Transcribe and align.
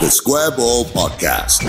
The 0.00 0.10
Square 0.10 0.52
Ball 0.52 0.84
Podcast. 0.86 1.64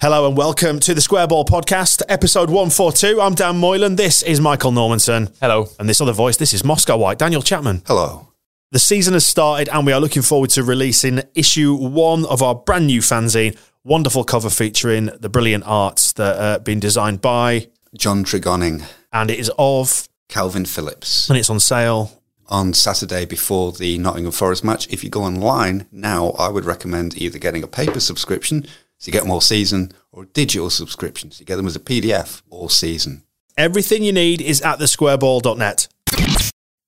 Hello 0.00 0.26
and 0.28 0.36
welcome 0.36 0.78
to 0.80 0.92
the 0.94 1.00
Square 1.00 1.28
Ball 1.28 1.44
Podcast, 1.44 2.02
episode 2.08 2.50
142. 2.50 3.20
I'm 3.20 3.34
Dan 3.34 3.58
Moylan. 3.58 3.96
This 3.96 4.22
is 4.22 4.40
Michael 4.40 4.70
Normanson. 4.72 5.34
Hello. 5.40 5.68
And 5.78 5.88
this 5.88 6.00
other 6.00 6.12
voice, 6.12 6.36
this 6.36 6.52
is 6.52 6.62
Moscow 6.64 6.96
White, 6.98 7.18
Daniel 7.18 7.40
Chapman. 7.42 7.82
Hello. 7.86 8.28
The 8.72 8.78
season 8.78 9.14
has 9.14 9.26
started 9.26 9.68
and 9.72 9.86
we 9.86 9.92
are 9.92 10.00
looking 10.00 10.22
forward 10.22 10.50
to 10.50 10.62
releasing 10.62 11.22
issue 11.34 11.74
one 11.74 12.26
of 12.26 12.42
our 12.42 12.54
brand 12.54 12.86
new 12.86 13.00
fanzine. 13.00 13.56
Wonderful 13.84 14.24
cover 14.24 14.50
featuring 14.50 15.06
the 15.18 15.28
brilliant 15.28 15.64
arts 15.66 16.12
that 16.14 16.36
uh, 16.38 16.56
are 16.56 16.58
being 16.58 16.80
designed 16.80 17.20
by, 17.20 17.68
John 17.96 18.24
Trigoning, 18.24 18.84
and 19.12 19.30
it 19.30 19.38
is 19.38 19.50
of, 19.58 20.08
Kalvin 20.28 20.66
Phillips. 20.66 21.28
and 21.28 21.38
it's 21.38 21.50
on 21.50 21.60
sale. 21.60 22.10
On 22.48 22.74
Saturday 22.74 23.24
before 23.24 23.72
the 23.72 23.98
Nottingham 23.98 24.32
Forest 24.32 24.64
match, 24.64 24.86
if 24.88 25.02
you 25.02 25.10
go 25.10 25.22
online 25.22 25.86
now, 25.90 26.30
I 26.38 26.48
would 26.48 26.64
recommend 26.64 27.16
either 27.16 27.38
getting 27.38 27.62
a 27.62 27.66
paper 27.66 28.00
subscription 28.00 28.66
so 28.98 29.08
you 29.08 29.12
get 29.12 29.22
them 29.22 29.30
all 29.30 29.40
season 29.40 29.92
or 30.12 30.24
a 30.24 30.26
digital 30.26 30.68
subscription 30.68 31.30
so 31.30 31.40
you 31.40 31.46
get 31.46 31.56
them 31.56 31.66
as 31.66 31.76
a 31.76 31.80
PDF 31.80 32.42
all 32.50 32.68
season. 32.68 33.22
Everything 33.56 34.02
you 34.02 34.12
need 34.12 34.40
is 34.40 34.60
at 34.60 34.78
thesquareball.net. 34.78 35.88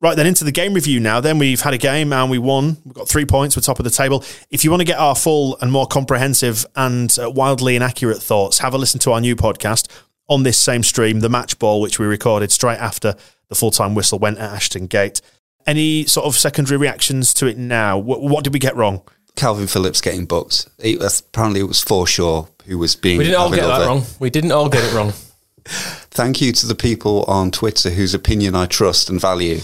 Right 0.02 0.14
then, 0.14 0.26
into 0.26 0.44
the 0.44 0.52
game 0.52 0.74
review 0.74 1.00
now. 1.00 1.20
Then 1.20 1.38
we've 1.38 1.62
had 1.62 1.72
a 1.72 1.78
game 1.78 2.12
and 2.12 2.30
we 2.30 2.38
won. 2.38 2.76
We've 2.84 2.94
got 2.94 3.08
three 3.08 3.24
points. 3.24 3.56
We're 3.56 3.62
top 3.62 3.78
of 3.78 3.84
the 3.84 3.91
table. 3.91 4.24
If 4.50 4.62
you 4.62 4.70
want 4.70 4.82
to 4.82 4.86
get 4.86 4.98
our 4.98 5.14
full 5.14 5.56
and 5.62 5.72
more 5.72 5.86
comprehensive 5.86 6.66
and 6.76 7.16
uh, 7.18 7.30
wildly 7.30 7.76
inaccurate 7.76 8.22
thoughts, 8.22 8.58
have 8.58 8.74
a 8.74 8.78
listen 8.78 9.00
to 9.00 9.12
our 9.12 9.22
new 9.22 9.34
podcast 9.34 9.88
on 10.28 10.42
this 10.42 10.58
same 10.58 10.82
stream, 10.82 11.20
The 11.20 11.30
Match 11.30 11.58
Ball, 11.58 11.80
which 11.80 11.98
we 11.98 12.04
recorded 12.04 12.52
straight 12.52 12.78
after 12.78 13.14
the 13.48 13.54
full 13.54 13.70
time 13.70 13.94
whistle 13.94 14.18
went 14.18 14.38
at 14.38 14.52
Ashton 14.52 14.86
Gate. 14.86 15.22
Any 15.67 16.06
sort 16.06 16.27
of 16.27 16.36
secondary 16.36 16.77
reactions 16.77 17.34
to 17.34 17.47
it 17.47 17.59
now? 17.59 17.98
What, 17.98 18.22
what 18.22 18.45
did 18.45 18.53
we 18.53 18.59
get 18.59 18.77
wrong? 18.77 19.03
Kalvin 19.36 19.70
Phillips 19.70 20.00
getting 20.00 20.25
booked. 20.25 20.69
It, 20.78 21.00
apparently, 21.03 21.61
it 21.61 21.64
was 21.64 21.84
Forshaw 21.84 22.48
who 22.67 22.78
was 22.78 22.97
being. 22.97 23.19
We 23.19 23.25
didn't 23.25 23.39
all 23.41 23.50
get 23.50 23.62
that 23.62 23.70
other- 23.70 23.87
wrong. 23.87 24.03
We 24.19 24.31
didn't 24.31 24.53
all 24.53 24.69
get 24.69 24.84
it 24.84 24.94
wrong. 24.94 25.12
Thank 25.66 26.41
you 26.41 26.53
to 26.53 26.66
the 26.66 26.75
people 26.75 27.25
on 27.25 27.50
Twitter 27.50 27.91
whose 27.91 28.15
opinion 28.15 28.55
I 28.55 28.66
trust 28.66 29.10
and 29.10 29.21
value, 29.21 29.60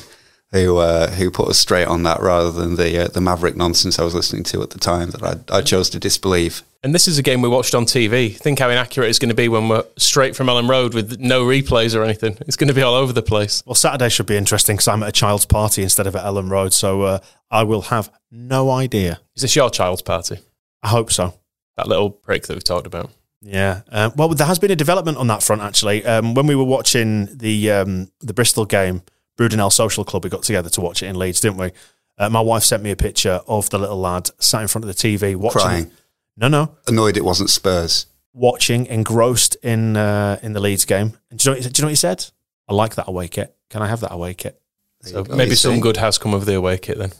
who 0.53 0.77
uh, 0.77 1.11
who 1.11 1.31
put 1.31 1.49
us 1.49 1.59
straight 1.59 1.87
on 1.87 2.03
that 2.05 2.21
rather 2.21 2.53
than 2.53 2.77
the 2.77 3.05
uh, 3.05 3.09
the 3.09 3.21
maverick 3.21 3.57
nonsense 3.57 3.99
I 3.99 4.05
was 4.05 4.15
listening 4.15 4.45
to 4.45 4.63
at 4.63 4.71
the 4.71 4.79
time 4.79 5.11
that 5.11 5.23
I, 5.23 5.59
I 5.59 5.63
chose 5.63 5.91
to 5.91 5.99
disbelieve. 5.99 6.63
And 6.85 6.95
this 6.95 7.07
is 7.07 7.17
a 7.17 7.23
game 7.23 7.43
we 7.43 7.49
watched 7.49 7.75
on 7.75 7.85
TV. 7.85 8.37
Think 8.37 8.59
how 8.59 8.69
inaccurate 8.69 9.09
it's 9.09 9.21
going 9.21 9.29
to 9.29 9.37
be 9.37 9.49
when 9.49 9.69
we're 9.69 9.85
straight 9.97 10.35
from 10.35 10.49
Elland 10.49 10.69
Road 10.69 10.95
with 10.95 11.21
no 11.21 11.45
replays 11.45 11.95
or 11.95 12.03
anything. 12.03 12.37
It's 12.41 12.57
going 12.57 12.69
to 12.69 12.75
be 12.75 12.83
all 12.83 12.95
over 12.95 13.13
the 13.13 13.23
place. 13.23 13.63
Well, 13.65 13.77
Saturday 13.77 14.09
should 14.09 14.27
be 14.27 14.37
interesting 14.37 14.77
because 14.77 14.89
I'm 14.89 15.03
at 15.05 15.09
a 15.11 15.13
child's 15.13 15.47
party 15.47 15.85
instead 15.85 16.09
of 16.09 16.17
at 16.17 16.25
Elland 16.25 16.51
Road. 16.51 16.73
So 16.73 17.03
uh, 17.03 17.19
I 17.53 17.63
will 17.63 17.83
have 17.83 18.11
no 18.33 18.71
idea. 18.71 19.21
Is 19.37 19.43
this 19.43 19.55
your 19.55 19.71
child's 19.71 20.03
party? 20.03 20.41
I 20.83 20.89
hope 20.89 21.13
so. 21.13 21.35
That 21.77 21.87
little 21.87 22.11
prick 22.11 22.47
that 22.49 22.55
we've 22.55 22.65
talked 22.65 22.87
about. 22.87 23.11
Yeah. 23.43 23.83
Uh, 23.91 24.11
well, 24.17 24.29
there 24.31 24.47
has 24.47 24.59
been 24.59 24.71
a 24.73 24.77
development 24.77 25.19
on 25.19 25.29
that 25.29 25.43
front 25.43 25.63
actually. 25.63 26.05
Um, 26.05 26.35
when 26.35 26.47
we 26.47 26.57
were 26.57 26.65
watching 26.65 27.29
the 27.37 27.71
um, 27.71 28.11
the 28.21 28.35
Bristol 28.35 28.65
game, 28.65 29.03
Brudenell 29.39 29.73
Social 29.73 30.05
Club, 30.05 30.25
we 30.25 30.31
got 30.31 30.43
together 30.43 30.69
to 30.71 30.81
watch 30.81 31.03
it 31.03 31.07
in 31.07 31.19
Leeds, 31.19 31.41
didn't 31.41 31.59
we? 31.59 31.73
Uh, 32.19 32.29
my 32.29 32.41
wife 32.41 32.63
sent 32.63 32.83
me 32.83 32.91
a 32.91 32.97
picture 32.97 33.41
of 33.47 33.71
the 33.71 33.79
little 33.79 33.99
lad 33.99 34.31
sat 34.39 34.63
in 34.63 34.69
front 34.69 34.85
of 34.85 34.89
the 34.89 34.95
TV 34.95 35.35
watching. 35.35 35.61
Crying. 35.61 35.91
No, 36.37 36.49
no, 36.49 36.77
Annoyed 36.87 37.17
it 37.17 37.25
wasn't 37.25 37.51
Spurs. 37.51 38.07
watching, 38.33 38.87
engrossed 38.87 39.57
in 39.63 39.97
uh, 39.97 40.39
in 40.43 40.53
the 40.53 40.61
Leeds 40.61 40.85
game. 40.85 41.15
And 41.31 41.39
do 41.39 41.49
you 41.51 41.55
know? 41.55 41.59
What, 41.59 41.65
he- 41.65 41.71
do 41.71 41.81
you 41.81 41.83
know 41.83 41.87
what 41.87 41.93
he 41.93 41.97
said? 41.97 42.27
I 42.69 42.75
like 42.75 42.95
that 42.95 43.09
away 43.09 43.29
kit. 43.29 43.55
Can 43.71 43.83
I 43.83 43.87
have 43.89 44.01
that 44.01 44.13
away 44.13 44.35
kit? 44.35 44.61
So 45.03 45.25
maybe 45.25 45.57
some 45.57 45.75
see? 45.75 45.81
good 45.81 45.97
has 45.97 46.17
come 46.17 46.33
of 46.33 46.47
the 46.47 46.55
away 46.55 46.79
kit 46.79 46.97
then. 46.97 47.11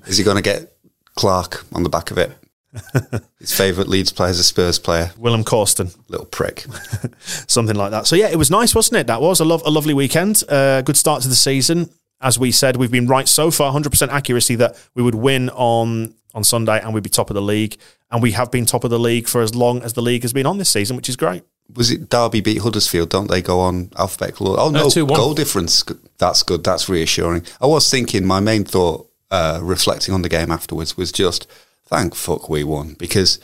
Is 0.06 0.18
he 0.18 0.24
going 0.24 0.36
to 0.36 0.42
get 0.42 0.76
Clarke 1.14 1.64
on 1.72 1.82
the 1.82 1.88
back 1.88 2.10
of 2.10 2.18
it? 2.18 2.30
His 3.38 3.54
favourite 3.56 3.88
Leeds 3.88 4.12
player 4.12 4.30
is 4.30 4.38
a 4.38 4.44
Spurs 4.44 4.78
player. 4.78 5.12
Willem 5.18 5.44
Corsten. 5.44 5.96
Little 6.08 6.26
prick. 6.26 6.64
something 7.20 7.76
like 7.76 7.90
that. 7.90 8.06
So 8.06 8.16
yeah, 8.16 8.28
it 8.28 8.36
was 8.36 8.50
nice, 8.50 8.74
wasn't 8.74 8.98
it? 9.00 9.06
That 9.08 9.20
was 9.20 9.40
a, 9.40 9.44
lov- 9.44 9.62
a 9.66 9.70
lovely 9.70 9.94
weekend. 9.94 10.42
Uh, 10.48 10.82
good 10.82 10.96
start 10.96 11.22
to 11.22 11.28
the 11.28 11.34
season. 11.34 11.90
As 12.20 12.38
we 12.38 12.52
said, 12.52 12.76
we've 12.76 12.90
been 12.90 13.08
right 13.08 13.28
so 13.28 13.50
far, 13.50 13.72
100% 13.72 14.08
accuracy 14.08 14.54
that 14.56 14.80
we 14.94 15.02
would 15.02 15.14
win 15.14 15.50
on 15.50 16.14
on 16.34 16.44
Sunday 16.44 16.80
and 16.80 16.94
we'd 16.94 17.02
be 17.02 17.10
top 17.10 17.28
of 17.28 17.34
the 17.34 17.42
league. 17.42 17.76
And 18.10 18.22
we 18.22 18.32
have 18.32 18.50
been 18.50 18.64
top 18.64 18.84
of 18.84 18.90
the 18.90 18.98
league 18.98 19.28
for 19.28 19.42
as 19.42 19.54
long 19.54 19.82
as 19.82 19.92
the 19.92 20.00
league 20.00 20.22
has 20.22 20.32
been 20.32 20.46
on 20.46 20.56
this 20.58 20.70
season, 20.70 20.96
which 20.96 21.08
is 21.08 21.16
great. 21.16 21.42
Was 21.74 21.90
it 21.90 22.08
Derby 22.08 22.40
beat 22.40 22.58
Huddersfield? 22.58 23.10
Don't 23.10 23.28
they 23.28 23.42
go 23.42 23.60
on 23.60 23.90
alphabetical 23.98 24.48
order? 24.48 24.62
Oh 24.62 24.70
no, 24.70 24.86
2-1. 24.86 25.14
goal 25.14 25.34
difference. 25.34 25.84
That's 26.18 26.42
good. 26.42 26.64
That's 26.64 26.88
reassuring. 26.88 27.44
I 27.60 27.66
was 27.66 27.90
thinking. 27.90 28.24
My 28.26 28.40
main 28.40 28.64
thought, 28.64 29.10
uh, 29.30 29.60
reflecting 29.62 30.14
on 30.14 30.22
the 30.22 30.28
game 30.28 30.50
afterwards, 30.50 30.96
was 30.96 31.12
just 31.12 31.46
thank 31.92 32.14
fuck 32.14 32.48
we 32.48 32.64
won 32.64 32.94
because 32.94 33.38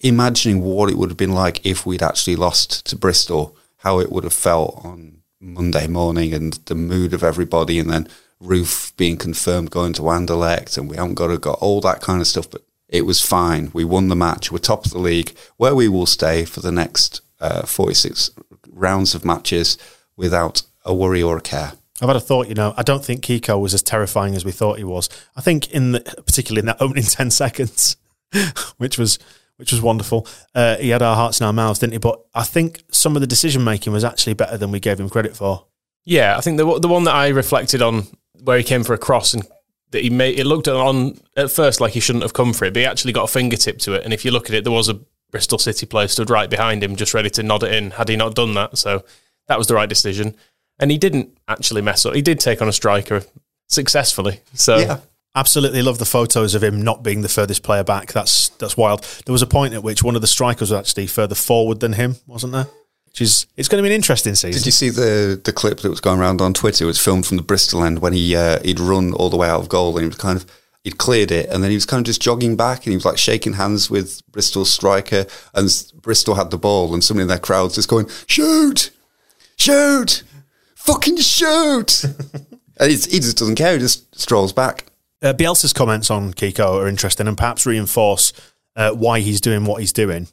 imagining 0.00 0.60
what 0.60 0.90
it 0.90 0.98
would 0.98 1.08
have 1.08 1.16
been 1.16 1.32
like 1.32 1.64
if 1.64 1.86
we'd 1.86 2.02
actually 2.02 2.36
lost 2.36 2.84
to 2.84 2.96
Bristol, 2.96 3.56
how 3.78 3.98
it 3.98 4.12
would 4.12 4.24
have 4.24 4.34
felt 4.34 4.78
on 4.84 5.22
Monday 5.40 5.86
morning, 5.86 6.34
and 6.34 6.52
the 6.66 6.74
mood 6.74 7.14
of 7.14 7.24
everybody, 7.24 7.78
and 7.78 7.88
then 7.88 8.06
Roofe 8.42 8.94
being 8.98 9.16
confirmed 9.16 9.70
going 9.70 9.94
to 9.94 10.02
Anderlecht, 10.02 10.76
and 10.76 10.90
we 10.90 10.96
haven't 10.96 11.14
got 11.14 11.28
to 11.28 11.38
got 11.38 11.58
all 11.60 11.80
that 11.80 12.00
kind 12.00 12.20
of 12.20 12.26
stuff, 12.26 12.50
but. 12.50 12.62
It 12.86 13.06
was 13.06 13.20
fine. 13.20 13.70
We 13.72 13.84
won 13.84 14.06
the 14.08 14.14
match. 14.14 14.52
We're 14.52 14.58
top 14.58 14.84
of 14.84 14.92
the 14.92 14.98
league, 14.98 15.34
where 15.56 15.74
we 15.74 15.88
will 15.88 16.06
stay 16.06 16.44
for 16.44 16.60
the 16.60 16.70
next 16.70 17.22
uh, 17.40 17.62
46 17.62 18.30
rounds 18.70 19.16
of 19.16 19.24
matches 19.24 19.78
without 20.16 20.62
a 20.84 20.94
worry 20.94 21.20
or 21.20 21.38
a 21.38 21.40
care. 21.40 21.72
I've 22.02 22.08
had 22.08 22.16
a 22.16 22.20
thought, 22.20 22.48
you 22.48 22.54
know, 22.54 22.74
I 22.76 22.82
don't 22.82 23.04
think 23.04 23.22
Kiko 23.22 23.60
was 23.60 23.72
as 23.72 23.82
terrifying 23.82 24.34
as 24.34 24.44
we 24.44 24.50
thought 24.50 24.78
he 24.78 24.84
was. 24.84 25.08
I 25.36 25.40
think 25.40 25.70
in 25.70 25.92
the, 25.92 26.00
particularly 26.00 26.60
in 26.60 26.66
that 26.66 26.78
opening 26.80 27.04
10 27.04 27.30
seconds, 27.30 27.96
which 28.78 28.98
was 28.98 29.18
which 29.56 29.70
was 29.70 29.80
wonderful. 29.80 30.26
Uh, 30.52 30.76
he 30.78 30.88
had 30.88 31.00
our 31.00 31.14
hearts 31.14 31.38
in 31.40 31.46
our 31.46 31.52
mouths, 31.52 31.78
didn't 31.78 31.92
he? 31.92 31.98
But 31.98 32.20
I 32.34 32.42
think 32.42 32.82
some 32.90 33.14
of 33.14 33.20
the 33.20 33.26
decision 33.26 33.62
making 33.62 33.92
was 33.92 34.02
actually 34.02 34.34
better 34.34 34.56
than 34.56 34.72
we 34.72 34.80
gave 34.80 34.98
him 34.98 35.08
credit 35.08 35.36
for. 35.36 35.66
Yeah, 36.04 36.36
I 36.36 36.40
think 36.40 36.58
the 36.58 36.78
the 36.80 36.88
one 36.88 37.04
that 37.04 37.14
I 37.14 37.28
reflected 37.28 37.80
on 37.80 38.08
where 38.42 38.58
he 38.58 38.64
came 38.64 38.82
for 38.82 38.94
a 38.94 38.98
cross 38.98 39.32
and 39.32 39.46
that 39.92 40.02
he 40.02 40.10
made 40.10 40.38
it 40.38 40.44
looked 40.44 40.66
on 40.66 41.20
at 41.36 41.52
first 41.52 41.80
like 41.80 41.92
he 41.92 42.00
shouldn't 42.00 42.24
have 42.24 42.32
come 42.32 42.52
for 42.52 42.64
it, 42.64 42.74
but 42.74 42.80
he 42.80 42.86
actually 42.86 43.12
got 43.12 43.24
a 43.24 43.32
fingertip 43.32 43.78
to 43.78 43.94
it. 43.94 44.02
And 44.04 44.12
if 44.12 44.24
you 44.24 44.32
look 44.32 44.48
at 44.48 44.54
it, 44.54 44.64
there 44.64 44.72
was 44.72 44.88
a 44.88 45.00
Bristol 45.30 45.58
City 45.58 45.86
player 45.86 46.08
stood 46.08 46.30
right 46.30 46.50
behind 46.50 46.82
him, 46.82 46.96
just 46.96 47.14
ready 47.14 47.30
to 47.30 47.42
nod 47.42 47.62
it 47.62 47.72
in. 47.72 47.92
Had 47.92 48.08
he 48.08 48.16
not 48.16 48.34
done 48.34 48.54
that, 48.54 48.76
so 48.76 49.04
that 49.46 49.56
was 49.56 49.68
the 49.68 49.74
right 49.74 49.88
decision. 49.88 50.36
And 50.78 50.90
he 50.90 50.98
didn't 50.98 51.36
actually 51.46 51.82
mess 51.82 52.04
up. 52.04 52.14
He 52.14 52.22
did 52.22 52.40
take 52.40 52.60
on 52.60 52.68
a 52.68 52.72
striker 52.72 53.22
successfully. 53.68 54.40
So 54.54 54.78
Yeah. 54.78 54.98
Absolutely 55.36 55.82
love 55.82 55.98
the 55.98 56.04
photos 56.04 56.54
of 56.54 56.62
him 56.62 56.80
not 56.80 57.02
being 57.02 57.22
the 57.22 57.28
furthest 57.28 57.64
player 57.64 57.82
back. 57.82 58.12
That's 58.12 58.50
that's 58.50 58.76
wild. 58.76 59.02
There 59.26 59.32
was 59.32 59.42
a 59.42 59.48
point 59.48 59.74
at 59.74 59.82
which 59.82 60.00
one 60.00 60.14
of 60.14 60.20
the 60.20 60.28
strikers 60.28 60.70
was 60.70 60.78
actually 60.78 61.08
further 61.08 61.34
forward 61.34 61.80
than 61.80 61.94
him, 61.94 62.16
wasn't 62.28 62.52
there? 62.52 62.68
Which 63.06 63.20
is 63.20 63.46
it's 63.56 63.66
going 63.66 63.82
to 63.82 63.82
be 63.82 63.92
an 63.92 63.96
interesting 63.96 64.36
season. 64.36 64.60
Did 64.60 64.66
you 64.66 64.70
see 64.70 64.90
the 64.90 65.40
the 65.44 65.52
clip 65.52 65.80
that 65.80 65.90
was 65.90 66.00
going 66.00 66.20
around 66.20 66.40
on 66.40 66.54
Twitter? 66.54 66.84
It 66.84 66.86
was 66.86 67.00
filmed 67.00 67.26
from 67.26 67.36
the 67.36 67.42
Bristol 67.42 67.82
end 67.82 67.98
when 67.98 68.12
he 68.12 68.36
uh, 68.36 68.60
he'd 68.62 68.78
run 68.78 69.12
all 69.12 69.28
the 69.28 69.36
way 69.36 69.48
out 69.48 69.60
of 69.60 69.68
goal 69.68 69.96
and 69.96 70.02
he 70.02 70.06
was 70.06 70.16
kind 70.18 70.36
of 70.36 70.46
he'd 70.84 70.98
cleared 70.98 71.32
it 71.32 71.48
and 71.50 71.64
then 71.64 71.70
he 71.70 71.76
was 71.76 71.86
kind 71.86 71.98
of 72.00 72.06
just 72.06 72.22
jogging 72.22 72.54
back 72.54 72.84
and 72.86 72.92
he 72.92 72.96
was 72.96 73.04
like 73.04 73.18
shaking 73.18 73.54
hands 73.54 73.90
with 73.90 74.22
Bristol's 74.30 74.72
striker 74.72 75.26
and 75.52 75.68
Bristol 76.00 76.36
had 76.36 76.52
the 76.52 76.58
ball 76.58 76.94
and 76.94 77.02
somebody 77.02 77.22
in 77.22 77.28
their 77.28 77.38
crowds 77.40 77.74
just 77.74 77.88
going 77.88 78.06
shoot, 78.28 78.90
shoot, 79.56 80.22
fucking 80.84 81.18
shoot. 81.18 82.04
And 82.76 82.90
it's, 82.90 83.04
he 83.04 83.20
just 83.20 83.38
doesn't 83.38 83.54
care. 83.54 83.74
He 83.74 83.78
just 83.78 84.18
strolls 84.18 84.52
back. 84.52 84.86
Uh, 85.22 85.32
Bielsa's 85.32 85.72
comments 85.72 86.10
on 86.10 86.34
Kiko 86.34 86.82
are 86.82 86.88
interesting 86.88 87.28
and 87.28 87.38
perhaps 87.38 87.66
reinforce 87.66 88.32
uh, 88.74 88.90
why 88.90 89.20
he's 89.20 89.40
doing 89.40 89.64
what 89.64 89.80
he's 89.80 89.92
doing. 89.92 90.26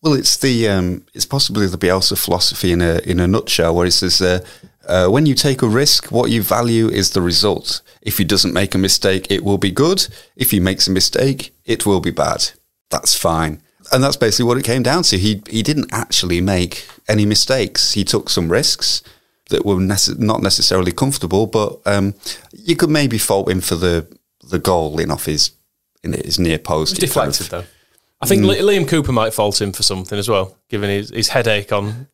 Well, 0.00 0.14
it's 0.14 0.36
the 0.38 0.68
um, 0.68 1.04
it's 1.12 1.26
possibly 1.26 1.66
the 1.66 1.76
Bielsa 1.76 2.16
philosophy 2.16 2.72
in 2.72 2.80
a 2.80 3.00
in 3.00 3.20
a 3.20 3.26
nutshell, 3.26 3.74
where 3.74 3.84
he 3.84 3.90
says, 3.90 4.20
uh, 4.20 4.44
uh, 4.86 5.08
"When 5.08 5.24
you 5.26 5.34
take 5.34 5.62
a 5.62 5.68
risk, 5.68 6.10
what 6.10 6.30
you 6.30 6.42
value 6.42 6.88
is 6.88 7.10
the 7.10 7.22
result. 7.22 7.82
If 8.02 8.18
he 8.18 8.24
doesn't 8.24 8.52
make 8.52 8.74
a 8.74 8.78
mistake, 8.78 9.26
it 9.30 9.44
will 9.44 9.58
be 9.58 9.70
good. 9.70 10.06
If 10.36 10.50
he 10.50 10.60
makes 10.60 10.86
a 10.86 10.90
mistake, 10.90 11.54
it 11.64 11.86
will 11.86 12.00
be 12.00 12.10
bad. 12.10 12.50
That's 12.90 13.14
fine." 13.14 13.60
And 13.92 14.02
that's 14.02 14.16
basically 14.16 14.46
what 14.46 14.58
it 14.58 14.64
came 14.64 14.82
down 14.82 15.04
to. 15.04 15.18
He 15.18 15.42
he 15.48 15.62
didn't 15.62 15.92
actually 15.92 16.40
make 16.40 16.86
any 17.08 17.26
mistakes. 17.26 17.92
He 17.92 18.04
took 18.04 18.30
some 18.30 18.52
risks 18.52 19.02
that 19.54 19.64
were 19.64 19.76
nece- 19.76 20.18
not 20.18 20.42
necessarily 20.42 20.92
comfortable, 20.92 21.46
but 21.46 21.80
um, 21.86 22.14
you 22.52 22.76
could 22.76 22.90
maybe 22.90 23.18
fault 23.18 23.48
him 23.48 23.60
for 23.60 23.76
the 23.76 24.06
the 24.50 24.58
goal 24.58 24.98
in 25.00 25.10
off 25.10 25.24
his 25.26 25.52
in 26.02 26.12
his 26.12 26.38
near 26.38 26.58
post. 26.58 27.02
It 27.02 27.10
kind 27.12 27.28
of- 27.28 27.48
though. 27.48 27.64
I 28.20 28.26
think 28.26 28.42
Li- 28.44 28.60
Liam 28.60 28.88
Cooper 28.88 29.12
might 29.12 29.34
fault 29.34 29.60
him 29.60 29.72
for 29.72 29.82
something 29.82 30.18
as 30.18 30.30
well, 30.30 30.56
given 30.70 30.88
his, 30.88 31.10
his 31.10 31.28
headache 31.28 31.72
on 31.72 32.08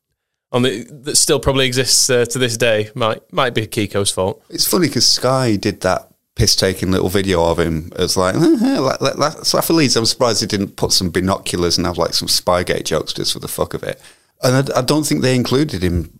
on 0.50 0.62
the 0.62 0.84
that 1.04 1.16
still 1.16 1.38
probably 1.38 1.66
exists 1.66 2.10
uh, 2.10 2.25
to 2.25 2.38
this 2.38 2.56
day. 2.56 2.90
Might 2.94 3.32
might 3.32 3.54
be 3.54 3.66
Kiko's 3.66 4.10
fault. 4.10 4.42
It's 4.50 4.66
funny 4.66 4.88
because 4.88 5.08
Sky 5.08 5.56
did 5.56 5.81
that 5.82 6.10
piss 6.34 6.56
taking 6.56 6.90
little 6.90 7.08
video 7.08 7.44
of 7.44 7.58
him. 7.60 7.92
It's 7.96 8.16
like, 8.16 8.34
so 9.44 9.75
Leeds, 9.75 9.96
I'm 9.96 10.06
surprised 10.06 10.42
they 10.42 10.46
didn't 10.46 10.76
put 10.76 10.92
some 10.92 11.10
binoculars 11.10 11.76
and 11.76 11.87
have 11.87 11.98
like 11.98 12.14
some 12.14 12.28
Spygate 12.28 12.84
jokes 12.84 13.12
just 13.12 13.32
for 13.32 13.38
the 13.40 13.48
fuck 13.48 13.75
of 13.75 13.82
it. 13.82 14.00
And 14.42 14.72
I, 14.72 14.78
I 14.78 14.82
don't 14.82 15.04
think 15.04 15.20
they 15.22 15.34
included 15.37 15.82
him 15.82 16.19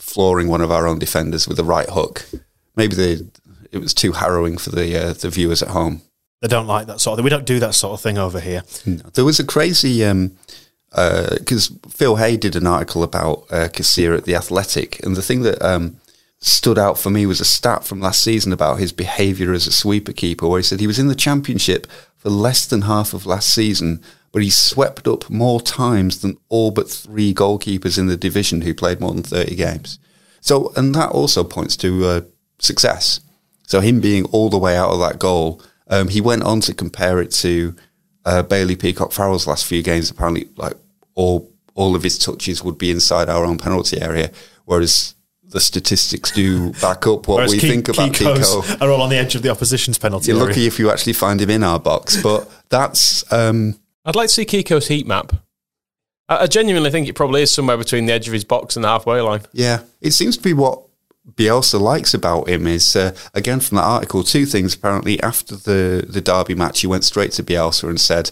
flooring 0.00 0.48
one 0.48 0.60
of 0.60 0.70
our 0.70 0.86
own 0.86 0.98
defenders 0.98 1.46
with 1.46 1.58
a 1.58 1.64
right 1.64 1.88
hook. 1.88 2.26
Maybe 2.76 2.96
they, 2.96 3.18
it 3.70 3.78
was 3.78 3.94
too 3.94 4.12
harrowing 4.12 4.58
for 4.58 4.70
the 4.70 4.96
uh, 4.96 5.12
the 5.12 5.30
viewers 5.30 5.62
at 5.62 5.68
home. 5.68 6.02
They 6.40 6.48
don't 6.48 6.66
like 6.66 6.86
that 6.86 7.00
sort 7.00 7.12
of 7.12 7.18
thing. 7.18 7.24
We 7.24 7.30
don't 7.30 7.44
do 7.44 7.60
that 7.60 7.74
sort 7.74 7.94
of 7.94 8.00
thing 8.00 8.18
over 8.18 8.40
here. 8.40 8.62
There 9.14 9.24
was 9.24 9.38
a 9.38 9.44
crazy 9.44 10.02
because 10.90 11.72
Phil 11.88 12.16
Hay 12.16 12.36
did 12.36 12.56
an 12.56 12.66
article 12.66 13.02
about 13.02 13.44
uh, 13.50 13.68
Kassir 13.68 14.16
at 14.16 14.24
the 14.24 14.34
Athletic, 14.34 15.04
and 15.04 15.16
the 15.16 15.22
thing 15.22 15.42
that 15.42 15.62
um, 15.62 16.00
stood 16.40 16.78
out 16.78 16.98
for 16.98 17.10
me 17.10 17.26
was 17.26 17.40
a 17.40 17.44
stat 17.44 17.84
from 17.84 18.00
last 18.00 18.22
season 18.22 18.52
about 18.52 18.78
his 18.78 18.92
behaviour 18.92 19.52
as 19.52 19.66
a 19.66 19.72
sweeper 19.72 20.12
keeper, 20.12 20.48
where 20.48 20.58
he 20.58 20.64
said 20.64 20.80
he 20.80 20.86
was 20.86 20.98
in 20.98 21.08
the 21.08 21.14
Championship 21.14 21.86
for 22.16 22.30
less 22.30 22.66
than 22.66 22.82
half 22.82 23.14
of 23.14 23.26
last 23.26 23.54
season, 23.54 24.02
but 24.32 24.42
he 24.42 24.50
swept 24.50 25.06
up 25.08 25.28
more 25.30 25.60
times 25.60 26.20
than 26.20 26.36
all 26.48 26.70
but 26.70 26.88
three 26.88 27.34
goalkeepers 27.34 27.98
in 27.98 28.06
the 28.06 28.16
division 28.16 28.62
who 28.62 28.72
played 28.74 29.00
more 29.00 29.12
than 29.12 29.22
thirty 29.22 29.54
games. 29.56 29.98
So, 30.40 30.72
and 30.76 30.94
that 30.94 31.10
also 31.10 31.44
points 31.44 31.76
to 31.78 32.04
uh, 32.06 32.20
success. 32.58 33.20
So, 33.66 33.80
him 33.80 34.00
being 34.00 34.24
all 34.26 34.48
the 34.50 34.58
way 34.58 34.76
out 34.76 34.90
of 34.90 35.00
that 35.00 35.18
goal, 35.18 35.60
um, 35.88 36.08
he 36.08 36.20
went 36.20 36.42
on 36.44 36.60
to 36.62 36.74
compare 36.74 37.20
it 37.20 37.30
to 37.32 37.74
uh, 38.24 38.42
Bailey 38.42 38.76
Peacock 38.76 39.12
Farrell's 39.12 39.46
last 39.46 39.64
few 39.66 39.82
games. 39.82 40.10
Apparently, 40.10 40.48
like 40.56 40.74
all 41.14 41.50
all 41.74 41.94
of 41.94 42.02
his 42.02 42.18
touches 42.18 42.62
would 42.64 42.78
be 42.78 42.90
inside 42.90 43.28
our 43.28 43.44
own 43.44 43.58
penalty 43.58 44.00
area, 44.00 44.30
whereas 44.64 45.14
the 45.44 45.60
statistics 45.60 46.30
do 46.30 46.70
back 46.74 47.06
up 47.06 47.26
what 47.26 47.36
Whereas 47.36 47.50
we 47.52 47.58
Ki- 47.58 47.68
think 47.68 47.88
about 47.88 48.12
Kiko's 48.12 48.54
Kiko. 48.54 48.80
are 48.82 48.90
all 48.90 49.02
on 49.02 49.10
the 49.10 49.16
edge 49.16 49.34
of 49.34 49.42
the 49.42 49.48
opposition's 49.50 49.98
penalty 49.98 50.30
You're 50.30 50.40
area. 50.40 50.48
lucky 50.48 50.66
if 50.66 50.78
you 50.78 50.90
actually 50.90 51.14
find 51.14 51.40
him 51.40 51.50
in 51.50 51.64
our 51.64 51.80
box, 51.80 52.22
but 52.22 52.48
that's 52.68 53.30
um, 53.32 53.74
I'd 54.04 54.16
like 54.16 54.28
to 54.28 54.34
see 54.34 54.44
Kiko's 54.44 54.88
heat 54.88 55.06
map. 55.06 55.32
I, 56.28 56.38
I 56.38 56.46
genuinely 56.46 56.90
think 56.90 57.08
it 57.08 57.14
probably 57.14 57.42
is 57.42 57.50
somewhere 57.50 57.76
between 57.76 58.06
the 58.06 58.12
edge 58.12 58.26
of 58.26 58.32
his 58.32 58.44
box 58.44 58.76
and 58.76 58.84
the 58.84 58.88
halfway 58.88 59.20
line. 59.20 59.42
Yeah, 59.52 59.82
it 60.00 60.12
seems 60.12 60.36
to 60.36 60.42
be 60.42 60.52
what 60.52 60.82
Bielsa 61.34 61.80
likes 61.80 62.14
about 62.14 62.48
him 62.48 62.66
is 62.66 62.96
uh, 62.96 63.14
again 63.34 63.60
from 63.60 63.76
that 63.76 63.84
article 63.84 64.24
two 64.24 64.46
things. 64.46 64.74
Apparently, 64.74 65.22
after 65.22 65.54
the 65.54 66.04
the 66.08 66.20
Derby 66.20 66.54
match, 66.54 66.80
he 66.80 66.86
went 66.86 67.04
straight 67.04 67.32
to 67.32 67.42
Bielsa 67.42 67.88
and 67.88 68.00
said, 68.00 68.30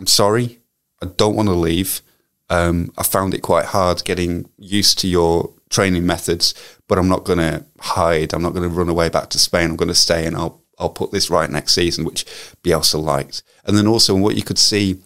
"I'm 0.00 0.06
sorry, 0.06 0.60
I 1.00 1.06
don't 1.06 1.36
want 1.36 1.48
to 1.48 1.54
leave. 1.54 2.02
Um, 2.50 2.92
I 2.98 3.02
found 3.02 3.34
it 3.34 3.40
quite 3.40 3.66
hard 3.66 4.04
getting 4.04 4.48
used 4.58 4.98
to 5.00 5.08
your 5.08 5.54
training 5.70 6.06
methods, 6.06 6.54
but 6.88 6.98
I'm 6.98 7.08
not 7.08 7.24
going 7.24 7.38
to 7.38 7.64
hide. 7.80 8.32
I'm 8.32 8.42
not 8.42 8.52
going 8.52 8.68
to 8.68 8.74
run 8.74 8.88
away 8.88 9.08
back 9.08 9.30
to 9.30 9.38
Spain. 9.38 9.70
I'm 9.70 9.76
going 9.76 9.88
to 9.88 9.94
stay 9.94 10.26
and 10.26 10.36
I'll 10.36 10.62
I'll 10.78 10.90
put 10.90 11.12
this 11.12 11.30
right 11.30 11.50
next 11.50 11.74
season," 11.74 12.04
which 12.04 12.24
Bielsa 12.62 13.02
liked. 13.02 13.42
And 13.64 13.76
then 13.76 13.86
also 13.86 14.14
what 14.14 14.36
you 14.36 14.42
could 14.42 14.58
see 14.58 15.00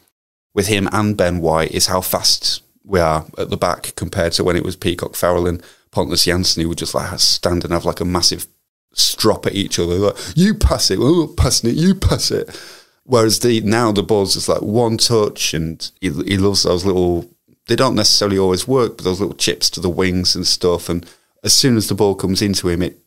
with 0.55 0.67
him 0.67 0.89
and 0.93 1.17
Ben 1.17 1.41
White 1.41 1.73
is 1.73 1.87
how 1.87 2.01
fast 2.01 2.63
we 2.85 3.01
are 3.01 3.27
at 3.37 3.51
the 3.51 3.57
back 3.57 3.95
compared 3.97 4.33
to 4.33 4.45
when 4.45 4.57
it 4.57 4.65
was 4.65 4.77
Peacock 4.77 5.15
Farrell 5.15 5.47
and 5.47 5.63
Pontus 5.91 6.27
Jansson 6.27 6.63
who 6.63 6.69
would 6.69 6.79
just 6.79 6.95
like 6.95 7.19
stand 7.19 7.65
and 7.65 7.73
have 7.73 7.85
like 7.85 8.01
a 8.01 8.05
massive 8.05 8.47
strop 8.93 9.47
at 9.47 9.55
each 9.55 9.79
other. 9.79 9.95
Like, 9.95 10.17
you 10.35 10.55
pass 10.55 10.91
it, 10.91 10.99
oh, 11.01 11.27
passing 11.37 11.71
it, 11.71 11.77
you 11.77 11.95
pass 11.95 12.31
it. 12.31 12.49
Whereas 13.05 13.39
the 13.39 13.61
now 13.63 13.93
the 13.93 14.03
ball's 14.03 14.35
just 14.35 14.49
like 14.49 14.61
one 14.61 14.99
touch, 14.99 15.55
and 15.55 15.91
he, 16.01 16.11
he 16.11 16.37
loves 16.37 16.65
those 16.65 16.85
little. 16.85 17.31
They 17.67 17.77
don't 17.77 17.95
necessarily 17.95 18.39
always 18.39 18.69
work, 18.69 18.97
but 18.97 19.05
those 19.05 19.21
little 19.21 19.37
chips 19.37 19.71
to 19.71 19.81
the 19.81 19.91
wings 19.91 20.35
and 20.35 20.47
stuff. 20.47 20.89
And 20.89 21.07
as 21.43 21.55
soon 21.55 21.77
as 21.77 21.89
the 21.89 21.95
ball 21.95 22.15
comes 22.15 22.43
into 22.43 22.69
him, 22.69 22.83
it 22.83 22.99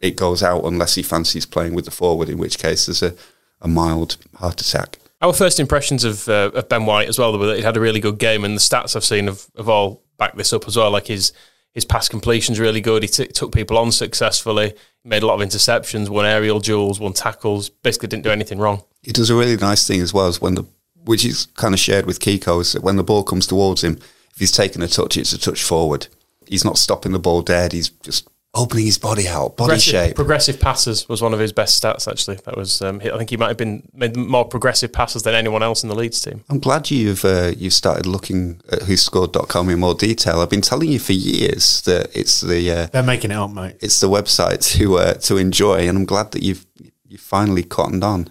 it 0.00 0.16
goes 0.16 0.42
out 0.42 0.64
unless 0.64 0.94
he 0.94 1.02
fancies 1.02 1.46
playing 1.46 1.74
with 1.74 1.84
the 1.84 1.90
forward, 1.90 2.28
in 2.28 2.38
which 2.38 2.58
case 2.58 2.86
there's 2.86 3.02
a, 3.02 3.14
a 3.60 3.68
mild 3.68 4.16
heart 4.36 4.60
attack. 4.60 4.98
Our 5.22 5.34
first 5.34 5.60
impressions 5.60 6.02
of, 6.04 6.28
uh, 6.28 6.50
of 6.54 6.68
Ben 6.70 6.86
White 6.86 7.08
as 7.08 7.18
well 7.18 7.38
were 7.38 7.46
that 7.48 7.58
he 7.58 7.62
had 7.62 7.76
a 7.76 7.80
really 7.80 8.00
good 8.00 8.18
game, 8.18 8.44
and 8.44 8.56
the 8.56 8.60
stats 8.60 8.96
I've 8.96 9.04
seen 9.04 9.26
have, 9.26 9.46
have 9.56 9.68
all 9.68 10.02
backed 10.16 10.36
this 10.36 10.52
up 10.52 10.66
as 10.66 10.76
well. 10.76 10.90
Like 10.90 11.08
his 11.08 11.32
his 11.72 11.84
pass 11.84 12.08
completion's 12.08 12.58
really 12.58 12.80
good. 12.80 13.02
He 13.04 13.08
t- 13.08 13.26
took 13.26 13.52
people 13.52 13.78
on 13.78 13.92
successfully. 13.92 14.74
Made 15.04 15.22
a 15.22 15.26
lot 15.26 15.40
of 15.40 15.46
interceptions, 15.48 16.08
won 16.08 16.26
aerial 16.26 16.58
duels, 16.58 16.98
won 16.98 17.12
tackles. 17.12 17.68
Basically, 17.68 18.08
didn't 18.08 18.24
do 18.24 18.30
anything 18.30 18.58
wrong. 18.58 18.82
he 19.02 19.12
does 19.12 19.30
a 19.30 19.36
really 19.36 19.56
nice 19.56 19.86
thing 19.86 20.00
as 20.00 20.12
well 20.12 20.26
as 20.26 20.40
when 20.40 20.54
the 20.54 20.64
which 21.04 21.24
is 21.24 21.46
kind 21.54 21.72
of 21.74 21.80
shared 21.80 22.06
with 22.06 22.20
Kiko 22.20 22.60
is 22.60 22.72
that 22.72 22.82
when 22.82 22.96
the 22.96 23.02
ball 23.04 23.22
comes 23.22 23.46
towards 23.46 23.82
him, 23.82 23.98
if 24.32 24.38
he's 24.38 24.52
taking 24.52 24.82
a 24.82 24.88
touch, 24.88 25.16
it's 25.16 25.32
a 25.32 25.38
touch 25.38 25.62
forward. 25.62 26.08
He's 26.46 26.64
not 26.64 26.76
stopping 26.78 27.12
the 27.12 27.18
ball 27.18 27.42
dead. 27.42 27.72
He's 27.72 27.88
just 27.88 28.28
opening 28.52 28.84
his 28.84 28.98
body 28.98 29.28
out, 29.28 29.56
body 29.56 29.68
Progressive, 29.68 29.90
shape. 29.90 30.16
progressive 30.16 30.58
passes 30.60 31.08
was 31.08 31.22
one 31.22 31.32
of 31.32 31.38
his 31.38 31.52
best 31.52 31.80
stats. 31.80 32.10
Actually, 32.10 32.36
that 32.44 32.56
was. 32.56 32.82
Um, 32.82 33.00
I 33.00 33.16
think 33.16 33.30
he 33.30 33.36
might 33.36 33.48
have 33.48 33.56
been 33.56 33.88
made 33.92 34.16
more 34.16 34.44
progressive 34.44 34.92
passes 34.92 35.22
than 35.22 35.34
anyone 35.34 35.62
else 35.62 35.82
in 35.82 35.88
the 35.88 35.94
Leeds 35.94 36.20
team. 36.20 36.42
I'm 36.48 36.58
glad 36.58 36.90
you've 36.90 37.24
uh, 37.24 37.52
you've 37.56 37.72
started 37.72 38.06
looking 38.06 38.60
at 38.72 38.80
whoscored.com 38.82 39.68
in 39.70 39.78
more 39.80 39.94
detail. 39.94 40.40
I've 40.40 40.50
been 40.50 40.60
telling 40.62 40.90
you 40.90 40.98
for 40.98 41.12
years 41.12 41.82
that 41.82 42.10
it's 42.14 42.40
the 42.40 42.70
uh, 42.70 42.86
They're 42.86 43.02
making 43.02 43.30
it 43.30 43.36
up, 43.36 43.50
mate. 43.52 43.76
it's 43.80 44.00
the 44.00 44.08
website 44.08 44.64
to 44.76 44.96
uh, 44.98 45.14
to 45.14 45.36
enjoy, 45.36 45.88
and 45.88 45.96
I'm 45.96 46.04
glad 46.04 46.32
that 46.32 46.42
you've 46.42 46.66
you 47.06 47.18
finally 47.18 47.62
cottoned 47.62 48.02
on. 48.04 48.30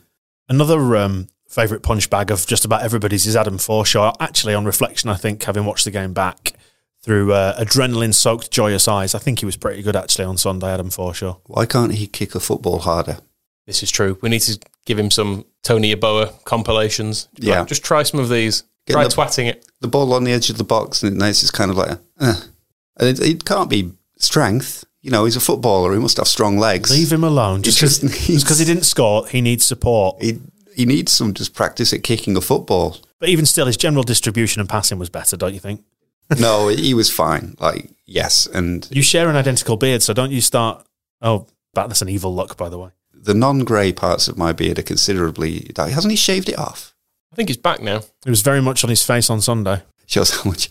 Another 0.50 0.96
um, 0.98 1.28
favourite 1.48 1.84
punch 1.84 2.10
bag 2.10 2.32
of 2.32 2.46
just 2.48 2.66
about 2.66 2.82
everybody's 2.82 3.26
is 3.26 3.36
Adam 3.36 3.58
Forshaw. 3.58 4.16
Actually, 4.20 4.54
on 4.54 4.66
reflection, 4.66 5.10
I 5.10 5.16
think, 5.16 5.44
having 5.44 5.66
watched 5.66 5.86
the 5.86 5.92
game 5.92 6.12
back 6.14 6.54
through 7.10 7.34
uh, 7.34 7.60
adrenaline 7.60 8.14
soaked, 8.14 8.52
joyous 8.52 8.88
eyes, 8.88 9.16
I 9.16 9.18
think 9.18 9.40
he 9.40 9.46
was 9.48 9.58
pretty 9.58 9.82
good 9.82 9.96
actually 9.96 10.26
on 10.26 10.38
Sunday, 10.38 10.72
Adam 10.72 10.90
Forshaw. 10.92 11.40
Why 11.48 11.66
can't 11.66 11.96
he 11.96 12.06
kick 12.06 12.36
a 12.36 12.40
football 12.40 12.78
harder? 12.78 13.18
This 13.66 13.82
is 13.82 13.90
true. 13.90 14.20
We 14.22 14.30
need 14.30 14.42
to 14.42 14.60
give 14.86 15.00
him 15.00 15.10
some 15.10 15.46
Tony 15.64 15.96
Yeboah 15.96 16.44
compilations. 16.44 17.28
Yeah. 17.34 17.62
Like, 17.62 17.70
just 17.70 17.84
try 17.84 18.04
some 18.04 18.20
of 18.20 18.30
these. 18.30 18.62
Get 18.86 18.94
try 18.94 19.06
the- 19.06 19.10
twatting 19.10 19.48
it. 19.48 19.66
The 19.82 19.88
ball 19.88 20.14
on 20.14 20.24
the 20.24 20.32
edge 20.32 20.52
of 20.52 20.60
the 20.60 20.64
box, 20.64 21.02
and 21.02 21.20
it's 21.24 21.40
just 21.40 21.54
kind 21.54 21.72
of 21.72 21.78
like, 21.78 21.98
uh. 22.20 22.42
and 22.98 23.10
it, 23.10 23.20
it 23.20 23.44
can't 23.44 23.72
be 23.72 23.92
strength. 24.20 24.86
You 25.02 25.10
know, 25.10 25.26
he's 25.26 25.36
a 25.36 25.40
footballer. 25.40 25.94
He 25.94 26.00
must 26.00 26.18
have 26.18 26.28
strong 26.28 26.60
legs. 26.60 26.92
Leave 26.92 27.12
him 27.12 27.24
alone. 27.24 27.64
Just 27.64 27.80
just 27.80 28.04
needs- 28.04 28.44
because 28.44 28.60
he 28.60 28.66
didn't 28.66 28.84
score, 28.86 29.26
he 29.28 29.42
needs 29.42 29.66
support. 29.66 30.22
He 30.22 30.40
he 30.76 30.86
needs 30.86 31.12
some 31.12 31.34
just 31.34 31.56
practice 31.56 31.92
at 31.92 32.04
kicking 32.04 32.38
a 32.38 32.42
football. 32.42 32.98
But 33.20 33.30
even 33.30 33.48
still, 33.48 33.66
his 33.66 33.78
general 33.78 34.04
distribution 34.04 34.60
and 34.60 34.70
passing 34.70 35.00
was 35.00 35.10
better, 35.10 35.36
don't 35.36 35.56
you 35.56 35.60
think? 35.60 35.84
no, 36.40 36.68
he 36.68 36.94
was 36.94 37.10
fine. 37.10 37.56
Like 37.60 37.90
yes, 38.06 38.48
and 38.48 38.88
You 38.92 39.02
share 39.02 39.30
an 39.30 39.36
identical 39.36 39.78
beard, 39.78 40.02
so 40.04 40.14
don't 40.14 40.32
you 40.32 40.42
start. 40.42 40.86
Oh, 41.22 41.48
that- 41.74 41.88
that's 41.88 42.02
an 42.02 42.10
evil 42.10 42.36
look, 42.36 42.58
by 42.58 42.70
the 42.70 42.78
way. 42.78 42.90
the 43.14 43.34
non-grey 43.34 43.92
parts 43.94 44.28
of 44.28 44.38
my 44.38 44.54
beard 44.54 44.80
are 44.80 44.84
considerably. 44.84 45.60
dark. 45.74 45.92
Hasn't 45.92 46.12
he 46.12 46.18
shaved 46.18 46.50
it 46.50 46.58
off? 46.58 46.94
I 47.32 47.36
think 47.36 47.50
he's 47.50 47.58
back 47.58 47.82
now. 47.82 47.98
It 48.26 48.30
was 48.30 48.42
very 48.42 48.62
much 48.62 48.84
on 48.84 48.90
his 48.90 49.04
face 49.06 49.30
on 49.30 49.42
Sunday. 49.42 49.84
Shows 50.08 50.32
how 50.42 50.50
much. 50.50 50.70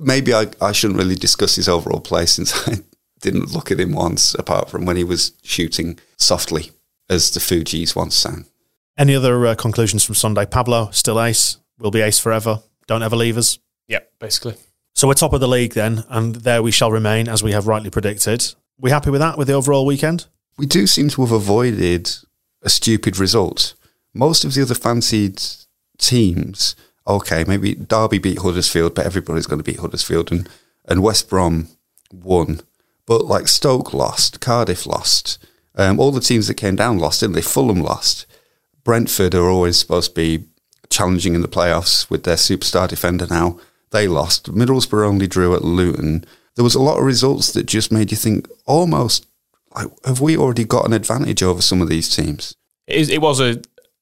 Maybe 0.00 0.32
I, 0.32 0.46
I 0.60 0.72
shouldn't 0.72 0.98
really 0.98 1.16
discuss 1.16 1.56
his 1.56 1.68
overall 1.68 2.00
play 2.00 2.24
since 2.26 2.68
I 2.68 2.76
didn't 3.20 3.52
look 3.52 3.70
at 3.70 3.80
him 3.80 3.92
once, 3.92 4.34
apart 4.34 4.70
from 4.70 4.86
when 4.86 4.96
he 4.96 5.04
was 5.04 5.32
shooting 5.42 5.98
softly, 6.16 6.70
as 7.10 7.30
the 7.32 7.40
Fugees 7.40 7.96
once 7.96 8.14
sang. 8.14 8.46
Any 8.96 9.14
other 9.16 9.44
uh, 9.46 9.54
conclusions 9.54 10.04
from 10.04 10.14
Sunday? 10.14 10.46
Pablo, 10.46 10.90
still 10.92 11.20
ace, 11.20 11.56
We'll 11.78 11.90
be 11.90 12.00
ace 12.00 12.18
forever. 12.18 12.62
Don't 12.86 13.02
ever 13.02 13.16
leave 13.16 13.36
us. 13.36 13.58
Yep, 13.88 14.12
basically. 14.18 14.54
So 14.98 15.06
we're 15.06 15.14
top 15.14 15.32
of 15.32 15.38
the 15.38 15.46
league 15.46 15.74
then, 15.74 16.02
and 16.08 16.34
there 16.34 16.60
we 16.60 16.72
shall 16.72 16.90
remain, 16.90 17.28
as 17.28 17.40
we 17.40 17.52
have 17.52 17.68
rightly 17.68 17.88
predicted. 17.88 18.52
We 18.80 18.90
happy 18.90 19.10
with 19.10 19.20
that, 19.20 19.38
with 19.38 19.46
the 19.46 19.54
overall 19.54 19.86
weekend? 19.86 20.26
We 20.56 20.66
do 20.66 20.88
seem 20.88 21.08
to 21.10 21.20
have 21.22 21.30
avoided 21.30 22.10
a 22.62 22.68
stupid 22.68 23.16
result. 23.16 23.74
Most 24.12 24.44
of 24.44 24.54
the 24.54 24.62
other 24.62 24.74
fancied 24.74 25.40
teams, 25.98 26.74
okay, 27.06 27.44
maybe 27.46 27.76
Derby 27.76 28.18
beat 28.18 28.40
Huddersfield, 28.40 28.96
but 28.96 29.06
everybody's 29.06 29.46
going 29.46 29.60
to 29.60 29.64
beat 29.64 29.78
Huddersfield, 29.78 30.32
and, 30.32 30.48
and 30.88 31.00
West 31.00 31.30
Brom 31.30 31.68
won. 32.12 32.62
But 33.06 33.24
like 33.24 33.46
Stoke 33.46 33.94
lost, 33.94 34.40
Cardiff 34.40 34.84
lost, 34.84 35.38
Um, 35.76 36.00
all 36.00 36.10
the 36.10 36.20
teams 36.20 36.48
that 36.48 36.54
came 36.54 36.74
down 36.74 36.98
lost, 36.98 37.20
didn't 37.20 37.36
they? 37.36 37.42
Fulham 37.42 37.80
lost. 37.80 38.26
Brentford 38.82 39.36
are 39.36 39.48
always 39.48 39.78
supposed 39.78 40.10
to 40.10 40.14
be 40.16 40.48
challenging 40.90 41.36
in 41.36 41.42
the 41.42 41.46
playoffs 41.46 42.10
with 42.10 42.24
their 42.24 42.34
superstar 42.34 42.88
defender 42.88 43.28
now. 43.30 43.60
They 43.90 44.08
lost. 44.08 44.52
Middlesbrough 44.52 45.06
only 45.06 45.26
drew 45.26 45.54
at 45.54 45.64
Luton. 45.64 46.24
There 46.56 46.64
was 46.64 46.74
a 46.74 46.82
lot 46.82 46.98
of 46.98 47.04
results 47.04 47.52
that 47.52 47.66
just 47.66 47.92
made 47.92 48.10
you 48.10 48.16
think 48.16 48.48
almost 48.66 49.26
like 49.74 49.88
have 50.04 50.20
we 50.20 50.36
already 50.36 50.64
got 50.64 50.86
an 50.86 50.92
advantage 50.92 51.42
over 51.42 51.62
some 51.62 51.80
of 51.80 51.88
these 51.88 52.14
teams? 52.14 52.54
It, 52.86 52.96
is, 52.96 53.10
it 53.10 53.20
was 53.20 53.40
a, 53.40 53.60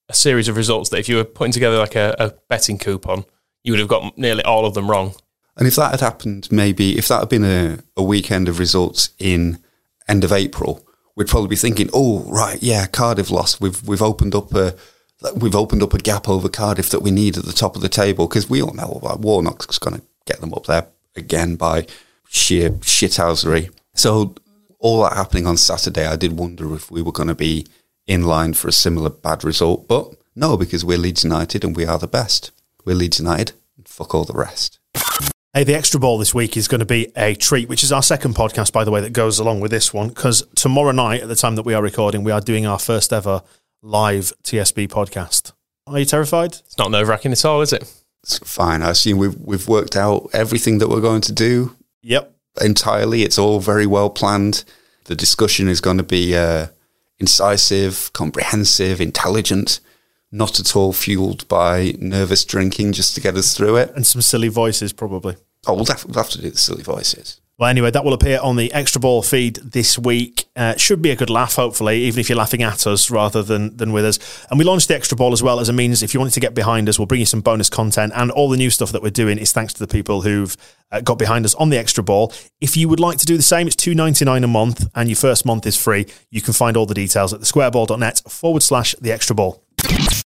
a 0.09 0.15
series 0.15 0.49
of 0.49 0.57
results 0.57 0.91
that 0.91 0.99
if 0.99 1.09
you 1.09 1.17
were 1.17 1.25
putting 1.25 1.53
together 1.53 1.79
like 1.79 1.97
a, 1.97 2.15
a 2.19 2.35
betting 2.49 2.79
coupon, 2.79 3.25
you 3.63 3.73
would 3.73 3.81
have 3.81 3.89
got 3.89 4.17
nearly 4.17 4.43
all 4.45 4.65
of 4.65 4.75
them 4.75 4.91
wrong. 4.91 5.15
And 5.57 5.67
if 5.67 5.77
that 5.77 5.91
had 5.91 6.01
happened, 6.01 6.49
maybe 6.51 6.99
if 6.99 7.09
that 7.09 7.21
had 7.21 7.29
been 7.29 7.45
a, 7.45 7.79
a 7.97 8.03
weekend 8.03 8.49
of 8.49 8.59
results 8.59 9.11
in 9.19 9.59
end 10.07 10.23
of 10.23 10.33
April, 10.33 10.87
we'd 11.15 11.29
probably 11.29 11.49
be 11.49 11.57
thinking, 11.57 11.89
"Oh, 11.95 12.21
right, 12.31 12.63
yeah, 12.63 12.87
Cardiff 12.87 13.31
lost. 13.31 13.61
We've 13.61 13.83
we've 13.89 14.03
opened 14.03 14.35
up 14.35 14.55
a 14.55 14.75
we've 15.35 15.55
opened 15.55 15.83
up 15.83 15.95
a 15.95 15.99
gap 15.99 16.29
over 16.29 16.49
Cardiff 16.49 16.91
that 16.91 17.03
we 17.03 17.11
need 17.11 17.37
at 17.37 17.45
the 17.45 17.53
top 17.53 17.77
of 17.77 17.83
the 17.83 17.89
table 17.89 18.27
because 18.27 18.51
we 18.51 18.63
all 18.63 18.75
know 18.75 19.01
like, 19.03 19.19
Warnock's 19.19 19.79
going 19.79 19.97
to 19.97 20.07
get 20.27 20.41
them 20.41 20.55
up 20.55 20.67
there 20.67 20.87
again 21.15 21.57
by 21.57 21.87
sheer 22.29 22.71
shithousery." 22.71 23.71
So 23.95 24.35
all 24.79 25.03
that 25.03 25.15
happening 25.15 25.47
on 25.47 25.57
Saturday, 25.57 26.07
I 26.07 26.17
did 26.17 26.39
wonder 26.39 26.75
if 26.75 26.91
we 26.91 27.03
were 27.03 27.13
going 27.13 27.29
to 27.29 27.35
be 27.35 27.67
in 28.07 28.23
line 28.23 28.55
for 28.55 28.69
a 28.69 28.73
similar 28.73 29.11
bad 29.11 29.43
result, 29.43 29.89
but 29.89 30.15
no, 30.35 30.57
because 30.57 30.85
we're 30.85 30.99
Leeds 30.99 31.25
United 31.25 31.65
and 31.65 31.75
we 31.75 31.87
are 31.87 31.99
the 31.99 32.07
best. 32.07 32.53
We're 32.85 32.95
Leeds 32.95 33.19
United. 33.19 33.53
And 33.77 33.89
fuck 33.89 34.15
all 34.15 34.25
the 34.25 34.35
rest. 34.35 34.79
Hey, 35.55 35.65
the 35.65 35.75
extra 35.75 35.99
ball 35.99 36.19
this 36.19 36.35
week 36.35 36.57
is 36.57 36.69
going 36.69 36.81
to 36.81 36.87
be 36.87 37.11
a 37.17 37.35
treat, 37.35 37.71
which 37.71 37.83
is 37.83 37.91
our 37.91 38.03
second 38.03 38.35
podcast, 38.35 38.73
by 38.73 38.85
the 38.85 38.91
way, 38.91 39.01
that 39.01 39.15
goes 39.15 39.39
along 39.39 39.61
with 39.61 39.71
this 39.71 39.95
one. 39.95 40.09
Because 40.09 40.47
tomorrow 40.55 40.93
night, 40.93 41.23
at 41.23 41.29
the 41.29 41.35
time 41.35 41.57
that 41.57 41.65
we 41.65 41.73
are 41.73 41.83
recording, 41.83 42.23
we 42.23 42.31
are 42.31 42.43
doing 42.43 42.67
our 42.67 42.79
first 42.79 43.13
ever 43.13 43.43
live 43.87 44.33
TSB 44.43 44.89
podcast. 44.89 45.53
Are 45.87 46.01
you 46.01 46.05
terrified? 46.05 46.53
It's 46.55 46.77
not 46.77 46.91
nerve 46.91 47.07
wracking 47.07 47.31
at 47.31 47.45
all, 47.45 47.63
is 47.63 47.73
it? 47.73 47.83
It's 48.25 48.39
fine. 48.41 48.83
I 48.83 48.91
assume 48.91 49.19
we've 49.19 49.37
we've 49.39 49.69
worked 49.69 49.97
out 49.97 50.29
everything 50.33 50.79
that 50.79 50.89
we're 50.89 51.01
going 51.01 51.21
to 51.23 51.33
do 51.33 51.77
Yep. 52.03 52.35
entirely. 52.61 53.23
It's 53.23 53.39
all 53.39 53.61
very 53.61 53.87
well 53.87 54.11
planned. 54.11 54.65
The 55.05 55.15
discussion 55.15 55.69
is 55.69 55.81
going 55.81 55.99
to 55.99 56.03
be 56.03 56.37
uh, 56.37 56.67
incisive, 57.21 58.13
comprehensive, 58.13 59.01
intelligent, 59.01 59.79
not 60.33 60.59
at 60.59 60.75
all 60.75 60.93
fueled 60.93 61.47
by 61.47 61.95
nervous 62.01 62.45
drinking 62.45 62.93
just 62.93 63.15
to 63.15 63.21
get 63.21 63.37
us 63.37 63.57
through 63.57 63.77
it. 63.77 63.93
And 63.95 64.05
some 64.05 64.21
silly 64.23 64.49
voices, 64.49 64.93
probably. 64.93 65.37
Oh, 65.69 65.75
we'll 65.75 65.87
have, 65.87 66.05
we'll 66.05 66.15
have 66.15 66.31
to 66.31 66.43
do 66.43 66.51
the 66.51 66.59
silly 66.59 66.83
voices. 66.83 67.41
Well, 67.59 67.71
anyway, 67.71 67.91
that 67.91 68.05
will 68.05 68.13
appear 68.13 68.39
on 68.43 68.57
the 68.57 68.71
Extra 68.75 69.01
Ball 69.01 69.23
feed 69.23 69.57
this 69.57 69.99
week. 69.99 70.45
Uh, 70.55 70.77
should 70.77 71.01
be 71.01 71.11
a 71.11 71.17
good 71.17 71.31
laugh, 71.31 71.55
hopefully, 71.55 72.03
even 72.03 72.21
if 72.21 72.29
you're 72.29 72.37
laughing 72.37 72.63
at 72.63 72.87
us 72.87 73.11
rather 73.11 73.43
than, 73.43 73.75
than 73.79 73.93
with 73.93 74.05
us. 74.05 74.47
And 74.51 74.59
we 74.59 74.65
launched 74.67 74.89
the 74.89 74.95
Extra 74.95 75.17
Ball 75.17 75.33
as 75.33 75.43
well 75.43 75.59
as 75.59 75.71
a 75.71 75.73
means 75.73 76.03
if 76.03 76.13
you 76.13 76.21
wanted 76.21 76.35
to 76.35 76.41
get 76.41 76.55
behind 76.55 76.87
us, 76.87 76.99
we'll 76.99 77.07
bring 77.07 77.21
you 77.21 77.27
some 77.27 77.41
bonus 77.41 77.71
content. 77.71 78.13
And 78.15 78.31
all 78.31 78.51
the 78.51 78.59
new 78.59 78.69
stuff 78.69 78.93
that 78.93 79.01
we're 79.03 79.09
doing 79.09 79.39
is 79.39 79.53
thanks 79.53 79.73
to 79.73 79.79
the 79.79 79.87
people 79.87 80.21
who've 80.21 80.55
uh, 80.93 81.01
got 81.01 81.19
behind 81.19 81.47
us 81.47 81.55
on 81.55 81.71
the 81.71 81.79
Extra 81.79 82.05
Ball. 82.05 82.31
If 82.61 82.77
you 82.77 82.91
would 82.91 83.01
like 83.01 83.17
to 83.19 83.27
do 83.27 83.39
the 83.39 83.43
same, 83.43 83.67
it's 83.67 83.77
two 83.77 83.95
ninety 83.95 84.27
nine 84.27 84.45
a 84.45 84.49
month, 84.49 84.91
and 84.95 85.09
your 85.09 85.17
first 85.17 85.47
month 85.47 85.67
is 85.67 85.83
free. 85.83 86.05
You 86.31 86.43
can 86.43 86.53
find 86.53 86.77
all 86.77 86.85
the 86.85 86.93
details 86.93 87.33
at 87.33 87.41
thesquareball.net 87.41 88.23
forward 88.29 88.65
slash 88.65 88.95
the 89.01 89.13
Extra 89.13 89.35
Ball. 89.35 89.63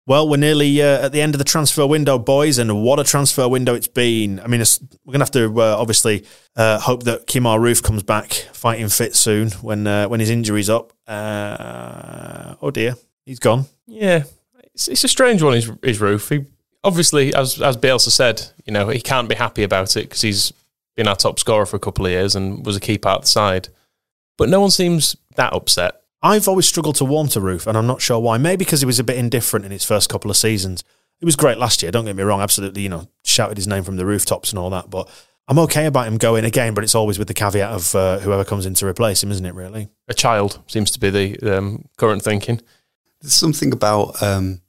Well, 0.05 0.29
we're 0.29 0.37
nearly 0.37 0.83
uh, 0.83 1.07
at 1.07 1.13
the 1.13 1.21
end 1.21 1.35
of 1.35 1.39
the 1.39 1.45
transfer 1.45 1.87
window, 1.87 2.19
boys, 2.19 2.59
and 2.59 2.83
what 2.83 2.99
a 2.99 3.05
transfer 3.05 3.49
window 3.49 3.75
it's 3.75 3.87
been. 3.87 4.41
I 4.41 4.49
mean, 4.49 4.61
we're 5.05 5.13
going 5.13 5.21
to 5.21 5.25
have 5.25 5.31
to 5.31 5.61
uh, 5.61 5.77
obviously 5.79 6.25
uh, 6.57 6.81
hope 6.81 7.05
that 7.05 7.29
Kemar 7.29 7.61
Roofe 7.61 7.85
comes 7.85 8.03
back 8.03 8.33
fighting 8.53 8.89
fit 8.89 9.15
soon 9.15 9.51
when 9.63 9.87
uh, 9.87 10.09
when 10.09 10.19
his 10.19 10.31
injury's 10.31 10.69
up. 10.69 10.93
Uh, 11.07 12.57
oh 12.61 12.73
dear, 12.73 12.97
he's 13.25 13.39
gone. 13.39 13.67
Yeah, 13.87 14.25
it's, 14.75 14.89
it's 14.89 15.05
a 15.05 15.09
strange 15.09 15.41
one. 15.41 15.55
His, 15.55 15.71
his 15.85 16.01
roof. 16.01 16.29
He 16.29 16.47
obviously, 16.83 17.33
as 17.33 17.63
as 17.63 17.77
Bielsa 17.77 18.11
said, 18.11 18.43
you 18.67 18.73
know, 18.73 18.89
he 18.89 19.01
can't 19.01 19.29
be 19.29 19.37
happy 19.37 19.63
about 19.63 19.97
it 19.97 20.09
because 20.09 20.23
he's 20.23 20.53
been 20.97 21.07
our 21.07 21.17
top 21.17 21.39
scorer 21.39 21.65
for 21.65 21.77
a 21.77 21.81
couple 21.81 22.07
of 22.07 22.13
years 22.13 22.35
and 22.35 22.67
was 22.67 22.77
a 22.77 22.81
key 22.81 22.99
part 22.99 23.19
of 23.19 23.23
the 23.23 23.29
side. 23.29 23.69
But 24.37 24.49
no 24.49 24.61
one 24.61 24.71
seems 24.71 25.17
that 25.37 25.53
upset. 25.53 26.02
I've 26.23 26.47
always 26.47 26.69
struggled 26.69 26.97
to 26.97 27.05
warm 27.05 27.29
to 27.29 27.41
Roofe, 27.41 27.67
and 27.67 27.77
I'm 27.77 27.87
not 27.87 28.01
sure 28.01 28.19
why. 28.21 28.39
Maybe 28.39 28.65
because 28.65 28.81
he 28.81 28.87
was 28.87 29.01
a 29.01 29.05
bit 29.05 29.19
indifferent 29.19 29.65
in 29.67 29.73
his 29.73 29.85
first 29.85 30.09
couple 30.09 30.31
of 30.31 30.37
seasons. 30.37 30.85
He 31.19 31.25
was 31.25 31.37
great 31.37 31.59
last 31.59 31.83
year, 31.83 31.91
don't 31.91 32.05
get 32.05 32.17
me 32.17 32.23
wrong. 32.23 32.41
Absolutely, 32.41 32.83
you 32.83 32.89
know, 32.89 33.09
shouted 33.25 33.57
his 33.57 33.67
name 33.67 33.83
from 33.85 33.97
the 33.97 34.07
rooftops 34.07 34.51
and 34.51 34.59
all 34.59 34.71
that. 34.71 34.91
But 34.91 35.09
I'm 35.49 35.59
okay 35.61 35.87
about 35.87 36.07
him 36.07 36.19
going 36.19 36.45
again, 36.45 36.75
but 36.75 36.85
it's 36.85 36.95
always 36.95 37.19
with 37.19 37.29
the 37.29 37.35
caveat 37.35 37.71
of 37.71 37.95
uh, 37.95 38.19
whoever 38.21 38.45
comes 38.45 38.67
in 38.67 38.75
to 38.75 38.87
replace 38.87 39.23
him, 39.23 39.31
isn't 39.31 39.45
it, 39.45 39.55
really? 39.55 39.89
A 40.09 40.15
child 40.15 40.61
seems 40.67 40.91
to 40.93 41.01
be 41.01 41.11
the 41.11 41.59
um, 41.59 41.89
current 41.97 42.23
thinking. 42.23 42.61
There's 43.21 43.35
something 43.35 43.73
about 43.73 44.23
um, 44.23 44.63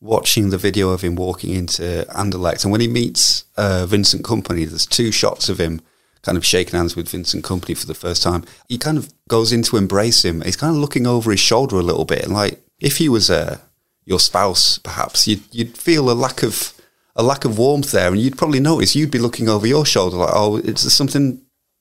watching 0.00 0.50
the 0.50 0.58
video 0.58 0.90
of 0.90 1.02
him 1.02 1.16
walking 1.16 1.54
into 1.54 2.06
Anderlecht, 2.10 2.64
and 2.64 2.72
when 2.72 2.80
he 2.80 2.88
meets 2.88 3.44
uh, 3.56 3.86
Vincent 3.86 4.24
Kompany, 4.24 4.68
there's 4.68 4.86
two 4.86 5.12
shots 5.12 5.48
of 5.48 5.58
him 5.58 5.80
kind 6.26 6.36
of 6.36 6.44
shaking 6.44 6.74
hands 6.74 6.94
with 6.94 7.08
Vincent 7.08 7.44
Kompany 7.44 7.76
for 7.76 7.86
the 7.86 7.94
first 7.94 8.22
time. 8.22 8.44
He 8.68 8.76
kind 8.76 8.98
of 8.98 9.12
goes 9.28 9.52
in 9.52 9.62
to 9.62 9.78
embrace 9.78 10.24
him. 10.24 10.42
He's 10.42 10.56
kind 10.56 10.74
of 10.74 10.80
looking 10.80 11.06
over 11.06 11.30
his 11.30 11.40
shoulder 11.40 11.76
a 11.76 11.82
little 11.82 12.04
bit, 12.04 12.24
and 12.24 12.34
like 12.34 12.60
if 12.78 12.98
he 12.98 13.08
was 13.08 13.30
uh, 13.30 13.58
your 14.04 14.20
spouse, 14.20 14.78
perhaps 14.78 15.26
you'd 15.26 15.42
you'd 15.50 15.78
feel 15.78 16.10
a 16.10 16.12
lack 16.12 16.42
of 16.42 16.74
a 17.14 17.22
lack 17.22 17.44
of 17.44 17.56
warmth 17.58 17.92
there, 17.92 18.08
and 18.08 18.20
you'd 18.20 18.36
probably 18.36 18.60
notice 18.60 18.94
you'd 18.94 19.10
be 19.10 19.18
looking 19.18 19.48
over 19.48 19.66
your 19.66 19.86
shoulder, 19.86 20.16
like, 20.18 20.34
oh, 20.34 20.56
is 20.58 20.82
there 20.82 20.90
something 20.90 21.40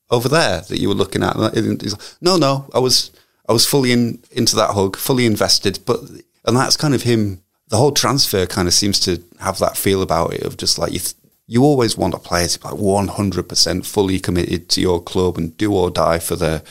over 0.10 0.30
there 0.30 0.62
that 0.62 0.80
you 0.80 0.88
were 0.88 0.96
looking 0.96 1.24
at? 1.24 1.36
And 1.36 1.82
he's 1.82 1.94
like, 1.94 2.02
no, 2.22 2.38
no, 2.38 2.70
I 2.74 2.80
was 2.80 3.12
I 3.50 3.54
was 3.54 3.68
fully 3.68 3.92
in 3.92 4.24
into 4.32 4.56
that 4.56 4.72
hug, 4.72 4.96
fully 4.96 5.26
invested. 5.26 5.80
But 5.86 6.00
and 6.46 6.56
that's 6.56 6.78
kind 6.78 6.94
of 6.94 7.04
him. 7.04 7.42
The 7.68 7.78
whole 7.78 7.92
transfer 7.92 8.46
kind 8.46 8.68
of 8.68 8.74
seems 8.74 9.00
to 9.02 9.22
have 9.40 9.58
that 9.60 9.76
feel 9.76 10.02
about 10.02 10.34
it 10.34 10.44
of 10.44 10.58
just 10.58 10.78
like 10.78 10.94
you. 10.94 11.00
Th- 11.00 11.16
you 11.48 11.64
always 11.64 11.98
want 11.98 12.14
a 12.14 12.20
player 12.20 12.48
to 12.48 12.60
be 12.60 12.68
like 12.68 12.78
one 12.78 13.08
hundred 13.08 13.48
percent 13.48 13.86
fully 13.86 14.20
committed 14.20 14.70
to 14.70 14.82
your 14.82 15.02
club 15.02 15.38
and 15.38 15.56
do 15.58 15.74
or 15.74 15.92
die 15.92 16.20
for 16.20 16.36
the 16.36 16.64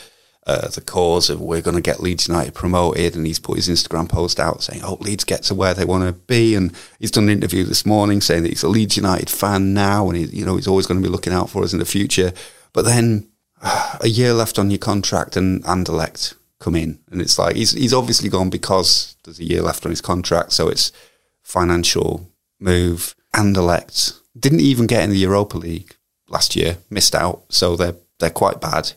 uh, 0.47 0.67
the 0.67 0.81
cause 0.81 1.29
of 1.29 1.41
we're 1.41 1.61
going 1.61 1.75
to 1.75 1.81
get 1.81 2.01
Leeds 2.01 2.27
United 2.27 2.53
promoted. 2.53 3.15
And 3.15 3.25
he's 3.25 3.39
put 3.39 3.57
his 3.57 3.67
Instagram 3.67 4.07
post 4.07 4.39
out 4.39 4.63
saying, 4.63 4.81
"Oh, 4.83 4.97
Leeds 4.99 5.23
get 5.23 5.43
to 5.43 5.55
where 5.55 5.73
they 5.73 5.85
want 5.85 6.03
to 6.03 6.13
be." 6.13 6.55
And 6.55 6.73
he's 6.99 7.11
done 7.11 7.25
an 7.25 7.29
interview 7.29 7.63
this 7.63 7.85
morning 7.85 8.21
saying 8.21 8.43
that 8.43 8.49
he's 8.49 8.63
a 8.63 8.69
Leeds 8.69 8.97
United 8.97 9.29
fan 9.29 9.73
now, 9.73 10.07
and 10.09 10.17
he, 10.17 10.25
you 10.25 10.45
know 10.45 10.55
he's 10.55 10.67
always 10.67 10.87
going 10.87 11.01
to 11.01 11.07
be 11.07 11.11
looking 11.11 11.33
out 11.33 11.49
for 11.49 11.63
us 11.63 11.73
in 11.73 11.79
the 11.79 11.85
future. 11.85 12.31
But 12.73 12.85
then 12.85 13.27
a 13.61 14.07
year 14.07 14.33
left 14.33 14.59
on 14.59 14.69
your 14.69 14.79
contract, 14.79 15.37
and 15.37 15.63
Anderlecht 15.63 16.35
come 16.59 16.75
in, 16.75 16.99
and 17.09 17.21
it's 17.21 17.39
like 17.39 17.55
he's 17.55 17.71
he's 17.71 17.93
obviously 17.93 18.29
gone 18.29 18.49
because 18.49 19.15
there's 19.23 19.39
a 19.39 19.45
year 19.45 19.61
left 19.61 19.85
on 19.85 19.91
his 19.91 20.01
contract, 20.01 20.51
so 20.51 20.67
it's 20.67 20.91
financial 21.41 22.29
move. 22.59 23.15
Anderlecht 23.33 24.21
didn't 24.37 24.61
even 24.61 24.87
get 24.87 25.03
in 25.03 25.09
the 25.09 25.17
Europa 25.17 25.57
League 25.57 25.95
last 26.29 26.55
year, 26.55 26.77
missed 26.89 27.15
out, 27.15 27.43
so 27.49 27.75
they're 27.75 27.95
they're 28.19 28.29
quite 28.29 28.61
bad. 28.61 28.93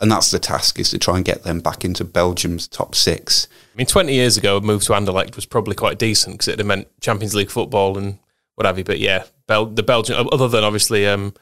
And 0.00 0.10
that's 0.10 0.32
the 0.32 0.40
task 0.40 0.80
is 0.80 0.90
to 0.90 0.98
try 0.98 1.16
and 1.16 1.24
get 1.24 1.44
them 1.44 1.60
back 1.60 1.84
into 1.84 2.04
Belgium's 2.04 2.66
top 2.66 2.96
six. 2.96 3.46
I 3.72 3.76
mean, 3.76 3.86
20 3.86 4.12
years 4.12 4.36
ago, 4.36 4.56
a 4.56 4.60
move 4.60 4.82
to 4.84 4.92
Anderlecht 4.94 5.36
was 5.36 5.46
probably 5.46 5.76
quite 5.76 5.96
decent 5.96 6.34
because 6.34 6.48
it 6.48 6.58
had 6.58 6.66
meant 6.66 6.88
Champions 7.00 7.36
League 7.36 7.50
football 7.50 7.96
and 7.96 8.18
what 8.56 8.66
have 8.66 8.78
you. 8.78 8.84
But 8.84 8.98
yeah, 8.98 9.24
Bel- 9.46 9.66
the 9.66 9.84
Belgian, 9.84 10.16
other 10.32 10.48
than 10.48 10.64
obviously 10.64 11.06
um, 11.06 11.34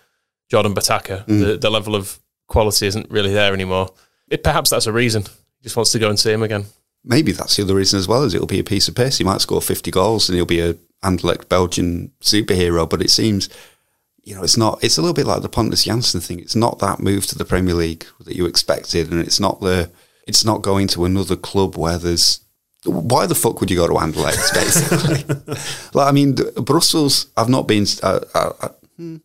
Jordan 0.50 0.74
Bataka, 0.74 1.24
the, 1.26 1.56
the 1.56 1.70
level 1.70 1.96
of 1.96 2.18
quality 2.48 2.86
isn't 2.86 3.10
really 3.10 3.32
there 3.32 3.54
anymore. 3.54 3.94
It, 4.28 4.44
perhaps 4.44 4.68
that's 4.68 4.86
a 4.86 4.92
reason. 4.92 5.22
He 5.22 5.62
just 5.62 5.76
wants 5.76 5.92
to 5.92 5.98
go 5.98 6.10
and 6.10 6.18
see 6.18 6.32
him 6.32 6.42
again. 6.42 6.66
Maybe 7.02 7.32
that's 7.32 7.56
the 7.56 7.62
other 7.62 7.76
reason 7.76 7.98
as 7.98 8.08
well, 8.08 8.24
is 8.24 8.34
it'll 8.34 8.46
be 8.46 8.60
a 8.60 8.64
piece 8.64 8.88
of 8.88 8.94
piss. 8.94 9.16
He 9.16 9.24
might 9.24 9.40
score 9.40 9.62
50 9.62 9.90
goals 9.90 10.28
and 10.28 10.36
he'll 10.36 10.44
be 10.44 10.60
a 10.60 10.76
Anderlecht 11.02 11.48
Belgian 11.48 12.12
superhero, 12.20 12.88
but 12.88 13.02
it 13.02 13.10
seems, 13.10 13.48
you 14.22 14.34
know, 14.34 14.42
it's 14.42 14.56
not, 14.56 14.82
it's 14.82 14.98
a 14.98 15.00
little 15.00 15.14
bit 15.14 15.26
like 15.26 15.42
the 15.42 15.48
Pontus 15.48 15.86
Jansson 15.86 16.22
thing. 16.24 16.40
It's 16.40 16.56
not 16.56 16.78
that 16.78 17.00
move 17.00 17.26
to 17.26 17.38
the 17.38 17.44
Premier 17.44 17.74
League 17.74 18.06
that 18.20 18.36
you 18.36 18.46
expected, 18.46 19.10
and 19.10 19.20
it's 19.20 19.40
not 19.40 19.60
the, 19.60 19.90
it's 20.26 20.44
not 20.44 20.62
going 20.62 20.88
to 20.88 21.04
another 21.04 21.36
club 21.36 21.76
where 21.76 21.98
there's, 21.98 22.40
why 22.84 23.26
the 23.26 23.34
fuck 23.34 23.60
would 23.60 23.70
you 23.70 23.76
go 23.76 23.86
to 23.86 23.94
Anderlecht, 23.94 24.54
basically? 24.54 25.54
like, 25.94 26.08
I 26.08 26.12
mean, 26.12 26.36
Brussels, 26.56 27.26
I've 27.36 27.48
not 27.48 27.66
been, 27.66 27.86
uh, 28.02 28.20
uh, 28.34 28.52
uh, 28.60 28.68
hmm, 28.96 29.16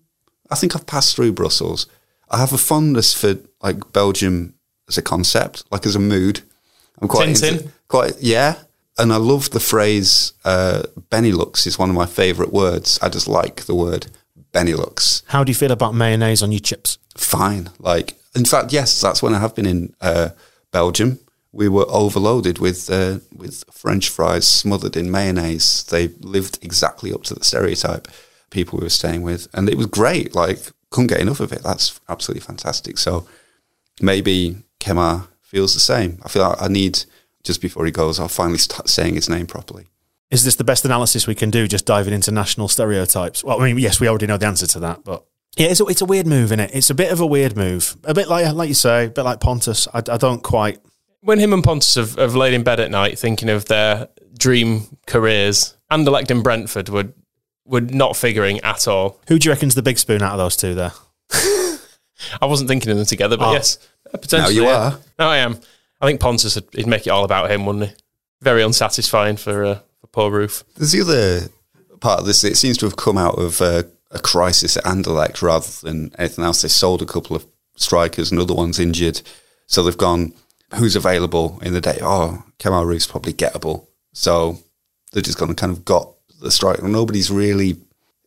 I 0.49 0.55
think 0.55 0.75
I've 0.75 0.87
passed 0.87 1.15
through 1.15 1.33
Brussels. 1.33 1.87
I 2.29 2.37
have 2.37 2.53
a 2.53 2.57
fondness 2.57 3.13
for 3.13 3.37
like 3.61 3.93
Belgium 3.93 4.55
as 4.87 4.97
a 4.97 5.01
concept, 5.01 5.63
like 5.71 5.85
as 5.85 5.95
a 5.95 5.99
mood. 5.99 6.41
I'm 7.01 7.07
quite 7.07 7.29
Tintin? 7.29 7.51
into, 7.51 7.71
quite 7.87 8.13
yeah, 8.19 8.55
and 8.97 9.11
I 9.11 9.17
love 9.17 9.51
the 9.51 9.59
phrase 9.59 10.33
uh, 10.43 10.83
"Benelux" 11.09 11.67
is 11.67 11.79
one 11.79 11.89
of 11.89 11.95
my 11.95 12.05
favourite 12.05 12.51
words. 12.51 12.99
I 13.01 13.09
just 13.09 13.27
like 13.27 13.65
the 13.65 13.75
word 13.75 14.07
Benelux. 14.53 15.23
How 15.27 15.43
do 15.43 15.49
you 15.49 15.55
feel 15.55 15.71
about 15.71 15.95
mayonnaise 15.95 16.41
on 16.41 16.51
your 16.51 16.59
chips? 16.59 16.97
Fine, 17.17 17.69
like 17.79 18.17
in 18.35 18.45
fact, 18.45 18.73
yes, 18.73 18.99
that's 18.99 19.23
when 19.23 19.33
I 19.33 19.39
have 19.39 19.55
been 19.55 19.65
in 19.65 19.95
uh, 20.01 20.29
Belgium. 20.71 21.19
We 21.51 21.69
were 21.69 21.85
overloaded 21.87 22.59
with 22.59 22.89
uh, 22.89 23.19
with 23.35 23.63
French 23.71 24.09
fries 24.09 24.47
smothered 24.47 24.97
in 24.97 25.11
mayonnaise. 25.11 25.83
They 25.85 26.09
lived 26.19 26.59
exactly 26.61 27.13
up 27.13 27.23
to 27.23 27.33
the 27.33 27.45
stereotype 27.45 28.07
people 28.49 28.79
we 28.79 28.85
were 28.85 28.89
staying 28.89 29.23
with, 29.23 29.47
and 29.53 29.69
it 29.69 29.77
was 29.77 29.87
great. 29.87 30.35
Like 30.35 30.59
couldn't 30.89 31.07
get 31.07 31.19
enough 31.19 31.39
of 31.39 31.51
it. 31.51 31.63
That's 31.63 31.99
absolutely 32.07 32.45
fantastic. 32.45 32.97
So 32.97 33.27
maybe 34.01 34.57
Kemar 34.79 35.27
feels 35.41 35.73
the 35.73 35.79
same. 35.79 36.19
I 36.23 36.29
feel 36.29 36.43
like 36.43 36.61
I 36.61 36.67
need 36.67 37.03
just 37.45 37.61
before 37.61 37.85
he 37.85 37.91
goes, 37.91 38.19
I'll 38.19 38.27
finally 38.27 38.57
start 38.57 38.89
saying 38.89 39.15
his 39.15 39.29
name 39.29 39.45
properly. 39.47 39.85
Is 40.31 40.43
this 40.43 40.55
the 40.55 40.63
best 40.65 40.83
analysis 40.83 41.27
we 41.27 41.35
can 41.35 41.49
do? 41.51 41.67
Just 41.67 41.85
diving 41.85 42.13
into 42.13 42.31
national 42.31 42.67
stereotypes. 42.67 43.43
Well, 43.43 43.61
I 43.61 43.65
mean, 43.65 43.77
yes, 43.77 43.99
we 44.01 44.07
already 44.09 44.25
know 44.27 44.37
the 44.37 44.47
answer 44.47 44.67
to 44.67 44.79
that, 44.79 45.03
but 45.05 45.23
yeah, 45.55 45.67
it's 45.67 45.79
a, 45.79 45.85
it's 45.85 46.01
a 46.01 46.05
weird 46.05 46.27
move, 46.27 46.45
isn't 46.45 46.59
it? 46.59 46.71
It's 46.73 46.89
a 46.89 46.95
bit 46.95 47.11
of 47.11 47.21
a 47.21 47.25
weird 47.25 47.55
move, 47.55 47.95
a 48.03 48.13
bit 48.13 48.27
like 48.27 48.51
like 48.53 48.67
you 48.67 48.73
say, 48.75 49.05
a 49.05 49.09
bit 49.09 49.21
like 49.23 49.39
Pontus. 49.39 49.87
I, 49.93 49.99
I 49.99 50.17
don't 50.17 50.43
quite. 50.43 50.79
When 51.21 51.39
him 51.39 51.53
and 51.53 51.63
Pontus 51.63 51.95
have, 51.95 52.15
have 52.15 52.35
laid 52.35 52.53
in 52.53 52.63
bed 52.63 52.79
at 52.79 52.91
night 52.91 53.17
thinking 53.17 53.49
of 53.49 53.65
their 53.65 54.09
dream 54.37 54.97
careers, 55.07 55.77
Anderlecht 55.91 56.29
and 56.31 56.43
Brentford 56.43 56.89
would 56.89 57.13
were 57.63 57.81
not 57.81 58.15
figuring 58.17 58.59
at 58.61 58.87
all. 58.87 59.19
Who 59.27 59.39
do 59.39 59.47
you 59.47 59.53
reckon's 59.53 59.75
the 59.75 59.81
big 59.83 59.97
spoon 59.99 60.21
out 60.21 60.33
of 60.33 60.37
those 60.39 60.57
two 60.57 60.75
there? 60.75 60.91
I 62.41 62.45
wasn't 62.45 62.69
thinking 62.69 62.91
of 62.91 62.97
them 62.97 63.05
together, 63.05 63.37
but 63.37 63.49
Oh. 63.49 63.53
yes, 63.53 63.77
potentially. 64.11 64.55
Now 64.55 64.61
you 64.61 64.67
yeah. 64.67 64.77
are. 64.77 64.99
No, 65.19 65.27
I 65.27 65.37
am. 65.37 65.59
I 66.01 66.07
think 66.07 66.19
Pontus 66.19 66.55
would 66.55 66.67
he'd 66.73 66.87
make 66.87 67.07
it 67.07 67.11
all 67.11 67.23
about 67.23 67.51
him, 67.51 67.65
wouldn't 67.65 67.89
he? 67.89 67.95
Very 68.41 68.63
unsatisfying 68.63 69.37
for 69.37 69.65
uh, 69.65 69.79
for 70.01 70.07
poor 70.07 70.31
Roofe. 70.31 70.63
There's 70.75 70.91
the 70.91 71.01
other 71.01 71.49
part 71.99 72.19
of 72.19 72.25
this. 72.25 72.43
It 72.43 72.57
seems 72.57 72.77
to 72.79 72.85
have 72.85 72.97
come 72.97 73.17
out 73.17 73.39
of 73.39 73.61
uh, 73.61 73.83
a 74.11 74.19
crisis 74.19 74.77
at 74.77 74.83
Anderlecht 74.83 75.41
rather 75.41 75.69
than 75.81 76.13
anything 76.17 76.45
else. 76.45 76.61
They 76.61 76.67
sold 76.67 77.01
a 77.01 77.05
couple 77.05 77.35
of 77.35 77.45
strikers 77.75 78.31
and 78.31 78.39
other 78.39 78.53
ones 78.53 78.79
injured. 78.79 79.21
So 79.67 79.83
they've 79.83 79.97
gone, 79.97 80.33
who's 80.75 80.95
available 80.95 81.59
in 81.61 81.73
the 81.73 81.81
day? 81.81 81.97
Oh, 82.01 82.43
Kemar 82.59 82.85
Roofe's 82.85 83.07
probably 83.07 83.33
gettable. 83.33 83.87
So 84.13 84.59
they've 85.11 85.23
just 85.23 85.37
gone 85.37 85.49
and 85.49 85.57
kind 85.57 85.71
of 85.71 85.83
got 85.83 86.13
the 86.39 86.51
striker. 86.51 86.87
Nobody's 86.87 87.31
really, 87.31 87.77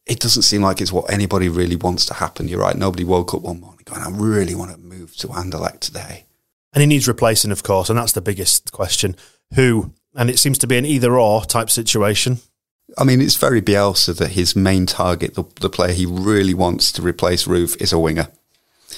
it 0.06 0.20
doesn't 0.20 0.42
seem 0.42 0.62
like 0.62 0.80
it's 0.80 0.92
what 0.92 1.10
anybody 1.12 1.48
really 1.48 1.76
wants 1.76 2.04
to 2.06 2.14
happen. 2.14 2.48
You're 2.48 2.60
right. 2.60 2.76
Nobody 2.76 3.04
woke 3.04 3.34
up 3.34 3.42
one 3.42 3.60
morning 3.60 3.84
going, 3.84 4.02
I 4.02 4.10
really 4.10 4.54
want 4.54 4.72
to 4.72 4.78
move 4.78 5.16
to 5.18 5.28
Anderlecht 5.28 5.80
today. 5.80 6.24
And 6.72 6.80
he 6.80 6.86
needs 6.86 7.08
replacing, 7.08 7.50
of 7.50 7.62
course, 7.62 7.88
and 7.88 7.98
that's 7.98 8.12
the 8.12 8.20
biggest 8.20 8.72
question. 8.72 9.16
Who? 9.54 9.92
And 10.14 10.28
it 10.28 10.38
seems 10.38 10.58
to 10.58 10.66
be 10.66 10.76
an 10.76 10.84
either 10.84 11.18
or 11.18 11.44
type 11.44 11.70
situation. 11.70 12.38
I 12.96 13.04
mean, 13.04 13.20
it's 13.20 13.36
very 13.36 13.60
Bielsa 13.60 14.16
that 14.18 14.32
his 14.32 14.56
main 14.56 14.86
target, 14.86 15.34
the, 15.34 15.44
the 15.60 15.70
player 15.70 15.92
he 15.92 16.06
really 16.06 16.54
wants 16.54 16.90
to 16.92 17.02
replace 17.02 17.46
Roofe, 17.46 17.80
is 17.80 17.92
a 17.92 17.98
winger. 17.98 18.28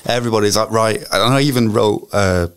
Everybody's 0.07 0.57
like, 0.57 0.71
right. 0.71 0.99
And 1.13 1.35
I 1.35 1.41
even 1.43 1.73
wrote, 1.73 2.09
uh, 2.13 2.49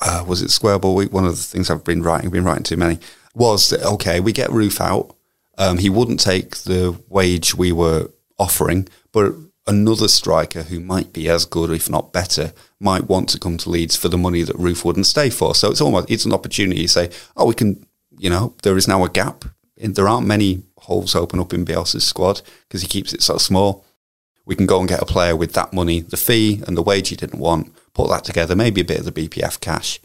uh, 0.00 0.24
was 0.26 0.42
it 0.42 0.50
Square 0.50 0.80
Ball 0.80 0.94
Week? 0.94 1.12
One 1.12 1.26
of 1.26 1.36
the 1.36 1.42
things 1.42 1.70
I've 1.70 1.84
been 1.84 2.02
writing, 2.02 2.30
been 2.30 2.44
writing 2.44 2.64
too 2.64 2.76
many, 2.76 2.98
was 3.34 3.68
that, 3.70 3.82
okay, 3.82 4.20
we 4.20 4.32
get 4.32 4.50
Roofe 4.50 4.80
out. 4.80 5.14
Um, 5.58 5.78
he 5.78 5.90
wouldn't 5.90 6.20
take 6.20 6.56
the 6.58 6.98
wage 7.08 7.54
we 7.54 7.72
were 7.72 8.10
offering, 8.38 8.88
but 9.12 9.34
another 9.66 10.08
striker 10.08 10.62
who 10.62 10.80
might 10.80 11.12
be 11.12 11.28
as 11.28 11.44
good, 11.44 11.70
if 11.70 11.88
not 11.88 12.12
better, 12.12 12.52
might 12.82 13.08
want 13.08 13.28
to 13.30 13.38
come 13.38 13.56
to 13.58 13.70
Leeds 13.70 13.96
for 13.96 14.08
the 14.08 14.18
money 14.18 14.42
that 14.42 14.56
Roofe 14.56 14.84
wouldn't 14.84 15.06
stay 15.06 15.30
for. 15.30 15.54
So 15.54 15.70
it's 15.70 15.80
almost, 15.80 16.10
it's 16.10 16.24
an 16.24 16.32
opportunity 16.32 16.82
to 16.82 16.88
say, 16.88 17.10
oh, 17.36 17.46
we 17.46 17.54
can, 17.54 17.86
you 18.18 18.28
know, 18.28 18.54
there 18.62 18.76
is 18.76 18.88
now 18.88 19.04
a 19.04 19.08
gap. 19.08 19.44
There 19.76 20.08
aren't 20.08 20.26
many 20.26 20.62
holes 20.78 21.14
open 21.14 21.40
up 21.40 21.52
in 21.52 21.64
Bielsa's 21.64 22.06
squad 22.06 22.42
because 22.68 22.82
he 22.82 22.88
keeps 22.88 23.12
it 23.12 23.22
so 23.22 23.36
small. 23.36 23.84
We 24.44 24.56
can 24.56 24.66
go 24.66 24.80
and 24.80 24.88
get 24.88 25.02
a 25.02 25.06
player 25.06 25.36
with 25.36 25.52
that 25.52 25.72
money, 25.72 26.00
the 26.00 26.16
fee 26.16 26.62
and 26.66 26.76
the 26.76 26.82
wage 26.82 27.08
he 27.08 27.16
didn't 27.16 27.38
want, 27.38 27.72
put 27.94 28.08
that 28.10 28.24
together, 28.24 28.56
maybe 28.56 28.80
a 28.80 28.84
bit 28.84 28.98
of 28.98 29.04
the 29.04 29.28
BPF 29.28 29.60
cash, 29.60 30.00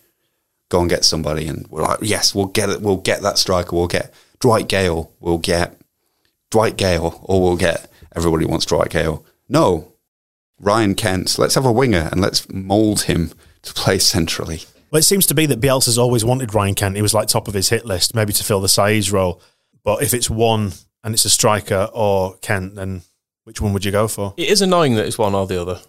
go 0.69 0.81
and 0.81 0.89
get 0.89 1.03
somebody. 1.03 1.47
And 1.47 1.67
we're 1.69 1.81
like, 1.81 1.99
yes, 2.01 2.35
we'll 2.35 2.45
get 2.45 2.69
it. 2.69 2.81
We'll 2.81 2.97
get 2.97 3.21
that 3.23 3.39
striker. 3.39 3.75
We'll 3.75 3.87
get 3.87 4.13
Dwight 4.39 4.67
Gayle. 4.67 5.11
We'll 5.19 5.39
get 5.39 5.81
Dwight 6.51 6.77
Gayle, 6.77 7.19
or 7.23 7.41
we'll 7.41 7.57
get 7.57 7.91
everybody 8.15 8.45
wants 8.45 8.65
Dwight 8.65 8.91
Gayle. 8.91 9.25
No, 9.49 9.93
Ryan 10.59 10.95
Kent. 10.95 11.37
Let's 11.37 11.55
have 11.55 11.65
a 11.65 11.71
winger 11.71 12.09
and 12.11 12.21
let's 12.21 12.49
mould 12.49 13.03
him 13.03 13.31
to 13.63 13.73
play 13.73 13.99
centrally. 13.99 14.61
Well, 14.91 14.99
it 14.99 15.03
seems 15.03 15.25
to 15.27 15.33
be 15.33 15.45
that 15.47 15.59
Bielsa's 15.59 15.97
always 15.97 16.23
wanted 16.23 16.53
Ryan 16.53 16.75
Kent. 16.75 16.95
He 16.95 17.01
was 17.01 17.13
like 17.13 17.27
top 17.27 17.47
of 17.47 17.53
his 17.53 17.69
hit 17.69 17.85
list, 17.85 18.15
maybe 18.15 18.33
to 18.33 18.43
fill 18.43 18.61
the 18.61 18.67
Saiz 18.67 19.11
role. 19.11 19.41
But 19.83 20.01
if 20.01 20.13
it's 20.13 20.29
one 20.29 20.73
and 21.03 21.13
it's 21.13 21.25
a 21.25 21.29
striker 21.29 21.89
or 21.93 22.35
Kent, 22.37 22.75
then 22.75 23.01
which 23.43 23.61
one 23.61 23.73
would 23.73 23.85
you 23.85 23.91
go 23.91 24.07
for? 24.07 24.33
It 24.37 24.49
is 24.49 24.61
annoying 24.61 24.95
that 24.95 25.05
it's 25.05 25.17
one 25.17 25.35
or 25.35 25.45
the 25.45 25.61
other. 25.61 25.79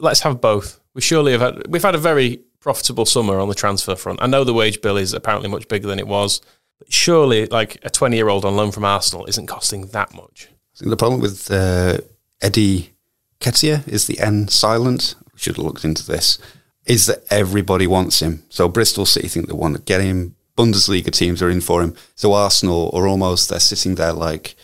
Let's 0.00 0.20
have 0.20 0.40
both. 0.40 0.80
We 0.94 1.00
surely 1.00 1.32
have 1.32 1.40
had 1.40 1.66
we've 1.68 1.82
had 1.82 1.94
a 1.94 1.98
very 1.98 2.40
profitable 2.60 3.06
summer 3.06 3.38
on 3.38 3.48
the 3.48 3.54
transfer 3.54 3.94
front. 3.96 4.22
I 4.22 4.26
know 4.26 4.44
the 4.44 4.54
wage 4.54 4.80
bill 4.80 4.96
is 4.96 5.12
apparently 5.12 5.48
much 5.48 5.68
bigger 5.68 5.86
than 5.86 5.98
it 5.98 6.06
was, 6.06 6.40
but 6.78 6.92
surely 6.92 7.46
like 7.46 7.78
a 7.84 7.90
twenty 7.90 8.16
year 8.16 8.28
old 8.28 8.44
on 8.44 8.56
loan 8.56 8.72
from 8.72 8.84
Arsenal 8.84 9.26
isn't 9.26 9.46
costing 9.46 9.88
that 9.88 10.14
much. 10.14 10.48
I 10.74 10.78
think 10.78 10.90
the 10.90 10.96
problem 10.96 11.20
with 11.20 11.50
uh, 11.50 11.98
Eddie 12.40 12.93
Ketia 13.44 13.86
is 13.86 14.06
the 14.06 14.18
N 14.20 14.48
silent. 14.48 15.16
We 15.34 15.38
should 15.38 15.56
have 15.56 15.66
looked 15.66 15.84
into 15.84 16.06
this. 16.06 16.38
Is 16.86 17.04
that 17.06 17.24
everybody 17.30 17.86
wants 17.86 18.20
him? 18.20 18.42
So 18.48 18.68
Bristol 18.68 19.04
City 19.04 19.28
think 19.28 19.48
they 19.48 19.54
want 19.54 19.76
to 19.76 19.82
get 19.82 20.00
him. 20.00 20.34
Bundesliga 20.56 21.10
teams 21.10 21.42
are 21.42 21.50
in 21.50 21.60
for 21.60 21.82
him. 21.82 21.94
So 22.14 22.32
Arsenal 22.32 22.90
are 22.94 23.06
almost 23.06 23.50
they're 23.50 23.60
sitting 23.60 23.96
there 23.96 24.14
like 24.14 24.54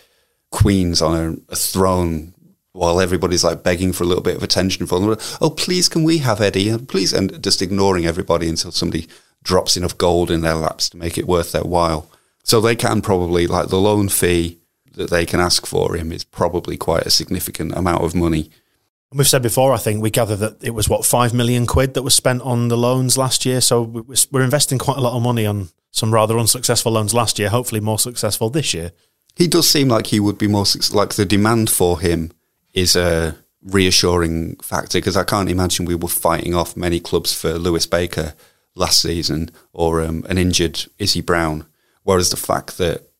queens 0.50 1.02
on 1.02 1.14
a, 1.48 1.52
a 1.52 1.56
throne 1.56 2.32
while 2.72 3.00
everybody's 3.00 3.44
like 3.44 3.62
begging 3.62 3.92
for 3.92 4.04
a 4.04 4.06
little 4.06 4.22
bit 4.22 4.36
of 4.36 4.42
attention 4.42 4.86
from 4.86 5.06
them. 5.06 5.18
Oh, 5.42 5.50
please, 5.50 5.88
can 5.88 6.02
we 6.02 6.18
have 6.18 6.40
Eddie? 6.40 6.78
Please, 6.78 7.12
and 7.12 7.42
just 7.42 7.60
ignoring 7.60 8.06
everybody 8.06 8.48
until 8.48 8.72
somebody 8.72 9.08
drops 9.42 9.76
enough 9.76 9.98
gold 9.98 10.30
in 10.30 10.40
their 10.40 10.54
laps 10.54 10.88
to 10.90 10.96
make 10.96 11.18
it 11.18 11.26
worth 11.26 11.52
their 11.52 11.64
while. 11.64 12.10
So 12.44 12.60
they 12.60 12.76
can 12.76 13.02
probably 13.02 13.46
like 13.46 13.68
the 13.68 13.76
loan 13.80 14.08
fee 14.08 14.58
that 14.92 15.10
they 15.10 15.26
can 15.26 15.40
ask 15.40 15.66
for 15.66 15.96
him 15.96 16.12
is 16.12 16.24
probably 16.24 16.76
quite 16.76 17.06
a 17.06 17.10
significant 17.10 17.74
amount 17.74 18.04
of 18.04 18.14
money. 18.14 18.50
And 19.10 19.18
we've 19.18 19.28
said 19.28 19.42
before, 19.42 19.72
I 19.72 19.78
think 19.78 20.02
we 20.02 20.10
gather 20.10 20.36
that 20.36 20.62
it 20.62 20.70
was 20.70 20.88
what 20.88 21.04
five 21.04 21.34
million 21.34 21.66
quid 21.66 21.94
that 21.94 22.02
was 22.02 22.14
spent 22.14 22.42
on 22.42 22.68
the 22.68 22.76
loans 22.76 23.18
last 23.18 23.44
year. 23.44 23.60
So 23.60 23.82
we- 23.82 24.16
we're 24.30 24.42
investing 24.42 24.78
quite 24.78 24.98
a 24.98 25.00
lot 25.00 25.16
of 25.16 25.22
money 25.22 25.46
on 25.46 25.70
some 25.90 26.14
rather 26.14 26.38
unsuccessful 26.38 26.92
loans 26.92 27.12
last 27.12 27.38
year. 27.38 27.48
Hopefully, 27.48 27.80
more 27.80 27.98
successful 27.98 28.50
this 28.50 28.72
year. 28.72 28.92
He 29.34 29.48
does 29.48 29.68
seem 29.68 29.88
like 29.88 30.08
he 30.08 30.20
would 30.20 30.38
be 30.38 30.46
more 30.46 30.66
like 30.92 31.14
the 31.14 31.24
demand 31.24 31.70
for 31.70 32.00
him 32.00 32.30
is 32.72 32.94
a 32.94 33.36
reassuring 33.62 34.56
factor 34.56 34.98
because 34.98 35.16
I 35.16 35.24
can't 35.24 35.50
imagine 35.50 35.84
we 35.86 35.94
were 35.96 36.08
fighting 36.08 36.54
off 36.54 36.76
many 36.76 37.00
clubs 37.00 37.32
for 37.32 37.58
Lewis 37.58 37.86
Baker 37.86 38.34
last 38.76 39.02
season 39.02 39.50
or 39.72 40.00
um, 40.00 40.24
an 40.28 40.38
injured 40.38 40.84
Izzy 40.98 41.20
Brown. 41.20 41.66
Whereas 42.04 42.30
the 42.30 42.36
fact 42.36 42.78
that 42.78 43.10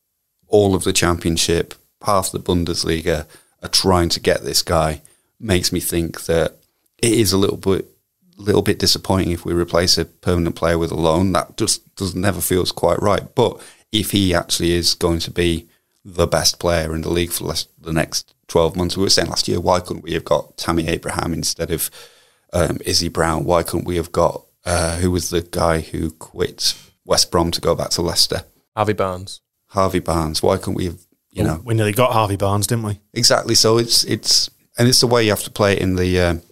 all 0.46 0.74
of 0.74 0.85
the 0.85 0.92
championship, 0.92 1.74
half 2.05 2.31
the 2.31 2.38
Bundesliga 2.38 3.26
are 3.62 3.68
trying 3.68 4.09
to 4.11 4.20
get 4.20 4.44
this 4.44 4.62
guy 4.62 5.03
makes 5.40 5.72
me 5.72 5.81
think 5.81 6.26
that 6.26 6.57
it 6.98 7.12
is 7.12 7.33
a 7.33 7.38
little 7.38 7.57
bit 7.57 7.90
little 8.37 8.62
bit 8.62 8.79
disappointing 8.79 9.31
if 9.33 9.44
we 9.44 9.53
replace 9.53 9.98
a 9.98 10.05
permanent 10.05 10.57
player 10.57 10.79
with 10.79 10.90
a 10.90 10.94
loan. 10.96 11.33
That 11.33 11.57
just 11.57 11.94
does 11.96 12.14
never 12.14 12.40
feels 12.40 12.72
quite 12.72 13.00
right. 13.00 13.22
But 13.35 13.61
if 13.92 14.11
he 14.12 14.35
actually 14.35 14.72
is 14.72 14.94
going 14.94 15.20
to 15.20 15.31
be 15.31 15.68
the 16.05 16.26
best 16.26 16.59
player 16.59 16.94
in 16.94 17.03
the 17.03 17.11
league 17.11 17.33
for 17.33 17.44
less, 17.44 17.66
the 17.79 17.92
next 17.92 18.35
12 18.48 18.76
months, 18.76 18.96
we 18.96 19.03
were 19.03 19.11
saying 19.11 19.29
last 19.29 19.48
year, 19.48 19.61
why 19.61 19.81
couldn't 19.81 20.03
we 20.03 20.14
have 20.14 20.24
got 20.24 20.57
Tammy 20.57 20.88
Abraham 20.88 21.33
instead 21.33 21.70
of 21.70 21.90
um, 22.53 22.79
Izzy 22.85 23.09
Brown? 23.09 23.44
Why 23.44 23.62
couldn't 23.62 23.87
we 23.87 23.96
have 23.96 24.12
got, 24.12 24.46
uh, 24.64 24.96
who 24.96 25.11
was 25.11 25.31
the 25.31 25.42
guy 25.42 25.81
who 25.81 26.11
quit 26.11 26.74
West 27.05 27.31
Brom 27.31 27.50
to 27.50 27.61
go 27.61 27.74
back 27.74 27.90
to 27.90 28.03
Leicester? 28.03 28.44
Harvey 28.74 28.94
Barnes. 28.94 29.40
Harvey 29.66 30.00
Barnes. 30.00 30.42
Why 30.42 30.57
couldn't 30.57 30.74
we 30.74 30.87
have, 30.87 31.00
you 31.33 31.44
know, 31.44 31.61
we 31.64 31.74
nearly 31.74 31.92
got 31.92 32.12
Harvey 32.12 32.37
Barnes, 32.37 32.66
didn't 32.66 32.85
we? 32.85 33.00
Exactly. 33.14 33.55
So 33.55 33.79
it's 33.79 34.03
it's 34.05 34.50
and 34.78 34.88
it's 34.88 35.00
the 35.00 35.06
way 35.06 35.24
you 35.24 35.30
have 35.30 35.42
to 35.44 35.50
play 35.50 35.74
it 35.74 35.80
in 35.80 35.96
the 35.96 36.20
um, 36.20 36.42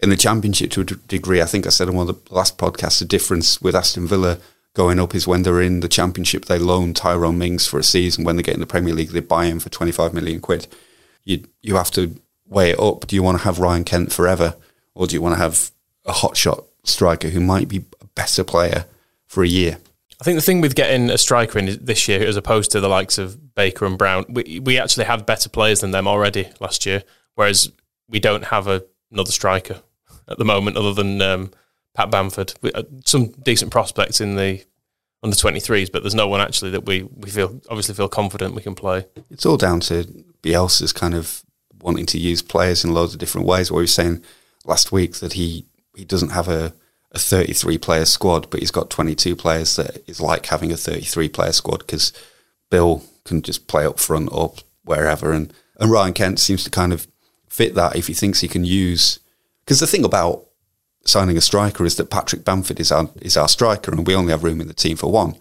in 0.00 0.10
the 0.10 0.16
championship 0.16 0.70
to 0.72 0.80
a 0.80 0.84
d- 0.84 0.96
degree. 1.08 1.40
I 1.40 1.46
think 1.46 1.66
I 1.66 1.70
said 1.70 1.88
on 1.88 1.94
one 1.94 2.08
of 2.08 2.24
the 2.24 2.34
last 2.34 2.58
podcasts 2.58 2.98
the 2.98 3.04
difference 3.04 3.60
with 3.62 3.74
Aston 3.74 4.06
Villa 4.06 4.38
going 4.74 4.98
up 4.98 5.14
is 5.14 5.26
when 5.26 5.42
they're 5.42 5.62
in 5.62 5.80
the 5.80 5.88
championship 5.88 6.46
they 6.46 6.58
loan 6.58 6.94
Tyrone 6.94 7.38
Mings 7.38 7.66
for 7.66 7.78
a 7.78 7.84
season. 7.84 8.24
When 8.24 8.36
they 8.36 8.42
get 8.42 8.54
in 8.54 8.60
the 8.60 8.66
Premier 8.66 8.94
League, 8.94 9.10
they 9.10 9.20
buy 9.20 9.46
him 9.46 9.60
for 9.60 9.68
twenty 9.68 9.92
five 9.92 10.12
million 10.14 10.40
quid. 10.40 10.66
You 11.24 11.44
you 11.60 11.76
have 11.76 11.90
to 11.92 12.20
weigh 12.46 12.70
it 12.70 12.80
up. 12.80 13.06
Do 13.06 13.16
you 13.16 13.22
want 13.22 13.38
to 13.38 13.44
have 13.44 13.58
Ryan 13.58 13.84
Kent 13.84 14.12
forever, 14.12 14.56
or 14.94 15.06
do 15.06 15.14
you 15.14 15.22
want 15.22 15.34
to 15.34 15.40
have 15.40 15.70
a 16.04 16.12
hotshot 16.12 16.64
striker 16.84 17.28
who 17.28 17.40
might 17.40 17.68
be 17.68 17.84
a 18.00 18.06
better 18.06 18.44
player 18.44 18.86
for 19.26 19.42
a 19.42 19.48
year? 19.48 19.78
I 20.20 20.24
think 20.24 20.36
the 20.36 20.42
thing 20.42 20.60
with 20.60 20.76
getting 20.76 21.10
a 21.10 21.18
striker 21.18 21.58
in 21.58 21.78
this 21.84 22.06
year, 22.06 22.24
as 22.24 22.36
opposed 22.36 22.70
to 22.72 22.80
the 22.80 22.88
likes 22.88 23.18
of 23.18 23.54
Baker 23.56 23.86
and 23.86 23.98
Brown, 23.98 24.24
we, 24.28 24.60
we 24.60 24.78
actually 24.78 25.04
had 25.04 25.26
better 25.26 25.48
players 25.48 25.80
than 25.80 25.90
them 25.90 26.06
already 26.06 26.48
last 26.60 26.86
year. 26.86 27.02
Whereas 27.34 27.70
we 28.08 28.20
don't 28.20 28.44
have 28.44 28.66
a, 28.66 28.84
another 29.10 29.32
striker 29.32 29.82
at 30.28 30.38
the 30.38 30.44
moment, 30.44 30.76
other 30.76 30.94
than 30.94 31.20
um, 31.22 31.50
Pat 31.94 32.10
Bamford. 32.10 32.54
We, 32.62 32.72
uh, 32.72 32.84
some 33.04 33.32
decent 33.42 33.70
prospects 33.70 34.20
in 34.20 34.36
the 34.36 34.62
under 35.22 35.36
twenty 35.36 35.60
threes, 35.60 35.90
but 35.90 36.02
there's 36.02 36.14
no 36.14 36.28
one 36.28 36.40
actually 36.40 36.70
that 36.72 36.84
we, 36.84 37.02
we 37.02 37.30
feel 37.30 37.60
obviously 37.68 37.94
feel 37.94 38.08
confident 38.08 38.54
we 38.54 38.62
can 38.62 38.74
play. 38.74 39.06
it's 39.30 39.46
all 39.46 39.56
down 39.56 39.80
to 39.80 40.04
Bielsa's 40.42 40.92
kind 40.92 41.14
of 41.14 41.42
wanting 41.80 42.06
to 42.06 42.18
use 42.18 42.42
players 42.42 42.84
in 42.84 42.94
loads 42.94 43.12
of 43.12 43.20
different 43.20 43.46
ways. 43.46 43.70
What 43.70 43.78
he 43.78 43.82
was 43.82 43.94
saying 43.94 44.22
last 44.64 44.92
week 44.92 45.16
that 45.16 45.34
he 45.34 45.66
he 45.96 46.04
doesn't 46.04 46.30
have 46.30 46.48
a, 46.48 46.74
a 47.12 47.18
33 47.18 47.78
player 47.78 48.04
squad, 48.04 48.50
but 48.50 48.60
he's 48.60 48.70
got 48.70 48.90
22 48.90 49.36
players 49.36 49.76
that 49.76 50.02
is 50.08 50.20
like 50.20 50.46
having 50.46 50.72
a 50.72 50.76
33 50.76 51.28
player 51.28 51.52
squad 51.52 51.78
because 51.78 52.12
Bill 52.70 53.02
can 53.24 53.42
just 53.42 53.66
play 53.66 53.84
up 53.84 54.00
front 54.00 54.30
or 54.32 54.54
wherever, 54.84 55.32
and 55.32 55.52
and 55.78 55.90
Ryan 55.90 56.14
Kent 56.14 56.40
seems 56.40 56.64
to 56.64 56.70
kind 56.70 56.92
of 56.92 57.06
fit 57.52 57.74
that 57.74 57.96
if 57.96 58.06
he 58.06 58.14
thinks 58.14 58.40
he 58.40 58.48
can 58.48 58.64
use. 58.64 59.20
Because 59.64 59.80
the 59.80 59.86
thing 59.86 60.04
about 60.04 60.46
signing 61.04 61.36
a 61.36 61.40
striker 61.40 61.84
is 61.84 61.96
that 61.96 62.10
Patrick 62.10 62.44
Bamford 62.44 62.80
is 62.80 62.90
our 62.90 63.10
is 63.20 63.36
our 63.36 63.48
striker, 63.48 63.92
and 63.92 64.06
we 64.06 64.14
only 64.14 64.32
have 64.32 64.44
room 64.44 64.60
in 64.60 64.68
the 64.68 64.74
team 64.74 64.96
for 64.96 65.12
one. 65.12 65.36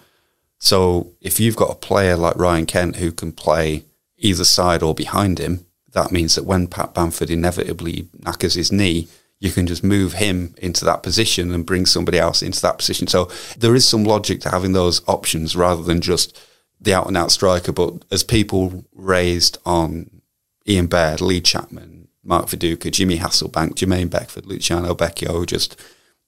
So 0.60 1.14
if 1.22 1.40
you've 1.40 1.56
got 1.56 1.72
a 1.72 1.76
player 1.76 2.16
like 2.18 2.36
Ryan 2.36 2.66
Kent 2.66 2.98
who 2.98 3.12
can 3.12 3.32
play 3.32 3.86
either 4.18 4.44
side 4.44 4.84
or 4.84 4.94
behind 4.94 5.40
him, 5.40 5.66
that 5.94 6.12
means 6.12 6.36
that 6.36 6.46
when 6.46 6.68
Pat 6.68 6.94
Bamford 6.94 7.30
inevitably 7.30 8.10
knackers 8.20 8.54
his 8.54 8.72
knee, 8.72 9.08
you 9.40 9.52
can 9.52 9.66
just 9.66 9.84
move 9.84 10.14
him 10.14 10.54
into 10.58 10.86
that 10.86 11.02
position 11.02 11.52
and 11.52 11.66
bring 11.66 11.86
somebody 11.86 12.20
else 12.20 12.44
into 12.44 12.62
that 12.62 12.78
position. 12.78 13.08
So 13.08 13.32
there 13.58 13.74
is 13.74 13.88
some 13.88 14.04
logic 14.04 14.42
to 14.42 14.50
having 14.50 14.74
those 14.74 15.02
options 15.08 15.56
rather 15.56 15.82
than 15.82 16.02
just 16.02 16.40
the 16.80 16.94
out 16.94 17.08
and 17.08 17.18
out 17.18 17.32
striker. 17.32 17.72
But 17.72 18.06
as 18.12 18.24
people 18.24 18.86
raised 18.94 19.58
on 19.66 20.22
Ian 20.68 20.88
Baird, 20.88 21.22
Lee 21.22 21.42
Chapman, 21.42 22.01
Mark 22.24 22.48
Viduka, 22.48 22.92
Jimmy 22.92 23.18
Hasselbaink, 23.18 23.76
Jermaine 23.76 24.10
Beckford, 24.10 24.46
Luciano 24.46 24.94
Becchio, 24.94 25.46
just 25.46 25.80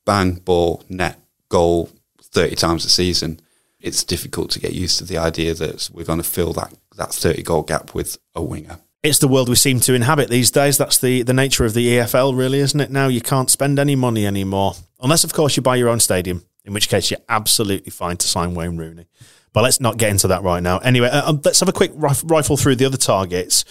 bang, 0.06 0.36
ball, 0.36 0.84
net, 0.90 1.20
goal 1.50 1.90
30 2.22 2.56
times 2.56 2.86
a 2.86 2.90
season. 2.90 3.40
It's 3.80 4.04
difficult 4.04 4.50
to 4.52 4.60
get 4.60 4.74
used 4.74 4.98
to 5.00 5.06
the 5.06 5.18
idea 5.18 5.54
that 5.54 5.90
we're 5.94 6.06
going 6.06 6.22
to 6.22 6.24
fill 6.24 6.54
that, 6.54 6.74
that 6.98 7.14
30 7.14 7.44
goal 7.44 7.64
gap 7.64 7.94
with 7.94 8.18
a 8.34 8.42
winger 8.42 8.80
it's 9.04 9.20
the 9.20 9.28
world 9.28 9.50
we 9.50 9.56
seem 9.56 9.82
to 9.82 9.94
inhabit 9.94 10.30
these 10.30 10.50
days. 10.50 10.78
That's 10.78 10.98
the, 10.98 11.24
the 11.24 11.34
nature 11.34 11.66
of 11.66 11.74
the 11.74 11.98
EFL, 11.98 12.36
really, 12.36 12.60
isn't 12.60 12.80
it? 12.80 12.90
Now 12.90 13.10
you 13.10 13.20
can't 13.20 13.50
spend 13.50 13.78
any 13.78 13.96
money 13.96 14.26
anymore, 14.26 14.76
unless, 15.02 15.26
of 15.26 15.34
course, 15.34 15.58
you 15.58 15.62
buy 15.62 15.76
your 15.76 15.90
own 15.90 16.00
stadium, 16.00 16.46
in 16.64 16.74
which 16.74 16.88
case 16.88 17.12
you're 17.12 17.20
absolutely 17.28 17.92
fine 17.92 18.16
to 18.18 18.28
sign 18.28 18.56
Wayne 18.56 18.78
Rooney. 18.78 19.08
But 19.52 19.64
let's 19.64 19.82
not 19.82 19.98
get 19.98 20.10
into 20.10 20.30
that 20.30 20.42
right 20.42 20.64
now. 20.64 20.78
Anyway, 20.80 21.10
uh, 21.10 21.30
um, 21.30 21.42
let's 21.44 21.60
have 21.60 21.70
a 21.70 21.74
quick 21.74 21.92
rifle 21.94 22.58
through 22.58 22.78
the 22.78 22.86
other 22.86 22.98
targets, 22.98 23.66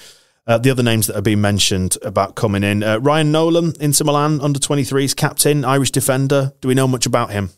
uh, 0.47 0.59
the 0.59 0.71
other 0.71 0.83
names 0.83 1.07
that 1.07 1.15
have 1.15 1.25
been 1.25 1.41
mentioned 1.41 1.97
about 2.03 2.35
coming 2.35 2.65
in. 2.65 2.83
Uh, 2.83 2.99
Ryan 2.99 3.33
Nolan, 3.33 3.75
Inter 3.81 4.05
Milan, 4.05 4.41
under 4.41 4.59
23s 4.59 5.15
captain, 5.15 5.65
Irish 5.65 5.91
defender. 5.91 6.53
Do 6.61 6.69
we 6.69 6.75
know 6.75 6.89
much 6.89 7.07
about 7.07 7.31
him? 7.31 7.51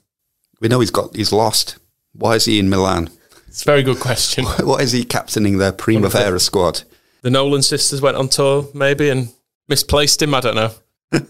We 0.61 0.69
know 0.69 0.81
he's 0.81 0.91
got 0.91 1.15
he's 1.17 1.33
lost. 1.33 1.79
Why 2.13 2.35
is 2.35 2.45
he 2.45 2.59
in 2.59 2.69
Milan? 2.69 3.11
It's 3.49 3.63
a 3.63 3.67
very 3.67 3.83
good 3.83 4.01
question. 4.01 4.45
Why 4.61 4.79
is 4.79 4.93
he 4.93 5.05
captaining 5.05 5.59
their 5.59 5.73
Primavera 5.73 6.41
squad? 6.41 6.83
the 7.25 7.31
Nolan 7.31 7.63
sisters 7.63 8.03
went 8.03 8.19
on 8.19 8.29
tour, 8.29 8.69
maybe, 8.75 9.09
and 9.09 9.33
misplaced 9.67 10.21
him. 10.21 10.35
I 10.35 10.41
don't 10.41 10.55
know. 10.55 10.71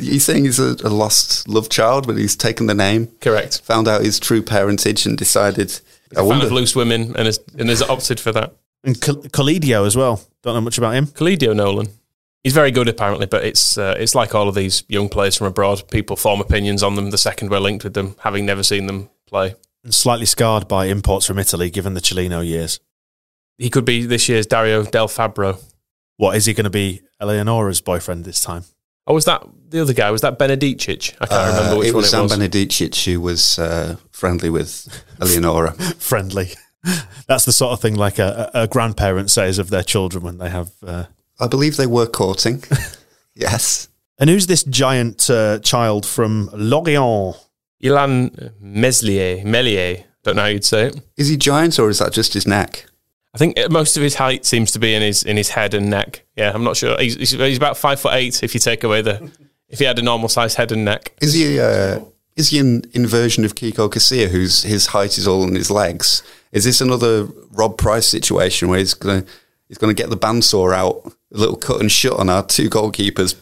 you 0.00 0.18
saying 0.18 0.46
he's 0.46 0.58
a, 0.58 0.76
a, 0.82 0.88
lost 0.88 1.46
love 1.46 1.68
child, 1.68 2.06
but 2.06 2.16
he's 2.16 2.34
taken 2.34 2.66
the 2.66 2.74
name? 2.74 3.08
Correct. 3.20 3.60
Found 3.62 3.86
out 3.86 4.02
his 4.02 4.18
true 4.18 4.42
parentage 4.42 5.04
and 5.04 5.16
decided. 5.16 5.78
I 6.12 6.20
fan 6.20 6.26
wonder. 6.26 6.46
of 6.46 6.52
loose 6.52 6.74
women 6.74 7.14
and 7.16 7.26
has, 7.26 7.38
and 7.58 7.68
has 7.68 7.82
opted 7.82 8.18
for 8.18 8.32
that. 8.32 8.54
And 8.82 8.96
Colidio 8.96 9.86
as 9.86 9.94
well. 9.94 10.22
Don't 10.46 10.54
know 10.54 10.60
much 10.60 10.78
about 10.78 10.94
him. 10.94 11.08
Colidio 11.08 11.56
Nolan. 11.56 11.88
He's 12.44 12.52
very 12.52 12.70
good, 12.70 12.86
apparently, 12.86 13.26
but 13.26 13.44
it's 13.44 13.76
uh, 13.76 13.96
it's 13.98 14.14
like 14.14 14.32
all 14.32 14.48
of 14.48 14.54
these 14.54 14.84
young 14.88 15.08
players 15.08 15.36
from 15.36 15.48
abroad. 15.48 15.82
People 15.90 16.14
form 16.14 16.40
opinions 16.40 16.84
on 16.84 16.94
them 16.94 17.10
the 17.10 17.18
second 17.18 17.50
we're 17.50 17.58
linked 17.58 17.82
with 17.82 17.94
them, 17.94 18.14
having 18.20 18.46
never 18.46 18.62
seen 18.62 18.86
them 18.86 19.10
play. 19.26 19.56
And 19.82 19.92
slightly 19.92 20.24
scarred 20.24 20.68
by 20.68 20.86
imports 20.86 21.26
from 21.26 21.40
Italy, 21.40 21.68
given 21.68 21.94
the 21.94 22.00
Cellino 22.00 22.46
years. 22.46 22.78
He 23.58 23.70
could 23.70 23.84
be 23.84 24.06
this 24.06 24.28
year's 24.28 24.46
Dario 24.46 24.84
Del 24.84 25.08
Fabro. 25.08 25.60
What 26.16 26.36
is 26.36 26.46
he 26.46 26.54
going 26.54 26.62
to 26.62 26.70
be? 26.70 27.02
Eleonora's 27.20 27.80
boyfriend 27.80 28.24
this 28.24 28.40
time? 28.40 28.62
Oh, 29.08 29.14
was 29.14 29.24
that 29.24 29.44
the 29.70 29.80
other 29.80 29.94
guy? 29.94 30.12
Was 30.12 30.20
that 30.20 30.38
Benedicic? 30.38 31.16
I 31.20 31.26
can't 31.26 31.32
uh, 31.32 31.56
remember 31.56 31.78
which 31.78 31.88
it 31.88 31.94
was 31.94 32.12
one 32.12 32.20
it 32.20 32.22
was. 32.22 32.30
Sam 32.30 32.38
Benedicic 32.38 32.94
who 32.94 33.20
was 33.20 33.58
uh, 33.58 33.96
friendly 34.12 34.50
with 34.50 34.86
Eleonora. 35.20 35.72
friendly. 35.98 36.50
That's 37.26 37.44
the 37.44 37.52
sort 37.52 37.72
of 37.72 37.80
thing 37.80 37.94
like 37.94 38.18
a, 38.18 38.50
a, 38.54 38.68
grandparent 38.68 39.30
says 39.30 39.58
of 39.58 39.70
their 39.70 39.82
children 39.82 40.22
when 40.22 40.38
they 40.38 40.50
have. 40.50 40.70
Uh... 40.84 41.04
I 41.40 41.48
believe 41.48 41.76
they 41.76 41.86
were 41.86 42.06
courting. 42.06 42.62
yes. 43.34 43.88
And 44.18 44.30
who's 44.30 44.46
this 44.46 44.62
giant 44.64 45.28
uh, 45.28 45.58
child 45.58 46.06
from 46.06 46.50
Lorient? 46.52 47.36
Illan 47.82 48.52
Meslier. 48.60 49.44
Melier. 49.44 50.04
Don't 50.22 50.36
know 50.36 50.42
how 50.42 50.48
you'd 50.48 50.64
say 50.64 50.86
it. 50.86 51.00
Is 51.16 51.28
he 51.28 51.36
giant 51.36 51.78
or 51.78 51.88
is 51.88 51.98
that 51.98 52.12
just 52.12 52.34
his 52.34 52.46
neck? 52.46 52.86
I 53.34 53.38
think 53.38 53.56
most 53.70 53.98
of 53.98 54.02
his 54.02 54.14
height 54.14 54.46
seems 54.46 54.70
to 54.72 54.78
be 54.78 54.94
in 54.94 55.02
his 55.02 55.22
in 55.22 55.36
his 55.36 55.50
head 55.50 55.74
and 55.74 55.90
neck. 55.90 56.24
Yeah, 56.36 56.52
I'm 56.54 56.64
not 56.64 56.76
sure. 56.76 56.98
He's, 56.98 57.16
he's, 57.16 57.32
he's 57.32 57.58
about 57.58 57.76
five 57.76 58.00
foot 58.00 58.14
eight 58.14 58.42
if 58.42 58.54
you 58.54 58.60
take 58.60 58.82
away 58.82 59.02
the 59.02 59.30
if 59.68 59.78
he 59.78 59.84
had 59.84 59.98
a 59.98 60.02
normal 60.02 60.30
size 60.30 60.54
head 60.54 60.72
and 60.72 60.86
neck. 60.86 61.12
Is 61.20 61.34
he 61.34 61.60
uh, 61.60 62.00
is 62.34 62.48
he 62.48 62.58
an 62.58 62.84
inversion 62.94 63.44
of 63.44 63.54
Kiko 63.54 63.90
Casilla, 63.90 64.28
whose 64.28 64.62
his 64.62 64.86
height 64.86 65.18
is 65.18 65.28
all 65.28 65.44
in 65.44 65.54
his 65.54 65.70
legs? 65.70 66.22
Is 66.56 66.64
this 66.64 66.80
another 66.80 67.28
Rob 67.52 67.76
Price 67.76 68.06
situation 68.06 68.68
where 68.68 68.78
he's 68.78 68.94
gonna 68.94 69.24
he's 69.68 69.76
gonna 69.76 69.92
get 69.92 70.08
the 70.08 70.16
bandsaw 70.16 70.74
out, 70.74 71.12
a 71.32 71.36
little 71.36 71.56
cut 71.56 71.82
and 71.82 71.92
shut 71.92 72.18
on 72.18 72.30
our 72.30 72.42
two 72.42 72.70
goalkeepers, 72.70 73.34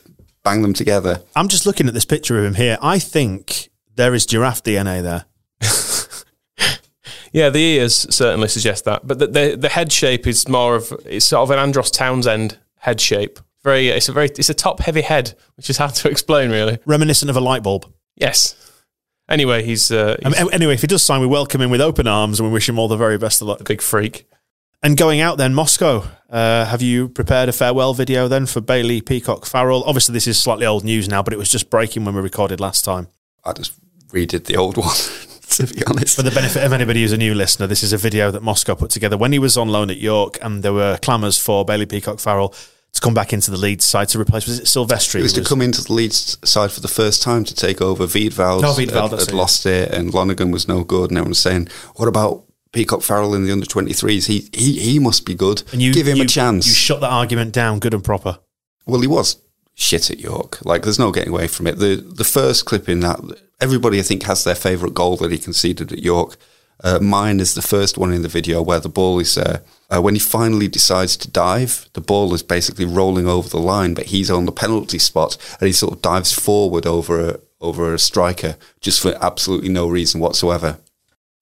bang 0.43 0.63
them 0.63 0.73
together? 0.73 1.23
I'm 1.37 1.47
just 1.47 1.65
looking 1.65 1.87
at 1.87 1.95
this 1.95 2.05
picture 2.05 2.37
of 2.41 2.45
him 2.45 2.55
here. 2.55 2.77
I 2.83 2.99
think 2.99 3.71
there 3.95 4.15
is 4.15 4.27
giraffe 4.27 4.65
DNA 4.65 5.01
there. 5.01 5.27
Yeah, 7.33 7.51
the 7.51 7.59
ears 7.59 8.07
certainly 8.15 8.47
suggest 8.47 8.85
that, 8.85 9.05
but 9.05 9.19
the, 9.19 9.27
the, 9.27 9.57
the 9.57 9.69
head 9.69 9.91
shape 9.91 10.25
is 10.29 10.49
more 10.49 10.77
of 10.77 10.93
it's 11.05 11.27
sort 11.27 11.43
of 11.43 11.51
an 11.51 11.59
Andros 11.59 11.91
Townsend 11.91 12.59
head 12.77 13.01
shape. 13.01 13.41
Very, 13.65 13.89
it's 13.89 14.09
a 14.09 14.13
very 14.13 14.29
it's 14.29 14.51
a 14.51 14.55
top 14.55 14.79
heavy 14.79 15.01
head, 15.01 15.35
which 15.57 15.69
is 15.69 15.77
hard 15.79 15.97
to 15.97 16.09
explain 16.13 16.53
really. 16.53 16.79
Reminiscent 16.87 17.29
of 17.29 17.37
a 17.37 17.41
light 17.41 17.65
bulb. 17.65 17.93
Yes. 18.15 18.55
Anyway, 19.29 19.63
he's, 19.63 19.91
uh, 19.91 20.17
he's 20.23 20.41
um, 20.41 20.51
anyway. 20.53 20.75
If 20.75 20.83
he 20.83 20.87
does 20.87 21.03
sign, 21.03 21.21
we 21.21 21.27
welcome 21.27 21.61
him 21.61 21.71
with 21.71 21.81
open 21.81 22.07
arms 22.07 22.39
and 22.39 22.49
we 22.49 22.53
wish 22.53 22.69
him 22.69 22.79
all 22.79 22.89
the 22.89 22.97
very 22.97 23.19
best 23.19 23.41
of 23.41 23.49
luck. 23.49 23.65
Big 23.65 23.81
freak. 23.81 24.29
And 24.83 24.99
going 24.99 25.21
out 25.21 25.39
then, 25.39 25.55
Moscow. 25.55 26.05
Uh, 26.29 26.67
have 26.67 26.83
you 26.83 27.09
prepared 27.09 27.49
a 27.49 27.53
farewell 27.53 27.95
video 27.95 28.29
then 28.29 28.45
for 28.45 28.61
Bailey 28.61 29.01
Peacock 29.01 29.47
Farrell? 29.47 29.83
Obviously, 29.85 30.13
this 30.13 30.27
is 30.27 30.43
slightly 30.43 30.67
old 30.67 30.85
news 30.85 31.09
now, 31.09 31.23
but 31.23 31.33
it 31.33 31.39
was 31.39 31.51
just 31.51 31.71
breaking 31.71 32.05
when 32.05 32.15
we 32.15 32.21
recorded 32.21 32.61
last 32.61 32.85
time. 32.85 33.09
I 33.45 33.53
just 33.53 33.73
redid 34.09 34.45
the 34.45 34.57
old 34.57 34.77
one. 34.79 34.95
to 35.55 35.67
be 35.67 35.83
honest. 35.87 36.17
For 36.17 36.23
the 36.23 36.31
benefit 36.31 36.63
of 36.65 36.73
anybody 36.73 37.03
who's 37.03 37.13
a 37.13 37.17
new 37.17 37.35
listener, 37.35 37.67
this 37.67 37.83
is 37.83 37.93
a 37.93 37.97
video 37.97 38.31
that 38.31 38.43
Moscow 38.43 38.75
put 38.75 38.91
together 38.91 39.17
when 39.17 39.33
he 39.33 39.39
was 39.39 39.57
on 39.57 39.69
loan 39.69 39.91
at 39.91 39.99
York, 39.99 40.39
and 40.43 40.63
there 40.63 40.73
were 40.73 40.99
clamours 41.01 41.39
for 41.39 41.65
Bailey 41.65 41.87
Peacock 41.87 42.19
Farrell 42.19 42.49
to 42.49 42.59
come 43.05 43.15
back 43.15 43.33
into 43.33 43.51
the 43.51 43.57
Leeds 43.57 43.85
side 43.85 44.09
to 44.09 44.19
replace. 44.19 44.47
Was 44.47 44.59
it 44.59 44.65
Silvestri? 44.65 45.21
It 45.21 45.23
was, 45.23 45.35
was 45.37 45.45
to 45.45 45.49
come 45.49 45.61
into 45.61 45.85
the 45.85 45.93
Leeds 45.93 46.39
side 46.43 46.73
for 46.73 46.81
the 46.81 46.89
first 46.89 47.23
time 47.23 47.45
to 47.45 47.55
take 47.55 47.83
over. 47.83 48.07
Wiedwald, 48.07 48.63
no, 48.63 48.73
had, 48.73 48.91
had 48.91 49.33
lost 49.33 49.67
it, 49.67 49.93
and 49.93 50.13
Lonergan 50.13 50.51
was 50.51 50.67
no 50.67 50.83
good, 50.83 51.11
and 51.11 51.19
everyone 51.19 51.31
was 51.31 51.39
saying, 51.39 51.69
"What 51.97 52.09
about?" 52.09 52.45
Peacock 52.73 53.03
Farrell 53.03 53.35
in 53.35 53.45
the 53.45 53.53
under 53.53 53.67
23s, 53.67 54.27
he, 54.27 54.49
he 54.53 54.81
he 54.81 54.99
must 54.99 55.25
be 55.25 55.37
good. 55.37 55.63
And 55.71 55.81
you 55.81 55.95
give 55.95 56.09
him 56.09 56.17
you, 56.17 56.25
a 56.25 56.27
chance. 56.27 56.67
You 56.67 56.73
shut 56.73 57.01
that 57.03 57.11
argument 57.11 57.53
down, 57.53 57.79
good 57.79 57.95
and 57.95 58.03
proper. 58.03 58.41
Well, 58.85 59.01
he 59.01 59.07
was 59.07 59.37
shit 59.75 60.11
at 60.11 60.19
York. 60.19 60.59
Like, 60.65 60.83
there's 60.83 60.99
no 60.99 61.13
getting 61.13 61.33
away 61.33 61.47
from 61.47 61.69
it. 61.69 61.79
The 61.79 61.95
the 61.95 62.25
first 62.25 62.65
clip 62.65 62.89
in 62.89 62.99
that 63.01 63.21
everybody 63.61 64.01
I 64.01 64.03
think 64.03 64.25
has 64.25 64.43
their 64.43 64.57
favourite 64.57 64.93
goal 64.93 65.17
that 65.19 65.31
he 65.31 65.39
conceded 65.39 65.93
at 65.93 66.01
York. 66.01 66.37
Uh, 66.83 66.99
mine 67.01 67.41
is 67.41 67.55
the 67.55 67.63
first 67.63 67.97
one 67.97 68.13
in 68.13 68.23
the 68.23 68.29
video 68.29 68.61
where 68.61 68.81
the 68.81 68.89
ball 68.89 69.19
is 69.19 69.39
uh, 69.39 69.61
uh, 69.91 70.01
when 70.03 70.15
he 70.15 70.21
finally 70.21 70.69
decides 70.69 71.17
to 71.17 71.31
dive. 71.31 71.89
The 71.93 72.01
ball 72.01 72.35
is 72.35 72.43
basically 72.43 72.85
rolling 72.85 73.27
over 73.27 73.49
the 73.49 73.59
line, 73.59 73.95
but 73.95 74.07
he's 74.07 74.31
on 74.31 74.45
the 74.45 74.53
penalty 74.53 74.99
spot 74.99 75.37
and 75.61 75.67
he 75.67 75.73
sort 75.73 75.93
of 75.95 76.03
dives 76.03 76.33
forward 76.33 76.87
over 76.87 77.31
a, 77.31 77.41
over 77.61 77.95
a 77.95 77.99
striker 77.99 78.57
just 78.81 79.01
for 79.01 79.17
absolutely 79.23 79.69
no 79.71 79.87
reason 79.87 80.21
whatsoever. 80.21 80.79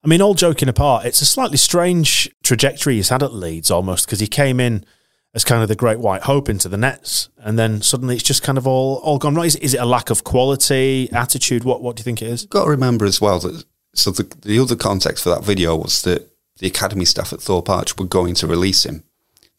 I 0.03 0.07
mean, 0.07 0.21
all 0.21 0.33
joking 0.33 0.69
apart, 0.69 1.05
it's 1.05 1.21
a 1.21 1.25
slightly 1.25 1.57
strange 1.57 2.29
trajectory 2.43 2.95
he's 2.95 3.09
had 3.09 3.23
at 3.23 3.33
Leeds 3.33 3.71
almost 3.71 4.05
because 4.05 4.19
he 4.19 4.27
came 4.27 4.59
in 4.59 4.85
as 5.33 5.43
kind 5.43 5.63
of 5.63 5.69
the 5.69 5.75
great 5.75 5.99
white 5.99 6.23
hope 6.23 6.47
into 6.47 6.69
the 6.69 6.77
nets, 6.77 7.29
and 7.37 7.57
then 7.57 7.81
suddenly 7.81 8.15
it's 8.15 8.23
just 8.23 8.43
kind 8.43 8.57
of 8.57 8.67
all 8.67 8.97
all 8.97 9.17
gone 9.17 9.33
right. 9.33 9.47
Is, 9.47 9.55
is 9.55 9.73
it 9.73 9.79
a 9.79 9.85
lack 9.85 10.09
of 10.09 10.23
quality, 10.23 11.09
attitude? 11.11 11.63
What 11.63 11.81
what 11.81 11.95
do 11.95 12.01
you 12.01 12.03
think 12.03 12.21
it 12.21 12.27
is? 12.27 12.45
Got 12.45 12.65
to 12.65 12.69
remember 12.69 13.05
as 13.05 13.19
well 13.19 13.39
that 13.39 13.65
so 13.93 14.11
the 14.11 14.23
the 14.41 14.59
other 14.59 14.75
context 14.75 15.23
for 15.23 15.29
that 15.29 15.43
video 15.43 15.75
was 15.75 16.01
that 16.03 16.29
the 16.57 16.67
academy 16.67 17.05
staff 17.05 17.33
at 17.33 17.41
Thorpe 17.41 17.69
Arch 17.69 17.97
were 17.97 18.05
going 18.05 18.35
to 18.35 18.47
release 18.47 18.85
him. 18.85 19.03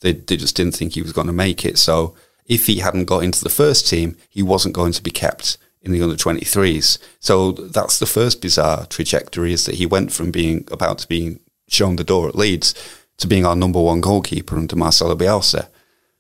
They 0.01 0.13
they 0.13 0.37
just 0.37 0.57
didn't 0.57 0.75
think 0.75 0.93
he 0.93 1.03
was 1.03 1.13
going 1.13 1.27
to 1.27 1.33
make 1.33 1.65
it. 1.65 1.79
So 1.79 2.15
if 2.47 2.67
he 2.67 2.81
hadn't 2.81 3.07
got 3.07 3.25
into 3.25 3.43
the 3.43 3.51
first 3.51 3.89
team, 3.89 4.17
he 4.29 4.43
wasn't 4.43 4.75
going 4.75 4.93
to 4.93 5.03
be 5.03 5.11
kept 5.11 5.57
in 5.81 5.93
the 5.93 6.03
under 6.03 6.17
23s. 6.17 6.99
So 7.21 7.53
that's 7.53 7.99
the 7.99 8.07
first 8.07 8.41
bizarre 8.41 8.87
trajectory 8.87 9.53
is 9.53 9.67
that 9.67 9.77
he 9.77 9.87
went 9.87 10.13
from 10.13 10.31
being 10.31 10.67
about 10.71 10.99
to 10.99 11.09
being 11.09 11.41
shown 11.69 11.97
the 11.97 12.05
door 12.05 12.29
at 12.29 12.35
Leeds 12.35 12.75
to 13.19 13.27
being 13.27 13.47
our 13.47 13.55
number 13.55 13.81
one 13.81 14.01
goalkeeper 14.01 14.57
under 14.57 14.77
Marcelo 14.77 15.15
Bielsa. 15.15 15.69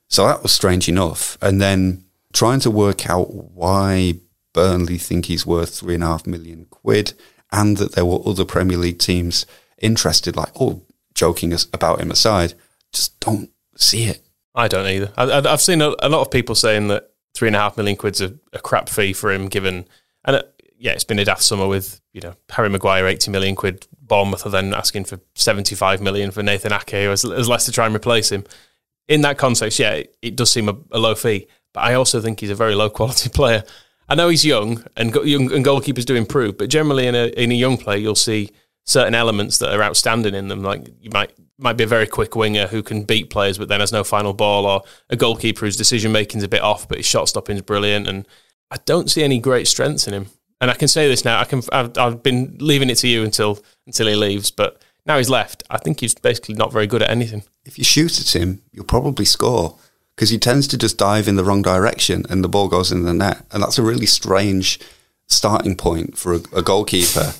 So 0.08 0.26
that 0.26 0.42
was 0.42 0.52
strange 0.52 0.88
enough. 0.88 1.36
And 1.40 1.60
then 1.60 2.04
trying 2.32 2.60
to 2.60 2.70
work 2.70 3.08
out 3.08 3.32
why 3.32 4.20
Burnley 4.52 4.98
think 4.98 5.26
he's 5.26 5.46
worth 5.46 5.78
three 5.78 5.94
and 5.94 6.04
a 6.04 6.08
half 6.08 6.26
million 6.26 6.66
quid 6.70 7.14
and 7.54 7.76
that 7.76 7.92
there 7.92 8.04
were 8.04 8.18
other 8.26 8.44
Premier 8.44 8.76
League 8.76 8.98
teams 8.98 9.46
interested, 9.78 10.36
like, 10.36 10.50
oh, 10.60 10.82
joking 11.14 11.54
about 11.72 12.00
him 12.00 12.10
aside, 12.10 12.54
just 12.92 13.18
don't 13.20 13.50
see 13.76 14.04
it. 14.04 14.20
I 14.54 14.68
don't 14.68 14.86
either. 14.86 15.12
I, 15.16 15.40
have 15.48 15.60
seen 15.60 15.80
a, 15.80 15.88
lot 15.88 16.20
of 16.20 16.30
people 16.30 16.54
saying 16.54 16.88
that 16.88 17.10
three 17.34 17.48
and 17.48 17.56
a 17.56 17.60
half 17.60 17.76
million 17.76 17.96
quid's 17.96 18.20
a, 18.20 18.34
a 18.52 18.58
crap 18.58 18.88
fee 18.88 19.12
for 19.12 19.32
him, 19.32 19.48
given, 19.48 19.86
and 20.24 20.36
it, 20.36 20.62
yeah, 20.78 20.92
it's 20.92 21.04
been 21.04 21.18
a 21.18 21.24
daft 21.24 21.42
summer 21.42 21.66
with 21.66 22.00
you 22.12 22.20
know 22.20 22.34
Harry 22.50 22.68
Maguire, 22.68 23.06
eighty 23.06 23.30
million 23.30 23.54
quid, 23.54 23.86
Bournemouth 24.06 24.46
are 24.46 24.50
then 24.50 24.74
asking 24.74 25.04
for 25.04 25.18
75 25.34 26.00
million 26.00 26.30
for 26.30 26.42
Nathan 26.42 26.72
Ake 26.72 26.94
as, 26.94 27.24
as 27.24 27.48
less 27.48 27.64
to 27.66 27.72
try 27.72 27.86
and 27.86 27.94
replace 27.94 28.30
him. 28.30 28.44
In 29.08 29.22
that 29.22 29.38
context, 29.38 29.78
yeah, 29.78 29.92
it, 29.92 30.16
it 30.22 30.36
does 30.36 30.50
seem 30.50 30.68
a, 30.68 30.76
a, 30.90 30.98
low 30.98 31.14
fee, 31.14 31.46
but 31.72 31.80
I 31.80 31.94
also 31.94 32.20
think 32.20 32.40
he's 32.40 32.50
a 32.50 32.54
very 32.54 32.74
low 32.74 32.90
quality 32.90 33.28
player. 33.32 33.64
I 34.08 34.14
know 34.14 34.28
he's 34.28 34.44
young 34.44 34.84
and 34.96 35.12
go- 35.12 35.22
young, 35.22 35.52
and 35.52 35.64
goalkeepers 35.64 36.04
do 36.04 36.14
improve, 36.14 36.58
but 36.58 36.68
generally 36.68 37.06
in 37.06 37.14
a 37.14 37.26
in 37.28 37.50
a 37.50 37.54
young 37.54 37.76
player, 37.76 37.98
you'll 37.98 38.14
see 38.14 38.50
certain 38.84 39.14
elements 39.14 39.58
that 39.58 39.74
are 39.74 39.82
outstanding 39.82 40.34
in 40.34 40.48
them. 40.48 40.62
Like 40.62 40.86
you 41.00 41.10
might 41.10 41.32
might 41.58 41.76
be 41.76 41.84
a 41.84 41.88
very 41.88 42.06
quick 42.06 42.36
winger 42.36 42.66
who 42.66 42.82
can 42.82 43.04
beat 43.04 43.30
players, 43.30 43.58
but 43.58 43.68
then 43.68 43.80
has 43.80 43.92
no 43.92 44.04
final 44.04 44.32
ball, 44.32 44.66
or 44.66 44.82
a 45.10 45.16
goalkeeper 45.16 45.64
whose 45.64 45.76
decision 45.76 46.12
making's 46.12 46.44
a 46.44 46.48
bit 46.48 46.62
off, 46.62 46.88
but 46.88 46.98
his 46.98 47.06
shot 47.06 47.28
stopping's 47.28 47.62
brilliant. 47.62 48.08
And 48.08 48.26
I 48.70 48.76
don't 48.84 49.10
see 49.10 49.22
any 49.22 49.38
great 49.38 49.68
strengths 49.68 50.06
in 50.06 50.14
him. 50.14 50.26
And 50.60 50.70
I 50.70 50.74
can 50.74 50.88
say 50.88 51.08
this 51.08 51.24
now. 51.24 51.40
I 51.40 51.44
can. 51.44 51.62
I've, 51.72 51.96
I've 51.98 52.22
been 52.22 52.56
leaving 52.60 52.90
it 52.90 52.96
to 52.96 53.08
you 53.08 53.22
until 53.24 53.62
until 53.86 54.06
he 54.06 54.14
leaves, 54.14 54.50
but 54.50 54.82
now 55.06 55.18
he's 55.18 55.30
left. 55.30 55.62
I 55.70 55.78
think 55.78 56.00
he's 56.00 56.14
basically 56.14 56.54
not 56.54 56.72
very 56.72 56.86
good 56.86 57.02
at 57.02 57.10
anything. 57.10 57.42
If 57.64 57.78
you 57.78 57.84
shoot 57.84 58.20
at 58.20 58.34
him, 58.34 58.62
you'll 58.72 58.84
probably 58.84 59.24
score 59.24 59.78
because 60.14 60.30
he 60.30 60.38
tends 60.38 60.66
to 60.68 60.78
just 60.78 60.96
dive 60.98 61.26
in 61.28 61.36
the 61.36 61.44
wrong 61.44 61.62
direction 61.62 62.24
and 62.30 62.42
the 62.44 62.48
ball 62.48 62.68
goes 62.68 62.92
in 62.92 63.02
the 63.04 63.14
net. 63.14 63.44
And 63.50 63.62
that's 63.62 63.78
a 63.78 63.82
really 63.82 64.06
strange 64.06 64.78
starting 65.26 65.76
point 65.76 66.16
for 66.16 66.34
a, 66.34 66.40
a 66.56 66.62
goalkeeper. 66.62 67.32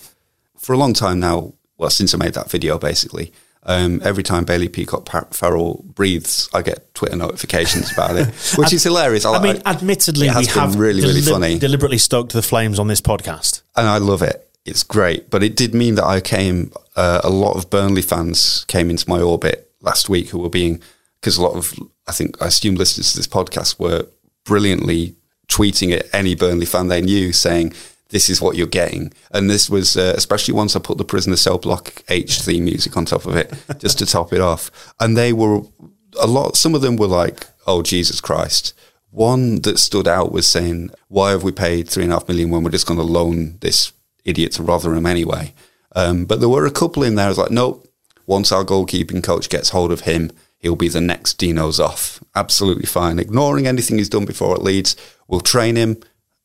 for 0.58 0.72
a 0.72 0.78
long 0.78 0.94
time 0.94 1.20
now, 1.20 1.52
well, 1.78 1.90
since 1.90 2.14
I 2.14 2.18
made 2.18 2.34
that 2.34 2.50
video, 2.50 2.78
basically, 2.78 3.32
um, 3.64 4.00
every 4.04 4.22
time 4.22 4.44
Bailey 4.44 4.68
Peacock 4.68 5.04
Par- 5.06 5.28
Farrell 5.30 5.82
breathes, 5.87 6.48
I 6.52 6.62
get 6.62 6.94
Twitter 6.94 7.16
notifications 7.16 7.92
about 7.92 8.16
it, 8.16 8.26
which 8.56 8.72
is 8.72 8.82
hilarious. 8.82 9.24
I 9.24 9.40
mean, 9.42 9.62
admittedly, 9.64 10.26
it 10.26 10.32
has 10.32 10.46
we 10.48 10.52
been 10.52 10.62
have 10.62 10.76
really, 10.76 11.00
really 11.02 11.20
deli- 11.20 11.32
funny. 11.32 11.58
deliberately 11.58 11.98
stoked 11.98 12.32
the 12.32 12.42
flames 12.42 12.78
on 12.78 12.88
this 12.88 13.00
podcast. 13.00 13.62
and 13.76 13.87
I 13.88 13.98
love 13.98 14.22
it. 14.22 14.40
It's 14.66 14.82
great, 14.82 15.28
but 15.30 15.42
it 15.42 15.56
did 15.56 15.74
mean 15.74 15.94
that 15.96 16.04
I 16.04 16.20
came. 16.20 16.72
Uh, 16.96 17.20
a 17.22 17.28
lot 17.30 17.56
of 17.56 17.68
Burnley 17.70 18.00
fans 18.02 18.64
came 18.66 18.88
into 18.88 19.08
my 19.08 19.20
orbit 19.20 19.70
last 19.82 20.08
week 20.08 20.28
who 20.30 20.38
were 20.38 20.48
being 20.48 20.80
because 21.20 21.37
a 21.37 21.42
lot 21.42 21.54
of 21.54 21.74
I 22.06 22.12
think 22.12 22.40
I 22.40 22.46
assume 22.46 22.74
listeners 22.74 23.12
to 23.12 23.16
this 23.16 23.26
podcast 23.26 23.78
were 23.78 24.06
brilliantly 24.44 25.16
tweeting 25.48 25.92
at 25.92 26.12
any 26.14 26.34
Burnley 26.34 26.66
fan 26.66 26.88
they 26.88 27.00
knew 27.00 27.32
saying 27.32 27.74
this 28.08 28.28
is 28.28 28.40
what 28.40 28.56
you're 28.56 28.66
getting, 28.66 29.12
and 29.32 29.50
this 29.50 29.68
was 29.68 29.96
uh, 29.96 30.14
especially 30.16 30.54
once 30.54 30.76
I 30.76 30.78
put 30.78 30.98
the 30.98 31.04
Prisoner 31.04 31.36
Cell 31.36 31.58
Block 31.58 32.02
H 32.08 32.42
theme 32.42 32.64
music 32.64 32.96
on 32.96 33.04
top 33.04 33.26
of 33.26 33.36
it 33.36 33.52
just 33.78 33.98
to 33.98 34.06
top 34.06 34.32
it 34.32 34.40
off, 34.40 34.70
and 35.00 35.16
they 35.16 35.32
were 35.32 35.62
a 36.20 36.26
lot. 36.26 36.56
Some 36.56 36.74
of 36.74 36.80
them 36.80 36.96
were 36.96 37.06
like, 37.06 37.46
"Oh 37.66 37.82
Jesus 37.82 38.20
Christ." 38.20 38.72
One 39.10 39.60
that 39.62 39.78
stood 39.78 40.08
out 40.08 40.32
was 40.32 40.46
saying, 40.46 40.90
"Why 41.08 41.30
have 41.30 41.42
we 41.42 41.52
paid 41.52 41.88
three 41.88 42.04
and 42.04 42.12
a 42.12 42.16
half 42.16 42.28
million 42.28 42.50
when 42.50 42.62
we're 42.62 42.70
just 42.70 42.86
going 42.86 42.98
to 42.98 43.04
loan 43.04 43.58
this 43.60 43.92
idiot 44.24 44.52
to 44.52 44.62
Rotherham 44.62 45.06
anyway?" 45.06 45.54
Um, 45.96 46.24
but 46.24 46.40
there 46.40 46.48
were 46.48 46.66
a 46.66 46.70
couple 46.70 47.02
in 47.02 47.14
there. 47.14 47.26
I 47.26 47.30
was 47.30 47.38
like, 47.38 47.50
"Nope." 47.50 47.88
Once 48.26 48.50
our 48.52 48.64
goalkeeping 48.64 49.22
coach 49.22 49.50
gets 49.50 49.68
hold 49.68 49.92
of 49.92 50.00
him, 50.00 50.30
he'll 50.64 50.74
be 50.74 50.88
the 50.88 51.00
next 51.00 51.35
Dino 51.35 51.68
Zoff. 51.68 52.22
Absolutely 52.35 52.87
fine. 52.87 53.18
Ignoring 53.18 53.66
anything 53.66 53.98
he's 53.98 54.09
done 54.09 54.24
before 54.24 54.55
at 54.55 54.62
Leeds, 54.62 54.96
we'll 55.29 55.42
train 55.42 55.77
him. 55.77 55.98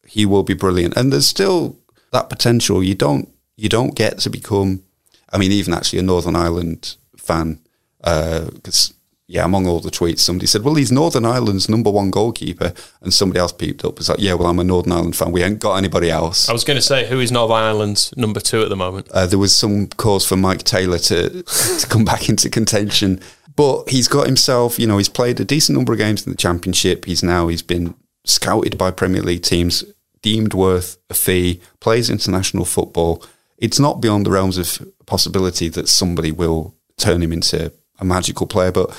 He 0.05 0.25
will 0.25 0.43
be 0.43 0.53
brilliant. 0.53 0.97
And 0.97 1.11
there's 1.11 1.27
still 1.27 1.77
that 2.11 2.29
potential. 2.29 2.83
You 2.83 2.95
don't 2.95 3.29
you 3.55 3.69
don't 3.69 3.95
get 3.95 4.19
to 4.19 4.29
become. 4.29 4.83
I 5.31 5.37
mean, 5.37 5.53
even 5.53 5.73
actually 5.73 5.99
a 5.99 6.03
Northern 6.03 6.35
Ireland 6.35 6.97
fan, 7.15 7.59
because 7.99 8.93
yeah, 9.27 9.45
among 9.45 9.67
all 9.67 9.79
the 9.79 9.91
tweets, 9.91 10.19
somebody 10.19 10.47
said, 10.47 10.63
"Well, 10.63 10.73
he's 10.73 10.91
Northern 10.91 11.23
Ireland's 11.23 11.69
number 11.69 11.91
one 11.91 12.09
goalkeeper," 12.09 12.73
and 13.01 13.13
somebody 13.13 13.39
else 13.39 13.53
peeped 13.53 13.85
up. 13.85 13.99
Was 13.99 14.09
like, 14.09 14.19
"Yeah, 14.19 14.33
well, 14.33 14.49
I'm 14.49 14.59
a 14.59 14.63
Northern 14.63 14.91
Ireland 14.91 15.15
fan. 15.15 15.31
We 15.31 15.43
ain't 15.43 15.59
got 15.59 15.75
anybody 15.75 16.09
else." 16.09 16.49
I 16.49 16.53
was 16.53 16.63
going 16.63 16.77
to 16.77 16.81
say, 16.81 17.07
who 17.07 17.19
is 17.19 17.31
Northern 17.31 17.57
Ireland's 17.57 18.11
number 18.17 18.39
two 18.39 18.63
at 18.63 18.69
the 18.69 18.75
moment? 18.75 19.07
Uh, 19.11 19.27
there 19.27 19.37
was 19.37 19.55
some 19.55 19.87
cause 19.87 20.25
for 20.25 20.35
Mike 20.35 20.63
Taylor 20.63 20.97
to 20.97 21.43
to 21.79 21.87
come 21.87 22.03
back 22.03 22.27
into 22.27 22.49
contention, 22.49 23.21
but 23.55 23.89
he's 23.89 24.07
got 24.07 24.25
himself. 24.25 24.79
You 24.79 24.87
know, 24.87 24.97
he's 24.97 25.09
played 25.09 25.39
a 25.39 25.45
decent 25.45 25.77
number 25.77 25.93
of 25.93 25.99
games 25.99 26.25
in 26.25 26.31
the 26.31 26.37
Championship. 26.37 27.05
He's 27.05 27.23
now 27.23 27.47
he's 27.47 27.61
been 27.61 27.95
scouted 28.25 28.77
by 28.77 28.91
Premier 28.91 29.21
League 29.21 29.43
teams, 29.43 29.83
deemed 30.21 30.53
worth 30.53 30.97
a 31.09 31.13
fee, 31.13 31.61
plays 31.79 32.09
international 32.09 32.65
football. 32.65 33.23
It's 33.57 33.79
not 33.79 34.01
beyond 34.01 34.25
the 34.25 34.31
realms 34.31 34.57
of 34.57 34.87
possibility 35.05 35.69
that 35.69 35.89
somebody 35.89 36.31
will 36.31 36.75
turn 36.97 37.21
him 37.21 37.33
into 37.33 37.73
a 37.99 38.05
magical 38.05 38.47
player, 38.47 38.71
but 38.71 38.95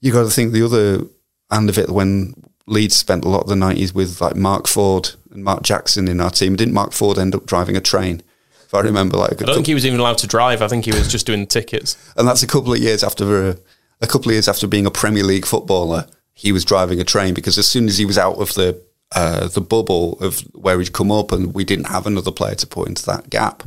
you 0.00 0.12
got 0.12 0.22
to 0.24 0.30
think 0.30 0.52
the 0.52 0.64
other 0.64 1.06
end 1.50 1.68
of 1.68 1.78
it 1.78 1.88
when 1.90 2.34
Leeds 2.66 2.96
spent 2.96 3.24
a 3.24 3.28
lot 3.28 3.42
of 3.42 3.48
the 3.48 3.56
nineties 3.56 3.94
with 3.94 4.20
like 4.20 4.36
Mark 4.36 4.66
Ford 4.66 5.10
and 5.30 5.42
Mark 5.44 5.62
Jackson 5.62 6.08
in 6.08 6.20
our 6.20 6.30
team. 6.30 6.56
Didn't 6.56 6.74
Mark 6.74 6.92
Ford 6.92 7.18
end 7.18 7.34
up 7.34 7.46
driving 7.46 7.76
a 7.76 7.80
train? 7.80 8.22
If 8.64 8.74
I 8.74 8.80
remember, 8.80 9.16
like 9.16 9.40
a 9.40 9.44
I 9.44 9.46
don't 9.46 9.54
think 9.54 9.68
he 9.68 9.74
was 9.74 9.86
even 9.86 10.00
allowed 10.00 10.18
to 10.18 10.26
drive. 10.26 10.60
I 10.60 10.66
think 10.68 10.84
he 10.84 10.90
was 10.90 11.06
just 11.08 11.26
doing 11.26 11.46
tickets. 11.46 11.96
and 12.16 12.26
that's 12.26 12.42
a 12.42 12.48
couple 12.48 12.72
of 12.72 12.80
years 12.80 13.04
after 13.04 13.50
a, 13.50 13.56
a 14.00 14.06
couple 14.06 14.30
of 14.30 14.34
years 14.34 14.48
after 14.48 14.66
being 14.66 14.86
a 14.86 14.90
Premier 14.90 15.24
League 15.24 15.46
footballer. 15.46 16.06
He 16.34 16.52
was 16.52 16.64
driving 16.64 17.00
a 17.00 17.04
train 17.04 17.32
because 17.32 17.56
as 17.56 17.66
soon 17.66 17.88
as 17.88 17.96
he 17.96 18.04
was 18.04 18.18
out 18.18 18.36
of 18.36 18.52
the 18.54 18.82
uh, 19.14 19.48
the 19.48 19.60
bubble 19.60 20.18
of 20.20 20.40
where 20.54 20.78
he'd 20.78 20.92
come 20.92 21.12
up, 21.12 21.32
and 21.32 21.54
we 21.54 21.64
didn't 21.64 21.86
have 21.86 22.06
another 22.06 22.32
player 22.32 22.56
to 22.56 22.66
put 22.66 22.88
into 22.88 23.06
that 23.06 23.30
gap. 23.30 23.62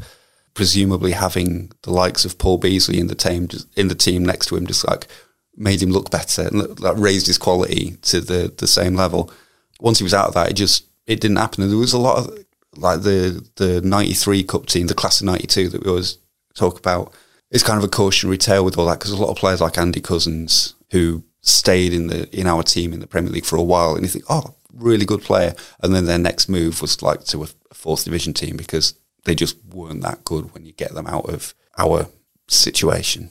Presumably, 0.54 1.14
having 1.14 1.72
the 1.84 1.92
likes 1.92 2.26
of 2.26 2.38
Paul 2.38 2.60
Beesley 2.60 3.00
in 3.00 3.08
the 3.08 3.16
team 3.16 3.48
in 3.76 3.88
the 3.88 3.96
team 3.96 4.26
next 4.26 4.48
to 4.48 4.58
him 4.58 4.68
just 4.68 4.88
like 4.88 5.08
made 5.56 5.82
him 5.82 5.92
look 5.92 6.12
better 6.12 6.44
and 6.44 6.80
like 6.80 6.98
raised 6.98 7.28
his 7.28 7.38
quality 7.38 7.98
to 8.04 8.20
the 8.20 8.54
the 8.58 8.68
same 8.68 8.96
level. 8.96 9.32
Once 9.80 10.00
he 10.00 10.04
was 10.04 10.14
out 10.14 10.28
of 10.28 10.34
that, 10.34 10.52
it 10.52 10.56
just 10.56 10.86
it 11.08 11.22
didn't 11.22 11.38
happen. 11.38 11.64
And 11.64 11.72
there 11.72 11.80
was 11.80 11.94
a 11.94 12.00
lot 12.00 12.18
of 12.18 12.46
like 12.76 13.02
the 13.02 13.48
the 13.56 13.82
'93 13.82 14.44
Cup 14.44 14.66
team, 14.66 14.88
the 14.88 14.94
class 14.94 15.22
of 15.22 15.26
'92 15.26 15.70
that 15.70 15.84
we 15.84 15.90
always 15.90 16.18
talk 16.54 16.78
about. 16.78 17.14
It's 17.52 17.64
kind 17.64 17.78
of 17.78 17.84
a 17.84 17.90
cautionary 17.90 18.38
tale 18.38 18.64
with 18.64 18.78
all 18.78 18.86
that 18.88 19.00
because 19.00 19.12
a 19.12 19.18
lot 19.18 19.32
of 19.32 19.38
players 19.38 19.62
like 19.62 19.78
Andy 19.78 20.02
Couzens 20.02 20.76
who 20.92 21.24
stayed 21.42 21.94
in 21.94 22.08
the 22.08 22.30
in 22.38 22.48
our 22.48 22.64
team 22.64 22.94
in 22.94 23.00
the 23.00 23.08
Premier 23.08 23.32
League 23.32 23.46
for 23.46 23.56
a 23.56 23.64
while, 23.64 23.96
and 23.96 24.04
you 24.04 24.10
think, 24.10 24.26
oh, 24.30 24.56
really 24.74 25.06
good 25.06 25.22
player, 25.22 25.56
and 25.82 25.94
then 25.94 26.06
their 26.06 26.18
next 26.18 26.50
move 26.50 26.82
was 26.82 27.02
like 27.02 27.24
to 27.26 27.44
a, 27.44 27.48
fourth 27.74 28.04
division 28.04 28.34
team 28.34 28.58
because 28.58 28.94
they 29.24 29.34
just 29.34 29.56
weren't 29.74 30.02
that 30.02 30.26
good 30.26 30.54
when 30.54 30.66
you 30.66 30.74
get 30.74 30.94
them 30.94 31.08
out 31.08 31.30
of 31.30 31.54
our 31.78 32.08
situation. 32.50 33.30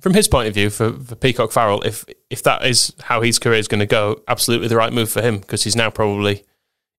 From 0.00 0.14
his 0.14 0.26
point 0.26 0.48
of 0.48 0.54
view, 0.54 0.68
for, 0.68 0.92
for 0.92 1.14
Peacock 1.14 1.52
Farrell, 1.52 1.80
if 1.82 2.04
if 2.28 2.42
that 2.42 2.64
is 2.64 2.92
how 3.04 3.20
his 3.20 3.38
career 3.38 3.58
is 3.58 3.68
going 3.68 3.80
to 3.80 3.86
go, 3.86 4.20
absolutely 4.26 4.68
the 4.68 4.76
right 4.76 4.92
move 4.92 5.10
for 5.10 5.22
him 5.22 5.38
because 5.38 5.62
he's 5.62 5.76
now 5.76 5.90
probably, 5.90 6.44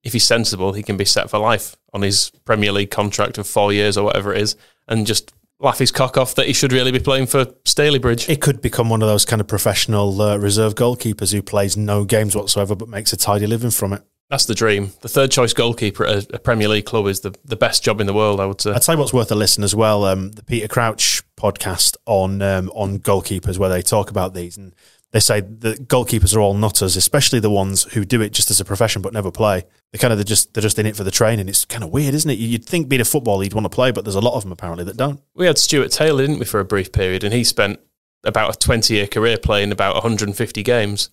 if 0.03 0.13
he's 0.13 0.25
sensible, 0.25 0.73
he 0.73 0.83
can 0.83 0.97
be 0.97 1.05
set 1.05 1.29
for 1.29 1.37
life 1.37 1.75
on 1.93 2.01
his 2.01 2.31
Premier 2.45 2.71
League 2.71 2.91
contract 2.91 3.37
of 3.37 3.47
four 3.47 3.73
years 3.73 3.97
or 3.97 4.05
whatever 4.05 4.33
it 4.33 4.41
is, 4.41 4.55
and 4.87 5.05
just 5.05 5.33
laugh 5.59 5.79
his 5.79 5.91
cock 5.91 6.17
off 6.17 6.35
that 6.35 6.47
he 6.47 6.53
should 6.53 6.73
really 6.73 6.91
be 6.91 6.99
playing 6.99 7.27
for 7.27 7.45
Stalybridge. 7.45 8.29
It 8.29 8.41
could 8.41 8.61
become 8.61 8.89
one 8.89 9.01
of 9.01 9.07
those 9.07 9.25
kind 9.25 9.41
of 9.41 9.47
professional 9.47 10.21
uh, 10.21 10.37
reserve 10.37 10.75
goalkeepers 10.75 11.31
who 11.31 11.41
plays 11.41 11.77
no 11.77 12.03
games 12.03 12.35
whatsoever 12.35 12.75
but 12.75 12.89
makes 12.89 13.13
a 13.13 13.17
tidy 13.17 13.47
living 13.47 13.71
from 13.71 13.93
it. 13.93 14.03
That's 14.29 14.45
the 14.45 14.55
dream. 14.55 14.91
The 15.01 15.07
third 15.07 15.29
choice 15.29 15.53
goalkeeper 15.53 16.03
at 16.03 16.33
a, 16.33 16.39
Premier 16.39 16.67
League 16.67 16.85
club 16.85 17.05
is 17.05 17.19
the, 17.19 17.35
the 17.45 17.55
best 17.55 17.83
job 17.83 18.01
in 18.01 18.07
the 18.07 18.13
world, 18.13 18.39
I 18.39 18.47
would 18.47 18.59
say. 18.59 18.71
I'd 18.71 18.83
say 18.83 18.95
what's 18.95 19.13
worth 19.13 19.31
a 19.31 19.35
listen 19.35 19.63
as 19.63 19.75
well. 19.75 20.03
Um, 20.03 20.31
the 20.31 20.43
Peter 20.43 20.67
Crouch 20.67 21.21
podcast 21.37 21.95
on 22.07 22.41
um, 22.41 22.71
on 22.73 22.97
goalkeepers, 22.97 23.59
where 23.59 23.69
they 23.69 23.83
talk 23.83 24.09
about 24.09 24.33
these, 24.33 24.57
and 24.57 24.73
they 25.11 25.19
say 25.19 25.41
that 25.41 25.87
goalkeepers 25.87 26.35
are 26.35 26.39
all 26.39 26.53
nutters, 26.53 26.95
especially 26.97 27.39
the 27.39 27.49
ones 27.49 27.83
who 27.93 28.03
do 28.03 28.21
it 28.21 28.33
just 28.33 28.51
as 28.51 28.59
a 28.59 28.65
profession 28.65 29.01
but 29.01 29.13
never 29.13 29.31
play. 29.31 29.63
They 29.91 29.97
kind 29.97 30.11
of 30.11 30.17
they're 30.17 30.25
just 30.25 30.53
they're 30.53 30.61
just 30.61 30.77
in 30.77 30.85
it 30.85 30.95
for 30.95 31.03
the 31.03 31.11
training. 31.11 31.47
It's 31.47 31.63
kind 31.63 31.83
of 31.83 31.91
weird, 31.91 32.13
isn't 32.13 32.29
it? 32.29 32.37
You'd 32.37 32.65
think 32.65 32.89
being 32.89 33.01
a 33.01 33.05
footballer 33.05 33.43
you'd 33.43 33.53
want 33.53 33.65
to 33.65 33.69
play, 33.69 33.91
but 33.91 34.03
there's 34.03 34.15
a 34.15 34.21
lot 34.21 34.35
of 34.35 34.43
them 34.43 34.51
apparently 34.51 34.83
that 34.85 34.97
don't. 34.97 35.21
We 35.33 35.45
had 35.45 35.57
Stuart 35.57 35.91
Taylor, 35.91 36.21
didn't 36.23 36.39
we, 36.39 36.45
for 36.45 36.59
a 36.59 36.65
brief 36.65 36.91
period, 36.91 37.23
and 37.23 37.33
he 37.33 37.43
spent 37.43 37.79
about 38.25 38.55
a 38.55 38.59
20 38.59 38.93
year 38.93 39.07
career 39.07 39.37
playing 39.37 39.71
about 39.71 39.93
150 39.93 40.63
games 40.63 41.09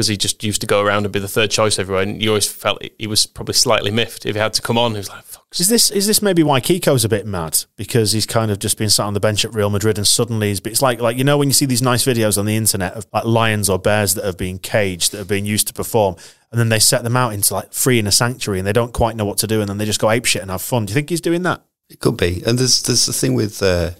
because 0.00 0.08
he 0.08 0.16
just 0.16 0.42
used 0.42 0.62
to 0.62 0.66
go 0.66 0.80
around 0.80 1.04
and 1.04 1.12
be 1.12 1.18
the 1.18 1.28
third 1.28 1.50
choice 1.50 1.78
everywhere. 1.78 2.02
And 2.02 2.22
you 2.22 2.30
always 2.30 2.50
felt 2.50 2.82
he 2.98 3.06
was 3.06 3.26
probably 3.26 3.52
slightly 3.52 3.90
miffed 3.90 4.24
if 4.24 4.34
he 4.34 4.40
had 4.40 4.54
to 4.54 4.62
come 4.62 4.78
on. 4.78 4.92
He 4.92 4.96
was 4.96 5.10
like, 5.10 5.22
fuck. 5.24 5.44
Is 5.58 5.68
this 5.68 5.90
is 5.90 6.06
this 6.06 6.22
maybe 6.22 6.42
why 6.42 6.60
Kiko's 6.60 7.04
a 7.04 7.08
bit 7.08 7.26
mad 7.26 7.64
because 7.76 8.12
he's 8.12 8.24
kind 8.24 8.50
of 8.50 8.58
just 8.58 8.78
been 8.78 8.88
sat 8.88 9.04
on 9.04 9.12
the 9.12 9.20
bench 9.20 9.44
at 9.44 9.52
Real 9.52 9.68
Madrid 9.68 9.98
and 9.98 10.06
suddenly 10.06 10.48
he's 10.48 10.60
it's 10.60 10.80
like 10.80 11.02
like 11.02 11.18
you 11.18 11.24
know 11.24 11.36
when 11.36 11.48
you 11.48 11.52
see 11.52 11.66
these 11.66 11.82
nice 11.82 12.02
videos 12.02 12.38
on 12.38 12.46
the 12.46 12.56
internet 12.56 12.94
of 12.94 13.04
like 13.12 13.26
lions 13.26 13.68
or 13.68 13.78
bears 13.78 14.14
that 14.14 14.24
have 14.24 14.38
been 14.38 14.58
caged 14.58 15.12
that 15.12 15.18
have 15.18 15.28
been 15.28 15.44
used 15.44 15.66
to 15.66 15.74
perform 15.74 16.16
and 16.50 16.58
then 16.58 16.70
they 16.70 16.78
set 16.78 17.02
them 17.02 17.16
out 17.16 17.34
into 17.34 17.52
like 17.52 17.74
free 17.74 17.98
in 17.98 18.06
a 18.06 18.12
sanctuary 18.12 18.58
and 18.58 18.66
they 18.66 18.72
don't 18.72 18.94
quite 18.94 19.16
know 19.16 19.26
what 19.26 19.36
to 19.38 19.46
do 19.46 19.60
and 19.60 19.68
then 19.68 19.76
they 19.76 19.84
just 19.84 20.00
go 20.00 20.10
ape 20.10 20.24
shit 20.24 20.40
and 20.40 20.50
have 20.50 20.62
fun. 20.62 20.86
Do 20.86 20.92
you 20.92 20.94
think 20.94 21.10
he's 21.10 21.20
doing 21.20 21.42
that? 21.42 21.62
It 21.90 22.00
could 22.00 22.16
be. 22.16 22.42
And 22.46 22.58
there's 22.58 22.82
there's 22.84 23.04
the 23.04 23.12
thing 23.12 23.34
with 23.34 23.62
uh, 23.62 23.90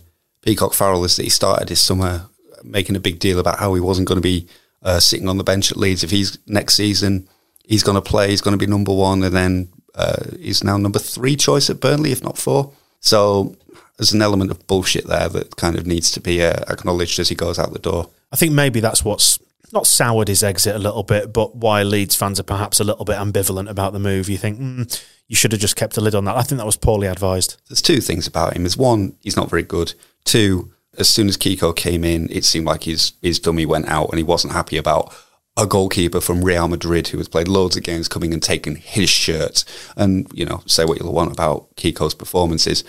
Peacock 0.40 0.72
Farrell 0.72 1.04
is 1.04 1.16
that 1.16 1.24
he 1.24 1.30
started 1.30 1.68
his 1.68 1.80
summer 1.82 2.28
making 2.62 2.96
a 2.96 3.00
big 3.00 3.18
deal 3.18 3.38
about 3.38 3.58
how 3.58 3.74
he 3.74 3.80
wasn't 3.80 4.08
going 4.08 4.18
to 4.18 4.22
be 4.22 4.46
uh, 4.82 5.00
sitting 5.00 5.28
on 5.28 5.38
the 5.38 5.44
bench 5.44 5.70
at 5.70 5.76
Leeds. 5.76 6.04
If 6.04 6.10
he's 6.10 6.38
next 6.46 6.74
season, 6.74 7.28
he's 7.64 7.82
going 7.82 7.96
to 7.96 8.02
play. 8.02 8.30
He's 8.30 8.40
going 8.40 8.58
to 8.58 8.64
be 8.64 8.70
number 8.70 8.92
one, 8.92 9.22
and 9.22 9.34
then 9.34 9.68
uh, 9.94 10.24
he's 10.38 10.64
now 10.64 10.76
number 10.76 10.98
three 10.98 11.36
choice 11.36 11.70
at 11.70 11.80
Burnley, 11.80 12.12
if 12.12 12.22
not 12.22 12.38
four. 12.38 12.72
So 13.00 13.56
there's 13.96 14.12
an 14.12 14.22
element 14.22 14.50
of 14.50 14.66
bullshit 14.66 15.06
there 15.06 15.28
that 15.28 15.56
kind 15.56 15.76
of 15.76 15.86
needs 15.86 16.10
to 16.12 16.20
be 16.20 16.42
uh, 16.42 16.64
acknowledged 16.68 17.18
as 17.18 17.28
he 17.28 17.34
goes 17.34 17.58
out 17.58 17.72
the 17.72 17.78
door. 17.78 18.10
I 18.32 18.36
think 18.36 18.52
maybe 18.52 18.80
that's 18.80 19.04
what's 19.04 19.38
not 19.72 19.86
soured 19.86 20.28
his 20.28 20.42
exit 20.42 20.74
a 20.74 20.78
little 20.78 21.02
bit, 21.02 21.32
but 21.32 21.56
why 21.56 21.82
Leeds 21.82 22.16
fans 22.16 22.40
are 22.40 22.44
perhaps 22.44 22.80
a 22.80 22.84
little 22.84 23.04
bit 23.04 23.16
ambivalent 23.16 23.68
about 23.68 23.92
the 23.92 23.98
move. 23.98 24.28
You 24.28 24.36
think 24.36 24.58
mm, 24.58 25.04
you 25.28 25.36
should 25.36 25.52
have 25.52 25.60
just 25.60 25.76
kept 25.76 25.96
a 25.96 26.00
lid 26.00 26.14
on 26.14 26.24
that. 26.24 26.36
I 26.36 26.42
think 26.42 26.58
that 26.58 26.66
was 26.66 26.76
poorly 26.76 27.06
advised. 27.06 27.60
There's 27.68 27.82
two 27.82 28.00
things 28.00 28.26
about 28.26 28.56
him. 28.56 28.62
There's 28.62 28.76
one, 28.76 29.16
he's 29.20 29.36
not 29.36 29.50
very 29.50 29.62
good. 29.62 29.94
Two, 30.24 30.72
as 30.98 31.08
soon 31.08 31.28
as 31.28 31.36
Kiko 31.36 31.74
came 31.74 32.04
in, 32.04 32.28
it 32.30 32.44
seemed 32.44 32.66
like 32.66 32.84
his 32.84 33.12
his 33.22 33.38
dummy 33.38 33.66
went 33.66 33.88
out, 33.88 34.10
and 34.10 34.18
he 34.18 34.24
wasn't 34.24 34.52
happy 34.52 34.76
about 34.76 35.14
a 35.56 35.66
goalkeeper 35.66 36.20
from 36.20 36.44
Real 36.44 36.68
Madrid 36.68 37.08
who 37.08 37.18
has 37.18 37.28
played 37.28 37.48
loads 37.48 37.76
of 37.76 37.82
games 37.82 38.08
coming 38.08 38.32
and 38.32 38.42
taking 38.42 38.76
his 38.76 39.10
shirt 39.10 39.64
and, 39.96 40.30
you 40.32 40.44
know, 40.44 40.62
say 40.66 40.84
what 40.84 40.98
you'll 40.98 41.12
want 41.12 41.32
about 41.32 41.74
Kiko's 41.76 42.14
performances, 42.14 42.84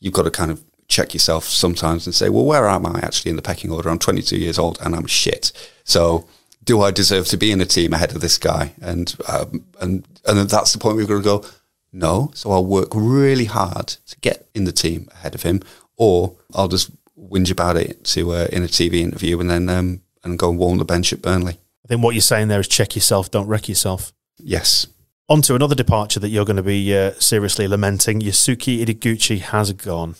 you've 0.00 0.14
got 0.14 0.22
to 0.22 0.30
kind 0.30 0.50
of 0.50 0.62
check 0.88 1.12
yourself 1.12 1.44
sometimes 1.44 2.06
and 2.06 2.14
say, 2.14 2.28
well, 2.28 2.44
where 2.44 2.68
am 2.68 2.86
I 2.86 3.00
actually 3.00 3.30
in 3.30 3.36
the 3.36 3.42
pecking 3.42 3.70
order? 3.70 3.88
I'm 3.88 3.98
22 3.98 4.38
years 4.38 4.58
old 4.58 4.78
and 4.80 4.94
I'm 4.94 5.06
shit. 5.06 5.52
So 5.84 6.26
do 6.62 6.80
I 6.80 6.90
deserve 6.90 7.26
to 7.28 7.36
be 7.36 7.50
in 7.50 7.60
a 7.60 7.66
team 7.66 7.92
ahead 7.92 8.14
of 8.14 8.20
this 8.20 8.38
guy? 8.38 8.72
And 8.80 9.14
um, 9.28 9.64
and 9.80 10.06
and 10.26 10.48
that's 10.48 10.72
the 10.72 10.78
point 10.78 10.96
we've 10.96 11.08
got 11.08 11.16
to 11.16 11.22
go. 11.22 11.44
No, 11.92 12.30
so 12.34 12.50
I'll 12.50 12.64
work 12.64 12.88
really 12.94 13.44
hard 13.44 13.88
to 13.88 14.16
get 14.20 14.48
in 14.54 14.64
the 14.64 14.72
team 14.72 15.08
ahead 15.12 15.34
of 15.34 15.42
him, 15.42 15.62
or 15.96 16.34
I'll 16.54 16.68
just 16.68 16.90
whinge 17.18 17.50
about 17.50 17.76
it 17.76 18.04
to 18.04 18.32
uh, 18.32 18.48
in 18.52 18.62
a 18.62 18.66
TV 18.66 18.94
interview 18.94 19.38
and 19.40 19.50
then 19.50 19.68
um, 19.68 20.02
and 20.22 20.38
go 20.38 20.50
and 20.50 20.58
warm 20.58 20.78
the 20.78 20.84
bench 20.84 21.12
at 21.12 21.22
Burnley. 21.22 21.58
I 21.84 21.88
think 21.88 22.02
what 22.02 22.14
you're 22.14 22.22
saying 22.22 22.48
there 22.48 22.60
is 22.60 22.68
check 22.68 22.94
yourself, 22.94 23.30
don't 23.30 23.46
wreck 23.46 23.68
yourself. 23.68 24.12
Yes. 24.38 24.86
On 25.28 25.42
to 25.42 25.54
another 25.54 25.74
departure 25.74 26.20
that 26.20 26.28
you're 26.28 26.44
going 26.44 26.56
to 26.56 26.62
be 26.62 26.96
uh, 26.96 27.12
seriously 27.12 27.66
lamenting. 27.68 28.20
Yusuke 28.20 28.84
Ideguchi 28.84 29.40
has 29.40 29.72
gone. 29.72 30.16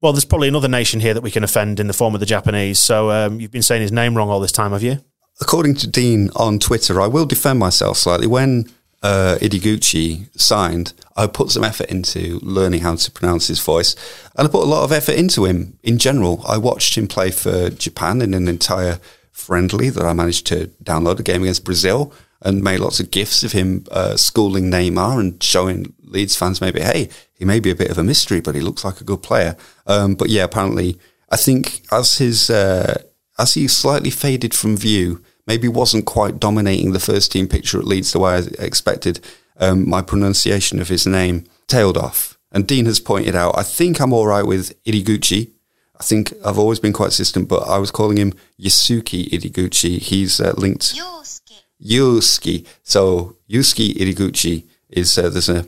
Well, 0.00 0.12
there's 0.12 0.24
probably 0.24 0.48
another 0.48 0.68
nation 0.68 1.00
here 1.00 1.14
that 1.14 1.22
we 1.22 1.30
can 1.30 1.44
offend 1.44 1.80
in 1.80 1.86
the 1.86 1.92
form 1.92 2.14
of 2.14 2.20
the 2.20 2.26
Japanese. 2.26 2.78
So 2.78 3.10
um, 3.10 3.40
you've 3.40 3.50
been 3.50 3.62
saying 3.62 3.82
his 3.82 3.92
name 3.92 4.16
wrong 4.16 4.28
all 4.28 4.40
this 4.40 4.52
time, 4.52 4.72
have 4.72 4.82
you? 4.82 4.98
According 5.40 5.76
to 5.76 5.88
Dean 5.88 6.30
on 6.36 6.58
Twitter, 6.58 7.00
I 7.00 7.06
will 7.06 7.26
defend 7.26 7.58
myself 7.58 7.96
slightly. 7.96 8.26
When 8.26 8.70
uh, 9.04 9.36
Ideguchi 9.42 10.26
signed, 10.40 10.94
I 11.14 11.26
put 11.26 11.50
some 11.50 11.62
effort 11.62 11.90
into 11.90 12.40
learning 12.42 12.80
how 12.80 12.96
to 12.96 13.10
pronounce 13.10 13.48
his 13.48 13.60
voice, 13.60 13.94
and 14.34 14.48
I 14.48 14.50
put 14.50 14.64
a 14.64 14.66
lot 14.66 14.82
of 14.82 14.92
effort 14.92 15.16
into 15.16 15.44
him 15.44 15.78
in 15.82 15.98
general. 15.98 16.42
I 16.48 16.56
watched 16.56 16.96
him 16.96 17.06
play 17.06 17.30
for 17.30 17.68
Japan 17.68 18.22
in 18.22 18.32
an 18.32 18.48
entire 18.48 18.98
friendly 19.30 19.90
that 19.90 20.06
I 20.06 20.14
managed 20.14 20.46
to 20.46 20.68
download, 20.82 21.20
a 21.20 21.22
game 21.22 21.42
against 21.42 21.66
Brazil, 21.66 22.14
and 22.40 22.64
made 22.64 22.80
lots 22.80 22.98
of 22.98 23.10
gifs 23.10 23.44
of 23.44 23.52
him 23.52 23.84
uh, 23.90 24.16
schooling 24.16 24.70
Neymar 24.70 25.20
and 25.20 25.42
showing 25.42 25.92
Leeds 26.02 26.36
fans 26.36 26.62
maybe, 26.62 26.80
hey, 26.80 27.10
he 27.34 27.44
may 27.44 27.60
be 27.60 27.70
a 27.70 27.76
bit 27.76 27.90
of 27.90 27.98
a 27.98 28.04
mystery, 28.04 28.40
but 28.40 28.54
he 28.54 28.62
looks 28.62 28.86
like 28.86 29.02
a 29.02 29.04
good 29.04 29.22
player. 29.22 29.54
Um, 29.86 30.14
but 30.14 30.30
yeah, 30.30 30.44
apparently, 30.44 30.98
I 31.30 31.36
think 31.36 31.82
as 31.92 32.16
his 32.16 32.48
uh, 32.48 33.02
as 33.38 33.52
he 33.52 33.68
slightly 33.68 34.10
faded 34.10 34.54
from 34.54 34.78
view, 34.78 35.22
maybe 35.46 35.68
wasn't 35.68 36.06
quite 36.06 36.40
dominating 36.40 36.92
the 36.92 37.00
first 37.00 37.32
team 37.32 37.48
picture 37.48 37.78
at 37.78 37.86
Leeds 37.86 38.12
the 38.12 38.18
way 38.18 38.34
I 38.34 38.64
expected. 38.64 39.20
Um, 39.56 39.88
my 39.88 40.02
pronunciation 40.02 40.80
of 40.80 40.88
his 40.88 41.06
name 41.06 41.44
tailed 41.68 41.96
off. 41.96 42.38
And 42.50 42.66
Dean 42.66 42.86
has 42.86 43.00
pointed 43.00 43.34
out, 43.34 43.56
I 43.58 43.62
think 43.62 44.00
I'm 44.00 44.12
all 44.12 44.26
right 44.26 44.46
with 44.46 44.80
Ideguchi. 44.84 45.50
I 45.98 46.02
think 46.02 46.32
I've 46.44 46.58
always 46.58 46.80
been 46.80 46.92
quite 46.92 47.06
consistent, 47.06 47.48
but 47.48 47.68
I 47.68 47.78
was 47.78 47.90
calling 47.90 48.16
him 48.16 48.32
Yasuki 48.60 49.28
Ideguchi. 49.30 49.98
He's 49.98 50.40
uh, 50.40 50.54
linked. 50.56 50.94
Yusuke. 50.94 51.62
Yusuke. 51.84 52.66
So 52.82 53.36
Yusuke 53.48 53.94
Ideguchi 53.96 54.64
is 54.88 55.16
uh, 55.18 55.28
there's 55.28 55.48
a 55.48 55.66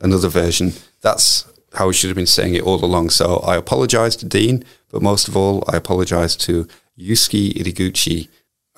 another 0.00 0.28
version. 0.28 0.72
That's 1.02 1.46
how 1.74 1.88
we 1.88 1.94
should 1.94 2.08
have 2.08 2.16
been 2.16 2.26
saying 2.26 2.54
it 2.54 2.62
all 2.62 2.84
along. 2.84 3.10
So 3.10 3.36
I 3.38 3.56
apologise 3.56 4.16
to 4.16 4.26
Dean, 4.26 4.64
but 4.90 5.02
most 5.02 5.28
of 5.28 5.36
all, 5.36 5.62
I 5.68 5.76
apologise 5.76 6.36
to 6.36 6.66
Yusuke 6.98 7.54
Ideguchi, 7.54 8.28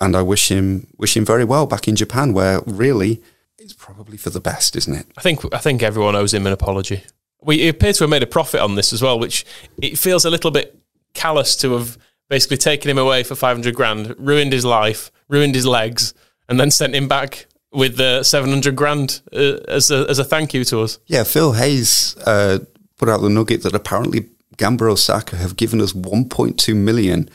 and 0.02 0.16
I 0.16 0.22
wish 0.22 0.50
him 0.50 0.88
wish 0.98 1.16
him 1.16 1.24
very 1.24 1.44
well 1.44 1.64
back 1.64 1.86
in 1.86 1.94
Japan, 1.94 2.34
where 2.34 2.60
really 2.66 3.22
it's 3.56 3.72
probably 3.72 4.16
for 4.16 4.30
the 4.30 4.40
best, 4.40 4.74
isn't 4.76 4.94
it? 4.94 5.06
I 5.16 5.22
think 5.22 5.42
I 5.54 5.58
think 5.58 5.82
everyone 5.82 6.16
owes 6.16 6.34
him 6.34 6.46
an 6.46 6.52
apology. 6.52 7.04
We 7.40 7.68
appear 7.68 7.92
to 7.92 8.04
have 8.04 8.10
made 8.10 8.22
a 8.22 8.26
profit 8.26 8.60
on 8.60 8.74
this 8.74 8.92
as 8.92 9.00
well, 9.00 9.18
which 9.18 9.46
it 9.80 9.96
feels 9.96 10.24
a 10.24 10.30
little 10.30 10.50
bit 10.50 10.76
callous 11.14 11.56
to 11.56 11.72
have 11.72 11.98
basically 12.28 12.56
taken 12.56 12.90
him 12.90 12.98
away 12.98 13.22
for 13.22 13.34
500 13.34 13.74
grand, 13.74 14.14
ruined 14.18 14.52
his 14.52 14.64
life, 14.64 15.10
ruined 15.28 15.54
his 15.54 15.66
legs, 15.66 16.14
and 16.48 16.58
then 16.58 16.70
sent 16.70 16.94
him 16.94 17.08
back 17.08 17.46
with 17.72 17.96
the 17.96 18.22
700 18.22 18.76
grand 18.76 19.20
uh, 19.32 19.58
as, 19.68 19.90
a, 19.90 20.06
as 20.08 20.18
a 20.18 20.24
thank 20.24 20.54
you 20.54 20.64
to 20.64 20.80
us. 20.80 20.98
Yeah, 21.06 21.24
Phil 21.24 21.52
Hayes 21.52 22.16
uh, 22.18 22.60
put 22.96 23.08
out 23.08 23.22
the 23.22 23.28
nugget 23.28 23.62
that 23.64 23.74
apparently 23.74 24.28
Gamba 24.56 24.86
Osaka 24.86 25.36
have 25.36 25.56
given 25.56 25.80
us 25.80 25.92
1.2 25.92 26.76
million 26.76 27.28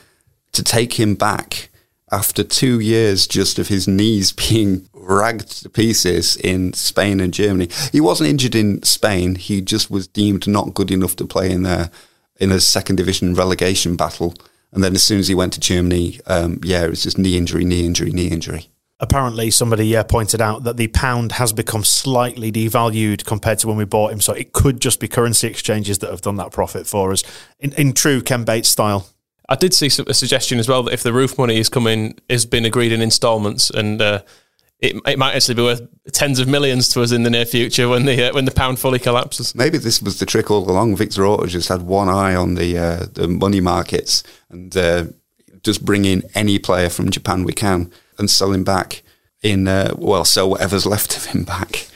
to 0.54 0.64
take 0.64 0.94
him 0.94 1.16
back 1.16 1.70
after 2.12 2.44
two 2.44 2.80
years 2.80 3.28
just 3.28 3.60
of 3.60 3.68
his 3.68 3.88
knees 3.88 4.32
being 4.50 4.88
ragged 4.94 5.50
to 5.50 5.70
pieces 5.70 6.36
in 6.38 6.74
Spain 6.74 7.20
and 7.20 7.34
Germany. 7.34 7.70
He 7.92 8.02
wasn't 8.02 8.30
injured 8.30 8.56
in 8.56 8.84
Spain. 8.84 9.36
He 9.36 9.62
just 9.62 9.90
was 9.90 10.08
deemed 10.08 10.48
not 10.48 10.74
good 10.74 10.92
enough 10.92 11.16
to 11.18 11.26
play 11.26 11.52
in 11.52 11.64
there 11.64 11.90
in 12.40 12.52
a 12.52 12.60
second 12.60 12.98
division 12.98 13.34
relegation 13.34 13.96
battle. 13.96 14.36
And 14.72 14.84
then 14.84 14.96
as 14.96 15.04
soon 15.04 15.20
as 15.20 15.28
he 15.28 15.36
went 15.36 15.54
to 15.54 15.60
Germany, 15.60 16.20
um, 16.28 16.60
yeah, 16.64 16.84
it 16.84 16.90
was 16.90 17.04
just 17.04 17.18
knee 17.18 17.38
injury, 17.38 17.64
knee 17.64 17.86
injury, 17.86 18.12
knee 18.12 18.28
injury. 18.28 18.68
Apparently, 19.00 19.52
somebody 19.52 19.96
uh, 19.96 20.04
pointed 20.04 20.42
out 20.42 20.64
that 20.64 20.76
the 20.76 20.88
pound 20.88 21.34
has 21.34 21.54
become 21.54 21.84
slightly 21.84 22.52
devalued 22.52 23.26
compared 23.26 23.60
to 23.60 23.68
when 23.68 23.78
we 23.78 23.86
bought 23.86 24.12
him. 24.12 24.20
So 24.20 24.34
it 24.34 24.54
could 24.54 24.82
just 24.82 25.00
be 25.00 25.08
currency 25.08 25.48
exchanges 25.48 26.00
that 26.00 26.10
have 26.10 26.22
done 26.22 26.38
that 26.38 26.52
profit 26.52 26.88
for 26.88 27.12
us 27.12 27.24
in, 27.60 27.74
in 27.74 27.94
true 27.94 28.22
Ken 28.22 28.44
Bates 28.44 28.70
style. 28.70 29.08
I 29.50 29.56
did 29.56 29.74
see 29.74 29.88
a 29.88 30.14
suggestion 30.14 30.60
as 30.60 30.68
well 30.68 30.84
that 30.84 30.94
if 30.94 31.04
the 31.04 31.12
Roofe 31.12 31.38
money 31.38 31.58
is 31.58 31.70
coming, 31.70 32.18
has 32.30 32.46
been 32.46 32.66
agreed 32.66 32.92
in 32.92 33.02
instalments, 33.02 33.70
and 33.70 34.02
uh, 34.02 34.22
it, 34.80 34.96
it 35.08 35.18
might 35.18 35.36
actually 35.36 35.56
be 35.56 35.64
worth 35.64 35.82
tens 36.12 36.40
of 36.40 36.48
millions 36.48 36.90
to 36.90 37.02
us 37.02 37.12
in 37.12 37.24
the 37.24 37.30
near 37.30 37.46
future 37.46 37.88
when 37.88 38.06
the 38.06 38.30
uh, 38.30 38.34
when 38.34 38.46
the 38.46 38.52
pound 38.52 38.80
fully 38.80 39.00
collapses. 39.00 39.56
Maybe 39.56 39.78
this 39.78 40.02
was 40.02 40.20
the 40.20 40.26
trick 40.26 40.52
all 40.52 40.70
along. 40.70 40.96
Victor 40.98 41.26
Orta 41.26 41.48
just 41.48 41.70
had 41.70 41.82
one 41.84 42.10
eye 42.10 42.36
on 42.36 42.56
the 42.56 42.78
uh, 42.78 43.06
the 43.12 43.28
money 43.28 43.62
markets 43.62 44.24
and 44.50 44.76
uh, 44.76 45.06
just 45.64 45.86
bring 45.86 46.06
in 46.06 46.24
any 46.36 46.60
player 46.60 46.90
from 46.90 47.10
Japan 47.10 47.44
we 47.44 47.54
can 47.54 47.92
and 48.18 48.30
sell 48.30 48.52
him 48.52 48.64
back 48.64 49.02
in 49.42 49.68
uh, 49.68 49.94
well, 49.98 50.26
sell 50.26 50.50
whatever's 50.50 50.86
left 50.86 51.16
of 51.16 51.26
him 51.26 51.44
back. 51.44 51.88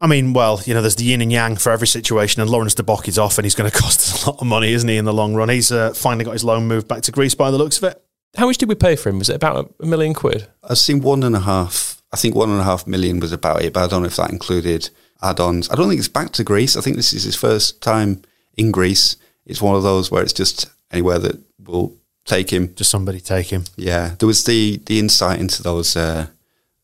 I 0.00 0.06
mean, 0.06 0.34
well, 0.34 0.60
you 0.66 0.74
know, 0.74 0.82
there's 0.82 0.96
the 0.96 1.04
yin 1.04 1.22
and 1.22 1.32
yang 1.32 1.56
for 1.56 1.72
every 1.72 1.86
situation, 1.86 2.42
and 2.42 2.50
Laurens 2.50 2.74
De 2.74 2.82
Bock 2.82 3.08
is 3.08 3.18
off, 3.18 3.38
and 3.38 3.46
he's 3.46 3.54
going 3.54 3.70
to 3.70 3.76
cost 3.76 4.00
us 4.00 4.24
a 4.24 4.30
lot 4.30 4.40
of 4.40 4.46
money, 4.46 4.72
isn't 4.72 4.88
he, 4.88 4.96
in 4.96 5.04
the 5.04 5.14
long 5.14 5.34
run? 5.34 5.48
He's 5.48 5.72
uh, 5.72 5.94
finally 5.94 6.24
got 6.24 6.32
his 6.32 6.44
loan 6.44 6.68
moved 6.68 6.88
back 6.88 7.02
to 7.02 7.12
Greece 7.12 7.34
by 7.34 7.50
the 7.50 7.58
looks 7.58 7.78
of 7.78 7.84
it. 7.84 8.02
How 8.36 8.46
much 8.46 8.58
did 8.58 8.68
we 8.68 8.74
pay 8.74 8.96
for 8.96 9.08
him? 9.08 9.18
Was 9.18 9.30
it 9.30 9.36
about 9.36 9.74
a 9.80 9.86
million 9.86 10.12
quid? 10.12 10.46
I've 10.62 10.78
seen 10.78 11.00
one 11.00 11.22
and 11.22 11.34
a 11.34 11.40
half. 11.40 12.02
I 12.12 12.16
think 12.16 12.34
one 12.34 12.50
and 12.50 12.60
a 12.60 12.64
half 12.64 12.86
million 12.86 13.18
was 13.20 13.32
about 13.32 13.62
it, 13.62 13.72
but 13.72 13.84
I 13.84 13.86
don't 13.86 14.02
know 14.02 14.08
if 14.08 14.16
that 14.16 14.30
included 14.30 14.90
add-ons. 15.22 15.70
I 15.70 15.74
don't 15.74 15.88
think 15.88 15.98
it's 15.98 16.08
back 16.08 16.32
to 16.32 16.44
Greece. 16.44 16.76
I 16.76 16.82
think 16.82 16.96
this 16.96 17.12
is 17.12 17.24
his 17.24 17.34
first 17.34 17.80
time 17.80 18.22
in 18.56 18.70
Greece. 18.70 19.16
It's 19.46 19.62
one 19.62 19.74
of 19.74 19.82
those 19.82 20.10
where 20.10 20.22
it's 20.22 20.32
just 20.32 20.70
anywhere 20.90 21.18
that 21.18 21.40
will 21.58 21.96
take 22.24 22.50
him. 22.50 22.74
Just 22.74 22.90
somebody 22.90 23.20
take 23.20 23.48
him. 23.48 23.64
Yeah, 23.76 24.14
there 24.18 24.26
was 24.26 24.44
the 24.44 24.78
the 24.86 24.98
insight 24.98 25.40
into 25.40 25.62
those 25.62 25.96
uh, 25.96 26.26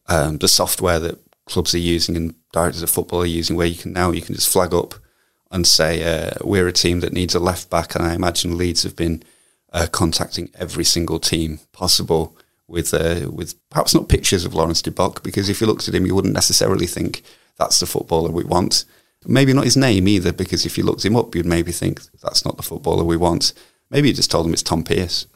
um, 0.06 0.38
the 0.38 0.48
software 0.48 0.98
that 1.00 1.18
clubs 1.46 1.74
are 1.74 1.78
using 1.78 2.16
and 2.16 2.34
directors 2.52 2.82
of 2.82 2.90
football 2.90 3.22
are 3.22 3.26
using, 3.26 3.56
where 3.56 3.66
you 3.66 3.76
can 3.76 3.92
now 3.92 4.10
you 4.10 4.22
can 4.22 4.34
just 4.34 4.52
flag 4.52 4.72
up 4.74 4.94
and 5.50 5.66
say 5.66 6.02
uh, 6.02 6.30
we're 6.42 6.68
a 6.68 6.72
team 6.72 7.00
that 7.00 7.12
needs 7.12 7.34
a 7.34 7.40
left 7.40 7.68
back, 7.70 7.94
and 7.94 8.04
I 8.04 8.14
imagine 8.14 8.56
Leeds 8.56 8.84
have 8.84 8.96
been 8.96 9.22
uh, 9.72 9.86
contacting 9.90 10.50
every 10.54 10.84
single 10.84 11.18
team 11.18 11.60
possible 11.72 12.36
with 12.68 12.94
uh, 12.94 13.30
with 13.30 13.54
perhaps 13.70 13.94
not 13.94 14.08
pictures 14.08 14.44
of 14.44 14.54
Laurens 14.54 14.82
De 14.82 14.90
Bock, 14.90 15.22
because 15.22 15.48
if 15.48 15.60
you 15.60 15.66
looked 15.66 15.88
at 15.88 15.94
him, 15.94 16.06
you 16.06 16.14
wouldn't 16.14 16.34
necessarily 16.34 16.86
think 16.86 17.22
that's 17.58 17.80
the 17.80 17.86
footballer 17.86 18.30
we 18.30 18.44
want. 18.44 18.84
Maybe 19.24 19.52
not 19.52 19.64
his 19.64 19.76
name 19.76 20.08
either, 20.08 20.32
because 20.32 20.66
if 20.66 20.76
you 20.76 20.84
looked 20.84 21.04
him 21.04 21.16
up, 21.16 21.34
you'd 21.34 21.46
maybe 21.46 21.70
think 21.70 22.00
that's 22.20 22.44
not 22.44 22.56
the 22.56 22.62
footballer 22.62 23.04
we 23.04 23.16
want. 23.16 23.52
Maybe 23.88 24.08
you 24.08 24.14
just 24.14 24.30
told 24.30 24.46
him 24.46 24.52
it's 24.52 24.62
Tom 24.62 24.82
Pearce. 24.82 25.26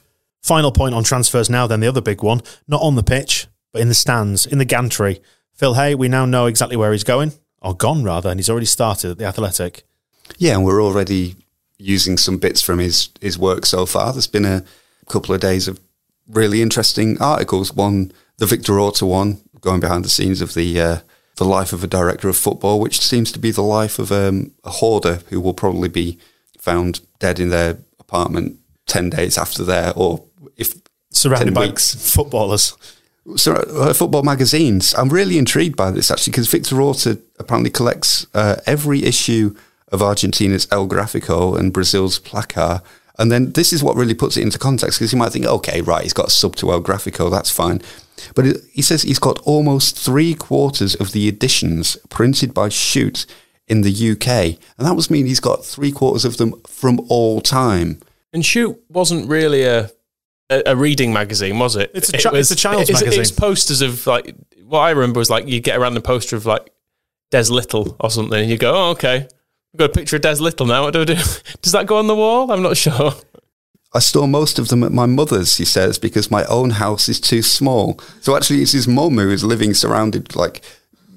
Final 0.42 0.72
point 0.72 0.94
on 0.94 1.05
transfers 1.05 1.50
now, 1.50 1.66
then 1.66 1.81
the 1.81 1.87
other 1.87 2.00
big 2.00 2.22
one, 2.22 2.40
not 2.66 2.83
on 2.83 2.96
the 2.96 3.02
pitch, 3.02 3.46
but 3.72 3.83
in 3.83 3.88
the 3.88 3.94
stands, 3.94 4.46
in 4.46 4.59
the 4.59 4.64
gantry. 4.64 5.20
Phil 5.56 5.74
Hay, 5.74 5.94
we 5.94 6.08
now 6.08 6.26
know 6.26 6.46
exactly 6.46 6.76
where 6.76 6.92
he's 6.92 7.04
going, 7.04 7.32
or 7.62 7.74
gone 7.74 8.04
rather, 8.04 8.28
and 8.28 8.38
he's 8.38 8.50
already 8.50 8.66
started 8.66 9.12
at 9.12 9.18
the 9.18 9.24
Athletic. 9.24 9.84
Yeah, 10.36 10.54
and 10.54 10.64
we're 10.64 10.82
already 10.82 11.36
using 11.78 12.18
some 12.18 12.36
bits 12.36 12.60
from 12.60 12.78
his, 12.78 13.08
his 13.20 13.38
work 13.38 13.64
so 13.64 13.86
far. 13.86 14.12
There's 14.12 14.26
been 14.26 14.44
a 14.44 14.64
couple 15.08 15.34
of 15.34 15.40
days 15.40 15.66
of 15.66 15.80
really 16.28 16.60
interesting 16.60 17.20
articles. 17.20 17.72
One, 17.72 18.12
the 18.36 18.46
Victor 18.46 18.78
Orta 18.78 19.06
one, 19.06 19.40
going 19.62 19.80
behind 19.80 20.04
the 20.04 20.10
scenes 20.10 20.40
of 20.42 20.54
the 20.54 20.80
uh, 20.80 20.98
the 21.36 21.44
life 21.44 21.72
of 21.72 21.84
a 21.84 21.86
director 21.86 22.28
of 22.28 22.36
football, 22.36 22.80
which 22.80 23.00
seems 23.00 23.30
to 23.32 23.38
be 23.38 23.50
the 23.50 23.62
life 23.62 23.98
of 23.98 24.10
um, 24.10 24.52
a 24.64 24.70
hoarder 24.70 25.20
who 25.28 25.40
will 25.40 25.54
probably 25.54 25.88
be 25.88 26.18
found 26.59 27.00
dead 27.18 27.38
in 27.38 27.50
their 27.50 27.78
apartment 27.98 28.59
ten 28.86 29.11
days 29.11 29.36
after 29.38 29.62
there, 29.62 29.92
or 29.96 30.24
if 30.57 30.74
surrounded 31.11 31.54
by 31.54 31.66
weeks. 31.66 31.94
footballers. 32.14 32.74
So, 33.35 33.55
uh, 33.55 33.93
football 33.93 34.22
magazines. 34.22 34.95
I'm 34.95 35.09
really 35.09 35.37
intrigued 35.37 35.77
by 35.77 35.91
this 35.91 36.11
actually 36.11 36.31
because 36.31 36.49
Victor 36.49 36.81
Orta 36.81 37.18
apparently 37.41 37.70
collects 37.70 38.27
uh, 38.35 38.57
every 38.66 39.05
issue 39.05 39.55
of 39.91 40.03
Argentina's 40.03 40.68
El 40.70 40.87
Grafico 40.89 41.59
and 41.59 41.72
Brazil's 41.72 42.20
Placar. 42.20 42.83
And 43.18 43.33
then 43.33 43.53
this 43.53 43.72
is 43.72 43.83
what 43.83 43.97
really 43.97 44.14
puts 44.14 44.37
it 44.37 44.43
into 44.43 44.59
context 44.59 44.99
because 44.99 45.12
you 45.12 45.18
might 45.18 45.33
think, 45.33 45.47
okay, 45.47 45.81
right, 45.81 46.03
he's 46.03 46.12
got 46.12 46.29
a 46.29 46.31
sub 46.31 46.55
to 46.57 46.70
El 46.70 46.83
Grafico, 46.83 47.31
that's 47.31 47.51
fine. 47.51 47.81
But 48.35 48.47
it, 48.47 48.57
he 48.72 48.83
says 48.83 49.03
he's 49.03 49.18
got 49.18 49.41
almost 49.41 49.99
three 49.99 50.35
quarters 50.35 50.95
of 50.95 51.12
the 51.12 51.29
editions 51.29 51.97
printed 52.09 52.53
by 52.53 52.68
Shoot 52.68 53.27
in 53.66 53.83
the 53.83 54.11
UK. 54.12 54.59
And 54.79 54.87
that 54.87 54.95
must 54.95 55.11
mean 55.11 55.27
he's 55.27 55.41
got 55.41 55.64
three 55.64 55.93
quarters 55.93 56.24
of 56.24 56.37
them 56.37 56.61
from 56.66 57.01
all 57.09 57.41
time. 57.41 58.01
And 58.33 58.45
Shoot 58.45 58.79
wasn't 58.89 59.29
really 59.29 59.64
a 59.64 59.91
a, 60.51 60.62
a 60.66 60.76
reading 60.76 61.12
magazine, 61.12 61.59
was 61.59 61.76
it? 61.76 61.90
It's 61.94 62.09
a 62.09 62.18
chi- 62.18 62.36
it's 62.38 62.51
a 62.51 62.57
child's 62.57 62.90
it's, 62.90 63.01
magazine. 63.01 63.20
It's 63.20 63.30
posters 63.30 63.80
of 63.80 64.07
like 64.07 64.34
what 64.64 64.80
I 64.80 64.90
remember 64.90 65.18
was 65.18 65.30
like 65.30 65.47
you 65.47 65.61
get 65.61 65.78
around 65.78 65.94
the 65.94 66.01
poster 66.01 66.36
of 66.36 66.47
like 66.47 66.70
Des 67.30 67.51
Lyttle 67.51 67.97
or 68.01 68.11
something, 68.11 68.40
and 68.40 68.51
you 68.51 68.59
go, 68.59 68.74
"Oh, 68.74 68.90
okay, 68.90 69.26
I've 69.74 69.78
got 69.78 69.90
a 69.90 69.92
picture 69.92 70.16
of 70.16 70.22
Des 70.22 70.36
Lyttle 70.36 70.66
now. 70.66 70.84
What 70.84 70.92
do 70.92 71.03
I 71.03 71.05
do? 71.05 71.14
Does 71.62 71.72
that 71.72 71.86
go 71.86 71.99
on 71.99 72.07
the 72.07 72.16
wall? 72.16 72.51
I'm 72.51 72.62
not 72.62 72.76
sure." 72.76 73.12
I 73.94 73.99
store 73.99 74.28
most 74.28 74.59
of 74.59 74.68
them 74.68 74.82
at 74.82 74.92
my 74.92 75.07
mother's, 75.07 75.57
he 75.57 75.64
says, 75.64 75.99
because 75.99 76.30
my 76.30 76.44
own 76.47 76.70
house 76.70 77.09
is 77.09 77.18
too 77.18 77.40
small. 77.40 77.99
So 78.20 78.36
actually, 78.36 78.61
it's 78.61 78.72
his 78.72 78.86
mum 78.86 79.16
who 79.16 79.30
is 79.30 79.42
living 79.42 79.72
surrounded, 79.72 80.36
like 80.36 80.62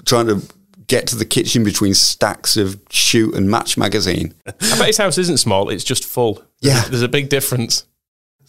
trying 0.05 0.27
to 0.27 0.41
get 0.88 1.05
to 1.07 1.17
the 1.17 1.25
kitchen 1.25 1.63
between 1.65 1.93
stacks 1.93 2.55
of 2.55 2.80
shoot 2.89 3.36
and 3.36 3.49
match 3.49 3.77
magazine. 3.77 4.34
I 4.47 4.51
bet 4.77 4.88
his 4.88 4.97
house 4.97 5.17
isn't 5.17 5.38
small; 5.38 5.69
it's 5.69 5.84
just 5.84 6.05
full. 6.05 6.43
Yeah. 6.61 6.82
there's 6.88 7.01
a 7.01 7.09
big 7.09 7.30
difference. 7.30 7.86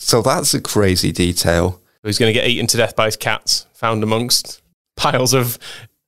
So 0.01 0.23
that's 0.23 0.55
a 0.55 0.61
crazy 0.61 1.13
detail. 1.13 1.81
He's 2.03 2.19
going 2.19 2.33
to 2.33 2.39
get 2.39 2.49
eaten 2.49 2.67
to 2.69 2.77
death 2.79 2.97
by 2.97 3.05
his 3.05 3.17
cats, 3.17 3.67
found 3.75 4.03
amongst 4.03 4.63
piles 4.97 5.35
of 5.35 5.59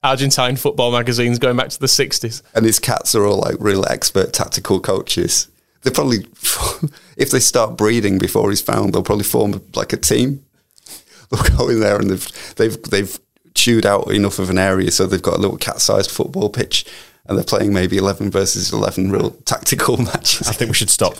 Argentine 0.02 0.56
football 0.56 0.90
magazines 0.90 1.38
going 1.38 1.56
back 1.56 1.68
to 1.68 1.78
the 1.78 1.86
60s. 1.86 2.42
And 2.54 2.64
his 2.64 2.78
cats 2.78 3.14
are 3.14 3.26
all 3.26 3.38
like 3.38 3.56
real 3.60 3.84
expert 3.86 4.32
tactical 4.32 4.80
coaches. 4.80 5.48
They 5.82 5.90
probably, 5.90 6.18
if 7.16 7.30
they 7.30 7.38
start 7.38 7.76
breeding 7.76 8.18
before 8.18 8.48
he's 8.48 8.62
found, 8.62 8.94
they'll 8.94 9.02
probably 9.02 9.24
form 9.24 9.62
like 9.74 9.92
a 9.92 9.98
team. 9.98 10.44
They'll 11.30 11.56
go 11.56 11.68
in 11.68 11.80
there 11.80 11.98
and 11.98 12.10
they've 12.10 12.54
they've 12.56 12.82
they've 12.82 13.18
chewed 13.54 13.86
out 13.86 14.10
enough 14.10 14.38
of 14.38 14.50
an 14.50 14.58
area 14.58 14.90
so 14.90 15.06
they've 15.06 15.22
got 15.22 15.38
a 15.38 15.40
little 15.40 15.56
cat-sized 15.56 16.10
football 16.10 16.50
pitch, 16.50 16.84
and 17.24 17.38
they're 17.38 17.44
playing 17.44 17.72
maybe 17.72 17.96
eleven 17.96 18.30
versus 18.30 18.70
eleven 18.70 19.10
real 19.10 19.30
tactical 19.46 19.96
matches. 20.02 20.46
I 20.46 20.52
think 20.52 20.68
we 20.68 20.74
should 20.74 20.90
stop. 20.90 21.16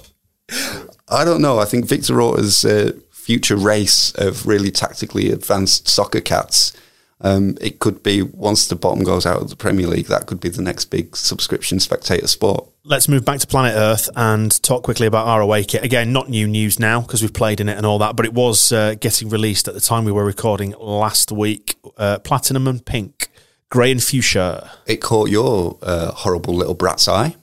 I 1.13 1.25
don't 1.25 1.43
know. 1.43 1.59
I 1.59 1.65
think 1.65 1.87
Victor 1.87 2.21
Orta's 2.21 2.65
uh, 2.65 2.93
future 3.11 3.57
race 3.57 4.13
of 4.17 4.47
really 4.47 4.71
tactically 4.71 5.31
advanced 5.31 5.89
soccer 5.89 6.21
cats. 6.21 6.73
Um, 7.21 7.57
it 7.61 7.79
could 7.79 8.03
be 8.03 8.23
once 8.23 8.67
the 8.67 8.75
bottom 8.75 9.05
goes 9.05 9.25
out 9.25 9.41
of 9.41 9.49
the 9.49 9.55
Premier 9.57 9.87
League, 9.87 10.07
that 10.07 10.27
could 10.27 10.41
be 10.41 10.49
the 10.49 10.63
next 10.63 10.87
big 10.87 11.17
subscription 11.17 11.79
spectator 11.79 12.27
sport. 12.27 12.69
Let's 12.85 13.09
move 13.09 13.25
back 13.25 13.39
to 13.39 13.47
Planet 13.47 13.75
Earth 13.77 14.11
and 14.17 14.61
talk 14.63 14.83
quickly 14.83 15.07
about 15.07 15.29
our 15.29 15.41
away 15.41 15.63
kit. 15.63 15.85
Again, 15.85 16.13
not 16.13 16.29
new 16.29 16.49
news 16.49 16.81
now 16.81 17.01
because 17.01 17.23
we've 17.23 17.33
played 17.33 17.61
in 17.61 17.69
it 17.69 17.77
and 17.77 17.87
all 17.87 17.99
that, 18.01 18.17
but 18.17 18.27
it 18.27 18.35
was 18.35 18.73
uh, 18.73 18.97
getting 18.99 19.29
released 19.29 19.69
at 19.69 19.75
the 19.75 19.81
time 19.81 20.05
we 20.05 20.11
were 20.11 20.25
recording 20.25 20.75
last 20.81 21.31
week. 21.31 21.77
Uh, 21.97 22.19
Platinum 22.19 22.67
and 22.67 22.85
pink, 22.85 23.29
grey 23.71 23.93
and 23.93 24.03
fuchsia. 24.03 24.73
It 24.87 24.97
caught 24.97 25.31
your 25.31 25.79
uh, 25.81 26.11
horrible 26.11 26.55
little 26.55 26.75
brat's 26.75 27.07
eye. 27.07 27.37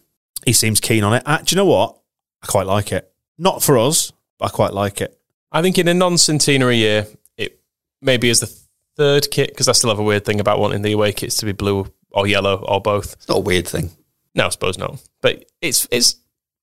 He 0.46 0.52
seems 0.52 0.82
keen 0.82 1.06
on 1.06 1.14
it. 1.14 1.24
Uh, 1.26 1.38
do 1.38 1.56
you 1.56 1.56
know 1.56 1.66
what? 1.66 1.98
I 2.44 2.48
quite 2.48 2.68
like 2.68 2.92
it. 2.92 3.09
Not 3.40 3.64
for 3.64 3.78
us, 3.78 4.12
but 4.38 4.46
I 4.46 4.50
quite 4.50 4.74
like 4.74 5.02
it. 5.02 5.18
I 5.52 5.62
think 5.62 5.78
in 5.78 5.88
a 5.88 5.94
non-centenary 5.94 6.78
year, 6.78 7.08
it 7.38 7.60
maybe 8.02 8.30
is 8.30 8.42
the 8.42 8.54
third 8.98 9.32
kit 9.32 9.50
because 9.50 9.68
I 9.68 9.72
still 9.72 9.90
have 9.90 9.98
a 9.98 10.04
weird 10.04 10.26
thing 10.26 10.40
about 10.40 10.60
wanting 10.60 10.82
the 10.82 10.92
away 10.92 11.14
kits 11.14 11.38
to 11.38 11.46
be 11.46 11.54
blue 11.54 11.92
or 12.12 12.28
yellow 12.28 12.58
or 12.58 12.82
both. 12.82 13.14
It's 13.14 13.30
not 13.30 13.38
a 13.38 13.42
weird 13.42 13.68
thing. 13.68 13.92
No, 14.36 14.46
I 14.46 14.50
suppose 14.50 14.78
not. 14.78 15.02
But 15.22 15.46
it's 15.62 15.88
it's 15.90 16.18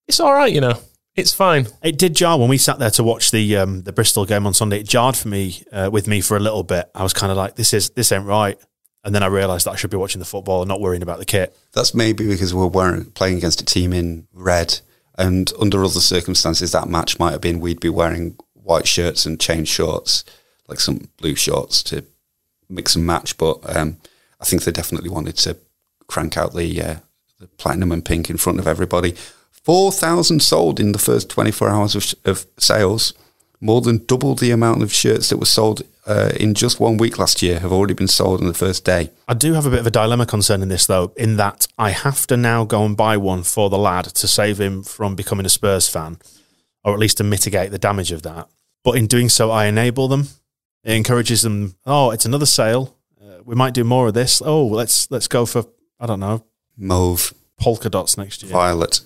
it's 0.06 0.20
all 0.20 0.32
right, 0.32 0.52
you 0.52 0.60
know. 0.60 0.78
It's 1.16 1.32
fine. 1.32 1.66
It 1.82 1.96
did 1.96 2.14
jar 2.14 2.38
when 2.38 2.50
we 2.50 2.58
sat 2.58 2.78
there 2.78 2.90
to 2.90 3.02
watch 3.02 3.30
the 3.30 3.56
um, 3.56 3.82
the 3.82 3.92
Bristol 3.92 4.26
game 4.26 4.46
on 4.46 4.52
Sunday. 4.52 4.80
It 4.80 4.88
jarred 4.88 5.16
for 5.16 5.28
me 5.28 5.62
uh, 5.72 5.88
with 5.90 6.06
me 6.06 6.20
for 6.20 6.36
a 6.36 6.40
little 6.40 6.62
bit. 6.62 6.90
I 6.94 7.02
was 7.02 7.14
kind 7.14 7.32
of 7.32 7.38
like, 7.38 7.56
"This 7.56 7.72
is 7.72 7.90
this 7.90 8.12
ain't 8.12 8.26
right," 8.26 8.58
and 9.02 9.14
then 9.14 9.22
I 9.22 9.26
realised 9.26 9.66
that 9.66 9.72
I 9.72 9.76
should 9.76 9.90
be 9.90 9.96
watching 9.96 10.18
the 10.18 10.26
football 10.26 10.60
and 10.60 10.68
not 10.68 10.80
worrying 10.80 11.02
about 11.02 11.18
the 11.18 11.24
kit. 11.24 11.56
That's 11.72 11.94
maybe 11.94 12.28
because 12.28 12.52
we're 12.52 12.66
wearing, 12.66 13.06
playing 13.06 13.38
against 13.38 13.62
a 13.62 13.64
team 13.64 13.94
in 13.94 14.28
red, 14.34 14.78
and 15.18 15.52
under 15.60 15.84
other 15.84 16.00
circumstances, 16.00 16.72
that 16.72 16.88
match 16.88 17.18
might 17.18 17.32
have 17.32 17.40
been 17.40 17.60
we'd 17.60 17.80
be 17.80 17.88
wearing 17.88 18.36
white 18.52 18.86
shirts 18.86 19.26
and 19.26 19.40
chain 19.40 19.64
shorts, 19.64 20.24
like 20.68 20.80
some 20.80 21.08
blue 21.16 21.34
shorts 21.34 21.82
to 21.84 22.04
mix 22.68 22.96
and 22.96 23.06
match. 23.06 23.38
But 23.38 23.76
um, 23.76 23.98
I 24.40 24.44
think 24.44 24.62
they 24.62 24.72
definitely 24.72 25.10
wanted 25.10 25.36
to 25.38 25.56
crank 26.06 26.36
out 26.36 26.54
the, 26.54 26.82
uh, 26.82 26.96
the 27.38 27.46
platinum 27.58 27.92
and 27.92 28.04
pink 28.04 28.28
in 28.28 28.36
front 28.36 28.58
of 28.58 28.66
everybody. 28.66 29.14
Four 29.50 29.90
thousand 29.90 30.42
sold 30.42 30.78
in 30.78 30.92
the 30.92 30.98
first 30.98 31.28
twenty 31.30 31.50
four 31.50 31.68
hours 31.68 31.96
of, 31.96 32.14
of 32.24 32.46
sales. 32.58 33.14
More 33.60 33.80
than 33.80 34.04
double 34.04 34.34
the 34.34 34.50
amount 34.50 34.82
of 34.82 34.92
shirts 34.92 35.30
that 35.30 35.38
were 35.38 35.46
sold 35.46 35.82
uh, 36.06 36.30
in 36.38 36.54
just 36.54 36.78
one 36.78 36.98
week 36.98 37.18
last 37.18 37.42
year 37.42 37.58
have 37.60 37.72
already 37.72 37.94
been 37.94 38.08
sold 38.08 38.40
on 38.40 38.46
the 38.46 38.54
first 38.54 38.84
day. 38.84 39.10
I 39.26 39.34
do 39.34 39.54
have 39.54 39.66
a 39.66 39.70
bit 39.70 39.80
of 39.80 39.86
a 39.86 39.90
dilemma 39.90 40.26
concerning 40.26 40.68
this, 40.68 40.86
though, 40.86 41.12
in 41.16 41.36
that 41.36 41.66
I 41.78 41.90
have 41.90 42.26
to 42.28 42.36
now 42.36 42.64
go 42.64 42.84
and 42.84 42.96
buy 42.96 43.16
one 43.16 43.42
for 43.42 43.70
the 43.70 43.78
lad 43.78 44.04
to 44.06 44.28
save 44.28 44.60
him 44.60 44.82
from 44.82 45.16
becoming 45.16 45.46
a 45.46 45.48
Spurs 45.48 45.88
fan, 45.88 46.18
or 46.84 46.92
at 46.92 47.00
least 47.00 47.16
to 47.16 47.24
mitigate 47.24 47.70
the 47.70 47.78
damage 47.78 48.12
of 48.12 48.22
that. 48.22 48.48
But 48.84 48.96
in 48.98 49.06
doing 49.06 49.28
so, 49.28 49.50
I 49.50 49.66
enable 49.66 50.06
them. 50.06 50.28
It 50.84 50.92
encourages 50.92 51.42
them. 51.42 51.74
Oh, 51.84 52.10
it's 52.12 52.24
another 52.26 52.46
sale. 52.46 52.96
Uh, 53.20 53.38
we 53.44 53.56
might 53.56 53.74
do 53.74 53.82
more 53.82 54.06
of 54.08 54.14
this. 54.14 54.40
Oh, 54.44 54.64
let's 54.66 55.10
let's 55.10 55.26
go 55.26 55.44
for 55.46 55.64
I 55.98 56.06
don't 56.06 56.20
know 56.20 56.44
Mauve, 56.76 57.34
polka 57.58 57.90
dots 57.90 58.16
next 58.16 58.42
year. 58.44 58.52
violet. 58.52 59.00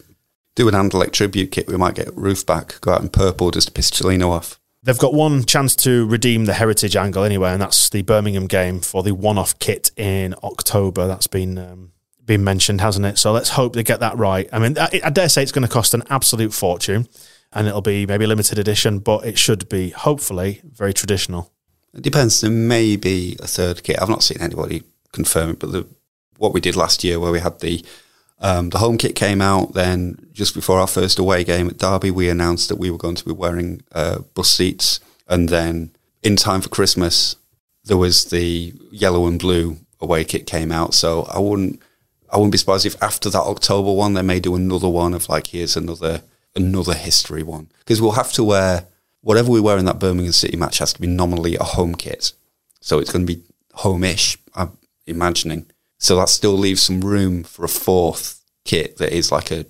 Do 0.61 0.68
an 0.68 0.74
Anderlecht 0.74 1.12
tribute 1.12 1.52
kit. 1.52 1.68
We 1.68 1.78
might 1.78 1.94
get 1.94 2.08
Roofe 2.08 2.44
back. 2.44 2.78
Go 2.82 2.92
out 2.92 3.00
in 3.00 3.08
purple 3.08 3.50
just 3.50 3.68
to 3.68 3.72
piss 3.72 3.90
Cellino 3.90 4.28
off. 4.28 4.61
They've 4.82 4.98
got 4.98 5.14
one 5.14 5.44
chance 5.44 5.74
to 5.76 6.06
redeem 6.06 6.44
the 6.44 6.52
heritage 6.52 6.96
angle 6.96 7.24
anyway, 7.24 7.52
and 7.52 7.62
that's 7.62 7.88
the 7.88 8.02
Birmingham 8.02 8.46
game 8.46 8.80
for 8.80 9.02
the 9.02 9.12
one-off 9.12 9.58
kit 9.58 9.90
in 9.96 10.34
October. 10.42 11.06
That's 11.06 11.28
been 11.28 11.56
um, 11.56 11.92
been 12.26 12.44
mentioned, 12.44 12.82
hasn't 12.82 13.06
it? 13.06 13.16
So 13.16 13.32
let's 13.32 13.48
hope 13.48 13.72
they 13.72 13.82
get 13.82 14.00
that 14.00 14.18
right. 14.18 14.50
I 14.52 14.58
mean, 14.58 14.76
I, 14.76 15.00
I 15.02 15.08
dare 15.08 15.30
say 15.30 15.42
it's 15.42 15.50
going 15.50 15.66
to 15.66 15.72
cost 15.72 15.94
an 15.94 16.02
absolute 16.11 16.52
fortune, 16.52 17.08
and 17.54 17.66
it'll 17.66 17.80
be 17.80 18.04
maybe 18.04 18.26
a 18.26 18.28
limited 18.28 18.58
edition, 18.58 18.98
but 18.98 19.24
it 19.24 19.38
should 19.38 19.66
be 19.70 19.88
hopefully 19.88 20.61
very 20.62 20.92
traditional. 20.92 21.50
It 21.94 22.02
depends. 22.02 22.42
There 22.42 22.50
may 22.50 22.96
be 22.96 23.38
a 23.40 23.46
third 23.46 23.82
kit. 23.82 23.96
I've 23.98 24.11
not 24.11 24.22
seen 24.22 24.42
anybody 24.42 24.82
confirm 25.12 25.52
it, 25.52 25.58
but 25.58 25.72
the, 25.72 25.86
what 26.36 26.52
we 26.52 26.61
did 26.61 26.76
last 26.76 27.02
year, 27.02 27.18
where 27.18 27.32
we 27.32 27.40
had 27.40 27.61
the 27.61 27.82
um, 28.41 28.70
the 28.70 28.78
home 28.78 28.97
kit 28.97 29.14
came 29.14 29.41
out, 29.41 29.74
then 29.74 30.28
just 30.32 30.55
before 30.55 30.78
our 30.78 30.86
first 30.86 31.18
away 31.18 31.45
game 31.45 31.68
at 31.68 31.78
Derby, 31.78 32.11
we 32.11 32.28
announced 32.28 32.68
that 32.68 32.78
we 32.78 32.91
were 32.91 32.99
going 32.99 33.16
to 33.16 33.24
be 33.24 33.32
wearing 33.32 33.82
uh, 33.93 34.20
bus 34.34 34.51
seats, 34.51 35.01
and 35.28 35.49
then 35.49 35.91
in 36.22 36.36
time 36.36 36.61
for 36.61 36.68
Christmas, 36.68 37.36
there 37.84 37.97
was 37.97 38.26
the 38.26 38.74
yellow 38.91 39.26
and 39.26 39.38
blue 39.38 39.78
away 40.01 40.24
kit 40.24 40.47
came 40.47 40.72
out. 40.72 40.95
So 40.95 41.22
I 41.24 41.38
wouldn't 41.38 41.80
I 42.32 42.36
wouldn't 42.36 42.53
be 42.53 42.59
surprised 42.59 42.86
if 42.86 43.03
after 43.03 43.28
that 43.30 43.41
October 43.41 43.93
one, 43.93 44.14
they 44.14 44.22
may 44.22 44.41
do 44.41 44.55
another 44.55 44.88
one 44.88 45.14
of 45.14 45.28
like 45.28 45.49
here's 45.49 45.76
another 45.76 46.22
another 46.55 46.95
history 46.95 47.43
one 47.43 47.68
because 47.80 48.01
we'll 48.01 48.12
have 48.12 48.32
to 48.32 48.45
wear 48.45 48.86
whatever 49.22 49.51
we 49.51 49.61
wear 49.61 49.78
in 49.78 49.84
that 49.84 49.99
Birmingham 49.99 50.32
City 50.32 50.57
match 50.57 50.78
has 50.78 50.93
to 50.93 51.01
be 51.01 51.07
nominally 51.07 51.57
a 51.57 51.64
home 51.64 51.95
kit. 51.95 52.32
So 52.80 52.99
it's 52.99 53.12
going 53.12 53.26
to 53.26 53.34
be 53.34 53.43
home-ish, 53.74 54.38
I'm 54.55 54.76
imagining. 55.07 55.66
So 56.01 56.16
that 56.16 56.30
still 56.30 56.55
leaves 56.55 56.82
some 56.82 57.03
room 57.03 57.44
for 57.44 57.64
a 57.64 57.68
fourth 57.68 58.42
kit 58.64 58.96
that 58.96 59.12
is 59.12 59.30
like 59.30 59.51
a, 59.51 59.66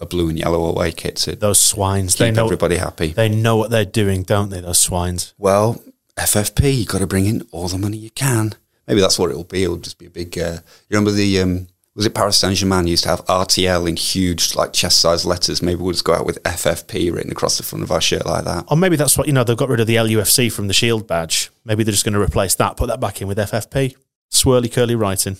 a 0.00 0.06
blue 0.06 0.28
and 0.28 0.38
yellow 0.38 0.64
away 0.64 0.92
kit 0.92 1.16
to 1.16 1.36
Those 1.36 1.60
swines, 1.60 2.14
keep 2.14 2.18
they 2.18 2.30
know 2.30 2.44
everybody 2.44 2.76
happy. 2.76 3.08
they 3.08 3.28
know 3.28 3.56
what 3.56 3.70
they're 3.70 3.84
doing, 3.84 4.22
don't 4.22 4.48
they? 4.48 4.60
Those 4.60 4.78
swines. 4.78 5.34
Well, 5.38 5.82
FFP, 6.16 6.78
you 6.78 6.84
got 6.86 6.98
to 7.00 7.06
bring 7.06 7.26
in 7.26 7.46
all 7.50 7.68
the 7.68 7.78
money 7.78 7.96
you 7.96 8.10
can. 8.10 8.54
Maybe 8.86 9.00
that's 9.00 9.18
what 9.18 9.30
it'll 9.30 9.44
be. 9.44 9.64
It'll 9.64 9.76
just 9.76 9.98
be 9.98 10.06
a 10.06 10.10
big. 10.10 10.38
Uh, 10.38 10.58
you 10.88 10.96
remember 10.96 11.10
the 11.10 11.40
um, 11.40 11.66
was 11.94 12.06
it 12.06 12.14
Paris 12.14 12.38
Saint 12.38 12.56
Germain 12.56 12.86
used 12.86 13.02
to 13.04 13.10
have 13.10 13.24
RTL 13.26 13.88
in 13.88 13.96
huge 13.96 14.54
like 14.54 14.72
chest 14.72 15.00
size 15.00 15.24
letters? 15.26 15.62
Maybe 15.62 15.80
we'll 15.80 15.92
just 15.92 16.04
go 16.04 16.14
out 16.14 16.26
with 16.26 16.42
FFP 16.44 17.12
written 17.12 17.30
across 17.30 17.58
the 17.58 17.64
front 17.64 17.82
of 17.82 17.90
our 17.90 18.00
shirt 18.00 18.24
like 18.24 18.44
that. 18.44 18.64
Or 18.68 18.76
maybe 18.76 18.96
that's 18.96 19.18
what 19.18 19.26
you 19.26 19.32
know. 19.32 19.44
They've 19.44 19.56
got 19.56 19.68
rid 19.68 19.80
of 19.80 19.86
the 19.86 19.96
LUFC 19.96 20.50
from 20.50 20.68
the 20.68 20.74
Shield 20.74 21.06
badge. 21.06 21.50
Maybe 21.64 21.84
they're 21.84 21.92
just 21.92 22.04
going 22.04 22.14
to 22.14 22.20
replace 22.20 22.54
that, 22.56 22.76
put 22.76 22.86
that 22.86 23.00
back 23.00 23.20
in 23.20 23.28
with 23.28 23.38
FFP. 23.38 23.96
Swirly 24.32 24.72
curly 24.72 24.94
writing. 24.94 25.36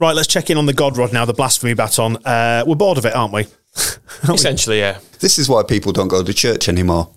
Right, 0.00 0.14
let's 0.14 0.28
check 0.28 0.50
in 0.50 0.56
on 0.56 0.66
the 0.66 0.72
God 0.72 0.96
Rod 0.96 1.12
now. 1.12 1.24
The 1.24 1.34
blasphemy 1.34 1.74
baton. 1.74 2.16
Uh, 2.24 2.64
we're 2.66 2.74
bored 2.74 2.98
of 2.98 3.04
it, 3.04 3.14
aren't 3.14 3.32
we? 3.32 3.46
Aren't 3.76 4.28
we? 4.28 4.34
Essentially, 4.34 4.78
yeah. 4.78 4.98
This 5.18 5.38
is 5.38 5.48
why 5.48 5.62
people 5.64 5.92
don't 5.92 6.08
go 6.08 6.22
to 6.22 6.32
church 6.32 6.68
anymore. 6.68 7.10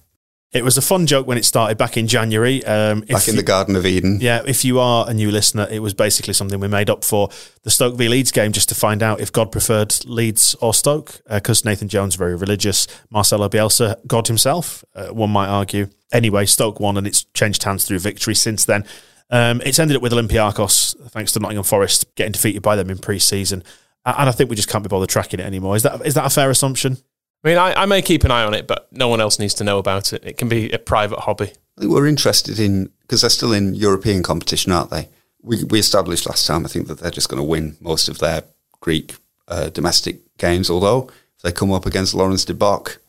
It 0.53 0.63
was 0.63 0.77
a 0.77 0.81
fun 0.81 1.05
joke 1.05 1.27
when 1.27 1.37
it 1.37 1.43
started 1.45 1.77
back 1.77 1.97
in 1.97 2.07
January. 2.07 2.63
Um, 2.65 3.03
if 3.03 3.09
Back 3.09 3.27
in 3.27 3.35
the 3.35 3.43
Garden 3.43 3.75
of 3.75 3.85
Eden. 3.85 4.19
Yeah, 4.21 4.41
if 4.45 4.63
you 4.63 4.79
are 4.79 5.07
a 5.07 5.13
new 5.13 5.29
listener, 5.29 5.67
it 5.69 5.79
was 5.79 5.93
basically 5.93 6.33
something 6.33 6.59
we 6.59 6.69
made 6.69 6.89
up 6.89 7.03
for 7.03 7.29
the 7.63 7.69
Stoke 7.69 7.95
v 7.95 8.07
Leeds 8.07 8.31
game 8.31 8.53
just 8.53 8.69
to 8.69 8.75
find 8.75 9.03
out 9.03 9.19
if 9.19 9.31
God 9.31 9.51
preferred 9.51 9.93
Leeds 10.05 10.55
or 10.61 10.73
Stoke, 10.73 11.19
because 11.29 11.65
Nathan 11.65 11.89
Jones 11.89 12.15
very 12.15 12.35
religious. 12.35 12.87
Marcelo 13.09 13.49
Bielsa, 13.49 13.97
God 14.07 14.27
himself, 14.27 14.85
uh, 14.95 15.07
one 15.07 15.29
might 15.29 15.49
argue. 15.49 15.89
Anyway, 16.13 16.45
Stoke 16.45 16.79
won, 16.79 16.97
and 16.97 17.05
it's 17.05 17.25
changed 17.33 17.63
hands 17.63 17.85
through 17.85 17.99
victory 17.99 18.33
since 18.33 18.63
then. 18.63 18.85
Um, 19.29 19.61
it's 19.65 19.79
ended 19.79 19.97
up 19.97 20.03
with 20.03 20.13
Olympiacos, 20.13 21.09
thanks 21.09 21.33
to 21.33 21.39
Nottingham 21.39 21.63
Forest 21.65 22.15
getting 22.15 22.31
defeated 22.31 22.61
by 22.61 22.75
them 22.75 22.89
in 22.89 22.97
pre-season, 22.97 23.63
and 24.05 24.29
I 24.29 24.31
think 24.31 24.49
we 24.49 24.55
just 24.55 24.69
can't 24.69 24.83
be 24.83 24.87
bothered 24.87 25.09
tracking 25.09 25.39
it 25.39 25.45
anymore. 25.45 25.75
Is 25.75 25.83
that 25.83 26.05
is 26.05 26.13
that 26.13 26.25
a 26.25 26.29
fair 26.29 26.49
assumption? 26.49 26.97
I 27.43 27.47
mean, 27.49 27.57
I, 27.57 27.83
I 27.83 27.85
may 27.85 28.01
keep 28.01 28.23
an 28.23 28.31
eye 28.31 28.43
on 28.43 28.53
it, 28.53 28.67
but 28.67 28.87
no 28.91 29.07
one 29.07 29.21
else 29.21 29.37
needs 29.37 29.53
to 29.55 29.63
know 29.63 29.77
about 29.77 30.13
it. 30.13 30.23
It 30.25 30.37
can 30.37 30.49
be 30.49 30.71
a 30.71 30.79
private 30.79 31.19
hobby. 31.19 31.51
I 31.77 31.81
think 31.81 31.93
we're 31.93 32.07
interested 32.07 32.59
in 32.59 32.89
because 33.01 33.21
they're 33.21 33.29
still 33.29 33.53
in 33.53 33.75
European 33.75 34.23
competition, 34.23 34.71
aren't 34.71 34.89
they? 34.89 35.09
We 35.41 35.63
we 35.65 35.79
established 35.79 36.25
last 36.25 36.47
time. 36.47 36.65
I 36.65 36.69
think 36.69 36.87
that 36.87 36.99
they're 36.99 37.11
just 37.11 37.29
going 37.29 37.41
to 37.41 37.47
win 37.47 37.77
most 37.81 38.09
of 38.09 38.19
their 38.19 38.43
Greek 38.79 39.15
uh, 39.47 39.69
domestic 39.69 40.37
games. 40.37 40.69
Although 40.69 41.09
if 41.35 41.43
they 41.43 41.51
come 41.51 41.71
up 41.71 41.85
against 41.85 42.15
Laurens 42.15 42.45
de 42.45 42.53
Bock, 42.53 42.99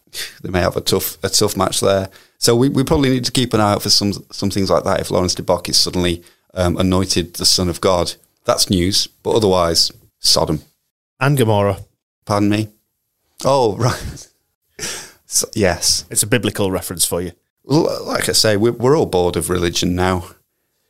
they 0.43 0.51
may 0.51 0.61
have 0.61 0.77
a 0.77 0.81
tough 0.81 1.17
a 1.23 1.29
tough 1.29 1.57
match 1.57 1.81
there. 1.81 2.11
So 2.39 2.55
we, 2.55 2.69
we 2.69 2.85
probably 2.85 3.11
need 3.11 3.25
to 3.25 3.33
keep 3.33 3.53
an 3.53 3.61
eye 3.61 3.73
out 3.73 3.83
for 3.83 3.91
some 3.91 4.13
some 4.31 4.51
things 4.51 4.71
like 4.71 4.85
that. 4.85 5.01
If 5.01 5.11
Laurens 5.11 5.35
de 5.35 5.43
Bock 5.43 5.69
is 5.69 5.79
suddenly 5.79 6.23
um, 6.55 6.77
anointed 6.77 7.35
the 7.35 7.47
Son 7.47 7.69
of 7.69 7.81
God, 7.81 8.15
that's 8.45 8.71
news. 8.71 9.07
But 9.23 9.33
otherwise, 9.33 9.93
Sodom. 10.19 10.63
And 11.21 11.37
Gomorrah. 11.37 11.81
Pardon 12.25 12.49
me. 12.49 12.69
Oh 13.45 13.77
right. 13.79 14.29
so, 15.27 15.49
yes. 15.55 16.05
It's 16.11 16.23
a 16.23 16.27
biblical 16.27 16.71
reference 16.71 17.05
for 17.05 17.21
you. 17.21 17.33
Well, 17.65 18.05
like 18.07 18.29
I 18.29 18.33
say, 18.33 18.57
we're, 18.57 18.73
we're 18.73 18.97
all 18.97 19.07
bored 19.07 19.37
of 19.37 19.51
religion 19.51 19.95
now. 19.95 20.31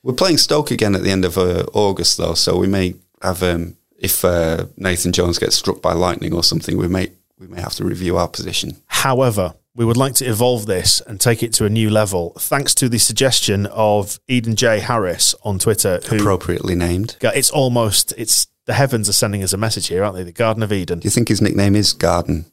We're 0.03 0.15
playing 0.15 0.39
Stoke 0.39 0.71
again 0.71 0.95
at 0.95 1.03
the 1.03 1.11
end 1.11 1.25
of 1.25 1.37
uh, 1.37 1.65
August, 1.73 2.19
though, 2.19 2.35
so 2.35 2.57
we 2.57 2.69
may 2.69 2.95
have, 3.21 3.43
um, 3.43 3.77
if 3.99 4.25
uh, 4.25 4.67
Nathan 4.77 5.13
Jones 5.13 5.39
gets 5.39 5.57
struck 5.57 5.83
by 5.83 5.93
lightning 5.93 6.33
or 6.33 6.45
something, 6.45 6.79
we 6.79 6.87
may 6.87 7.11
we 7.39 7.47
may 7.47 7.61
have 7.61 7.75
to 7.75 7.85
review 7.85 8.17
our 8.17 8.29
position. 8.29 8.77
However, 8.87 9.55
we 9.75 9.85
would 9.85 9.97
like 9.97 10.15
to 10.15 10.25
evolve 10.25 10.67
this 10.67 11.01
and 11.03 11.21
take 11.21 11.43
it 11.43 11.53
to 11.55 11.65
a 11.65 11.71
new 11.71 11.89
level, 11.91 12.33
thanks 12.39 12.75
to 12.77 12.89
the 12.89 12.99
suggestion 12.99 13.67
of 13.67 14.19
Eden 14.27 14.57
J. 14.57 14.81
Harris 14.81 15.35
on 15.45 15.59
Twitter. 15.59 16.01
Who, 16.09 16.17
Appropriately 16.17 16.75
named. 16.75 17.17
it's 17.23 17.51
almost 17.51 18.13
it's 18.17 18.49
the 18.67 18.75
heavens 18.75 19.09
are 19.09 19.15
sending 19.15 19.43
us 19.43 19.53
a 19.53 19.57
message 19.57 19.87
here, 19.87 20.05
aren't 20.05 20.17
they? 20.17 20.25
The 20.25 20.33
Garden 20.33 20.63
of 20.63 20.73
Eden. 20.73 20.99
Do 20.99 21.07
you 21.07 21.11
think 21.11 21.29
his 21.29 21.41
nickname 21.41 21.75
is 21.75 21.93
Garden? 21.93 22.47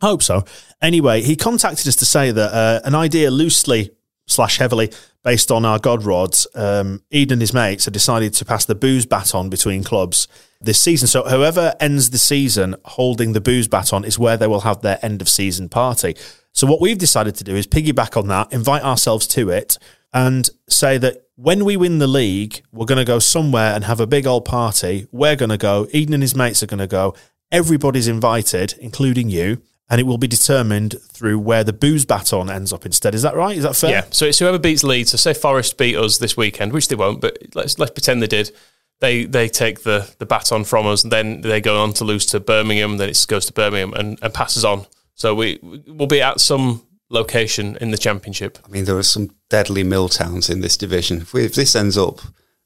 I 0.00 0.06
hope 0.06 0.22
so. 0.22 0.44
Anyway, 0.80 1.22
he 1.22 1.34
contacted 1.34 1.88
us 1.88 1.96
to 1.96 2.06
say 2.06 2.30
that 2.30 2.52
uh, 2.54 2.80
an 2.84 2.94
idea 2.94 3.30
loosely 3.30 3.90
slash 4.28 4.58
heavily 4.58 4.92
based 5.24 5.50
on 5.50 5.64
our 5.64 5.78
God 5.78 6.04
rods, 6.04 6.46
um, 6.54 7.02
Eden 7.10 7.34
and 7.34 7.40
his 7.42 7.52
mates 7.52 7.86
have 7.86 7.92
decided 7.94 8.34
to 8.34 8.44
pass 8.44 8.64
the 8.64 8.74
booze 8.74 9.04
baton 9.06 9.50
between 9.50 9.82
clubs 9.82 10.28
this 10.60 10.80
season. 10.80 11.08
So 11.08 11.24
whoever 11.24 11.74
ends 11.80 12.10
the 12.10 12.18
season 12.18 12.76
holding 12.84 13.32
the 13.32 13.40
booze 13.40 13.66
baton 13.66 14.04
is 14.04 14.18
where 14.18 14.36
they 14.36 14.46
will 14.46 14.60
have 14.60 14.82
their 14.82 14.98
end 15.02 15.20
of 15.20 15.28
season 15.28 15.68
party. 15.68 16.14
So 16.58 16.66
what 16.66 16.80
we've 16.80 16.98
decided 16.98 17.36
to 17.36 17.44
do 17.44 17.54
is 17.54 17.68
piggyback 17.68 18.16
on 18.16 18.26
that, 18.26 18.52
invite 18.52 18.82
ourselves 18.82 19.28
to 19.28 19.48
it, 19.48 19.78
and 20.12 20.50
say 20.68 20.98
that 20.98 21.22
when 21.36 21.64
we 21.64 21.76
win 21.76 21.98
the 21.98 22.08
league, 22.08 22.62
we're 22.72 22.84
going 22.84 22.98
to 22.98 23.04
go 23.04 23.20
somewhere 23.20 23.76
and 23.76 23.84
have 23.84 24.00
a 24.00 24.08
big 24.08 24.26
old 24.26 24.44
party. 24.44 25.06
We're 25.12 25.36
going 25.36 25.50
to 25.50 25.56
go. 25.56 25.86
Eden 25.92 26.14
and 26.14 26.22
his 26.24 26.34
mates 26.34 26.60
are 26.64 26.66
going 26.66 26.80
to 26.80 26.88
go. 26.88 27.14
Everybody's 27.52 28.08
invited, 28.08 28.74
including 28.80 29.28
you, 29.28 29.62
and 29.88 30.00
it 30.00 30.04
will 30.04 30.18
be 30.18 30.26
determined 30.26 30.96
through 31.00 31.38
where 31.38 31.62
the 31.62 31.72
booze 31.72 32.04
baton 32.04 32.50
ends 32.50 32.72
up 32.72 32.84
instead. 32.84 33.14
Is 33.14 33.22
that 33.22 33.36
right? 33.36 33.56
Is 33.56 33.62
that 33.62 33.76
fair? 33.76 33.90
Yeah. 33.90 34.04
So 34.10 34.24
it's 34.24 34.40
whoever 34.40 34.58
beats 34.58 34.82
Leeds. 34.82 35.12
So 35.12 35.16
say 35.16 35.34
Forest 35.34 35.78
beat 35.78 35.96
us 35.96 36.18
this 36.18 36.36
weekend, 36.36 36.72
which 36.72 36.88
they 36.88 36.96
won't, 36.96 37.20
but 37.20 37.38
let's 37.54 37.78
let's 37.78 37.92
pretend 37.92 38.20
they 38.20 38.26
did. 38.26 38.50
They 38.98 39.26
they 39.26 39.48
take 39.48 39.84
the 39.84 40.12
the 40.18 40.26
baton 40.26 40.64
from 40.64 40.88
us, 40.88 41.04
and 41.04 41.12
then 41.12 41.42
they 41.42 41.60
go 41.60 41.80
on 41.80 41.92
to 41.92 42.04
lose 42.04 42.26
to 42.26 42.40
Birmingham. 42.40 42.96
Then 42.96 43.10
it 43.10 43.24
goes 43.28 43.46
to 43.46 43.52
Birmingham 43.52 43.94
and, 43.94 44.18
and 44.20 44.34
passes 44.34 44.64
on. 44.64 44.86
So 45.18 45.34
we 45.34 45.58
will 45.62 46.06
be 46.06 46.22
at 46.22 46.40
some 46.40 46.86
location 47.10 47.76
in 47.80 47.90
the 47.90 47.98
championship. 47.98 48.56
I 48.64 48.68
mean, 48.68 48.84
there 48.84 48.96
are 48.96 49.02
some 49.02 49.30
deadly 49.50 49.82
mill 49.82 50.08
towns 50.08 50.48
in 50.48 50.60
this 50.60 50.76
division. 50.76 51.22
If, 51.22 51.32
we, 51.32 51.44
if 51.44 51.56
this 51.56 51.74
ends 51.74 51.98
up 51.98 52.20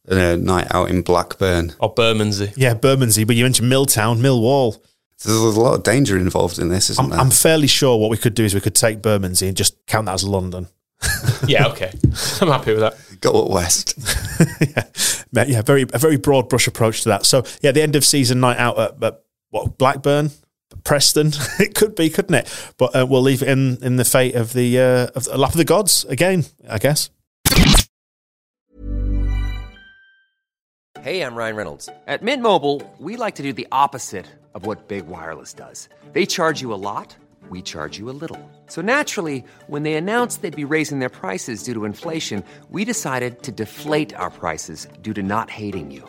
in 0.07 0.18
a 0.18 0.36
night 0.36 0.66
out 0.70 0.90
in 0.90 1.00
Blackburn, 1.00 1.72
Or 1.80 1.94
Bermondsey. 1.94 2.53
Yeah, 2.55 2.74
Bermondsey, 2.74 3.24
but 3.24 3.36
you 3.36 3.44
mentioned 3.44 3.70
Milltown, 3.70 4.18
Millwall. 4.18 4.76
there's 5.24 5.38
a 5.38 5.61
lot 5.61 5.74
of 5.76 5.82
danger 5.82 6.18
involved 6.18 6.59
in 6.59 6.68
this, 6.68 6.90
isn't 6.90 7.03
I'm, 7.03 7.11
there? 7.11 7.20
I'm 7.20 7.30
fairly 7.30 7.68
sure 7.68 7.96
what 7.98 8.11
we 8.11 8.18
could 8.18 8.34
do 8.34 8.44
is 8.44 8.53
we 8.55 8.61
could 8.61 8.74
take 8.74 9.00
Bermondsey 9.00 9.48
and 9.48 9.57
just 9.57 9.86
count 9.86 10.07
that 10.07 10.14
as 10.14 10.24
London. 10.24 10.68
Yeah, 11.48 11.68
okay. 11.68 11.90
I'm 12.40 12.48
happy 12.48 12.72
with 12.72 12.80
that. 12.80 12.94
Go 13.20 13.42
up 13.44 13.50
west. 13.50 13.98
yeah, 14.61 15.44
yeah, 15.44 15.62
very 15.62 15.82
a 15.82 15.98
very 15.98 16.16
broad 16.16 16.48
brush 16.48 16.68
approach 16.68 17.03
to 17.03 17.09
that. 17.09 17.26
So 17.26 17.42
yeah, 17.62 17.72
the 17.72 17.82
end 17.82 17.96
of 17.96 18.05
season 18.05 18.38
night 18.38 18.59
out 18.59 18.78
at, 18.78 19.03
at 19.03 19.22
what 19.50 19.76
Blackburn, 19.76 20.30
Preston, 20.84 21.32
it 21.58 21.74
could 21.74 21.94
be, 21.94 22.10
couldn't 22.10 22.34
it? 22.34 22.72
But 22.78 22.94
uh, 22.96 23.06
we'll 23.08 23.22
leave 23.22 23.42
it 23.42 23.48
in 23.48 23.78
in 23.82 23.96
the 23.96 24.04
fate 24.04 24.34
of 24.34 24.52
the 24.52 24.78
uh, 24.78 25.06
of 25.14 25.24
the 25.24 25.38
lap 25.38 25.50
of 25.50 25.56
the 25.56 25.64
gods 25.64 26.04
again, 26.06 26.44
I 26.68 26.78
guess. 26.78 27.10
Hey, 31.02 31.22
I'm 31.22 31.34
Ryan 31.34 31.56
Reynolds. 31.56 31.88
At 32.06 32.22
Mint 32.22 32.42
Mobile, 32.42 32.80
we 33.00 33.16
like 33.16 33.34
to 33.34 33.42
do 33.42 33.52
the 33.52 33.66
opposite 33.72 34.26
of 34.54 34.66
what 34.66 34.86
Big 34.86 35.08
Wireless 35.08 35.52
does. 35.52 35.88
They 36.12 36.24
charge 36.26 36.60
you 36.60 36.72
a 36.72 36.78
lot, 36.78 37.16
we 37.50 37.60
charge 37.60 37.98
you 37.98 38.08
a 38.08 38.14
little. 38.14 38.38
So 38.68 38.82
naturally, 38.82 39.44
when 39.66 39.82
they 39.82 39.94
announced 39.94 40.42
they'd 40.42 40.54
be 40.64 40.72
raising 40.76 41.00
their 41.00 41.08
prices 41.08 41.64
due 41.64 41.74
to 41.74 41.86
inflation, 41.86 42.44
we 42.70 42.84
decided 42.84 43.42
to 43.42 43.50
deflate 43.50 44.14
our 44.14 44.30
prices 44.30 44.86
due 45.02 45.12
to 45.14 45.24
not 45.24 45.50
hating 45.50 45.90
you. 45.90 46.08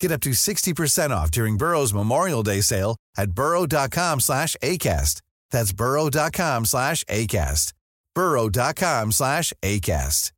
Get 0.00 0.12
up 0.12 0.20
to 0.22 0.30
60% 0.30 1.10
off 1.10 1.30
during 1.30 1.56
Burrow's 1.56 1.92
Memorial 1.92 2.42
Day 2.42 2.60
sale 2.60 2.96
at 3.16 3.32
burrow.com 3.32 4.20
slash 4.20 4.56
ACAST. 4.62 5.22
That's 5.50 5.72
burrow.com 5.72 6.64
slash 6.66 7.04
ACAST. 7.04 7.72
burrow.com 8.14 9.12
slash 9.12 9.52
ACAST. 9.62 10.32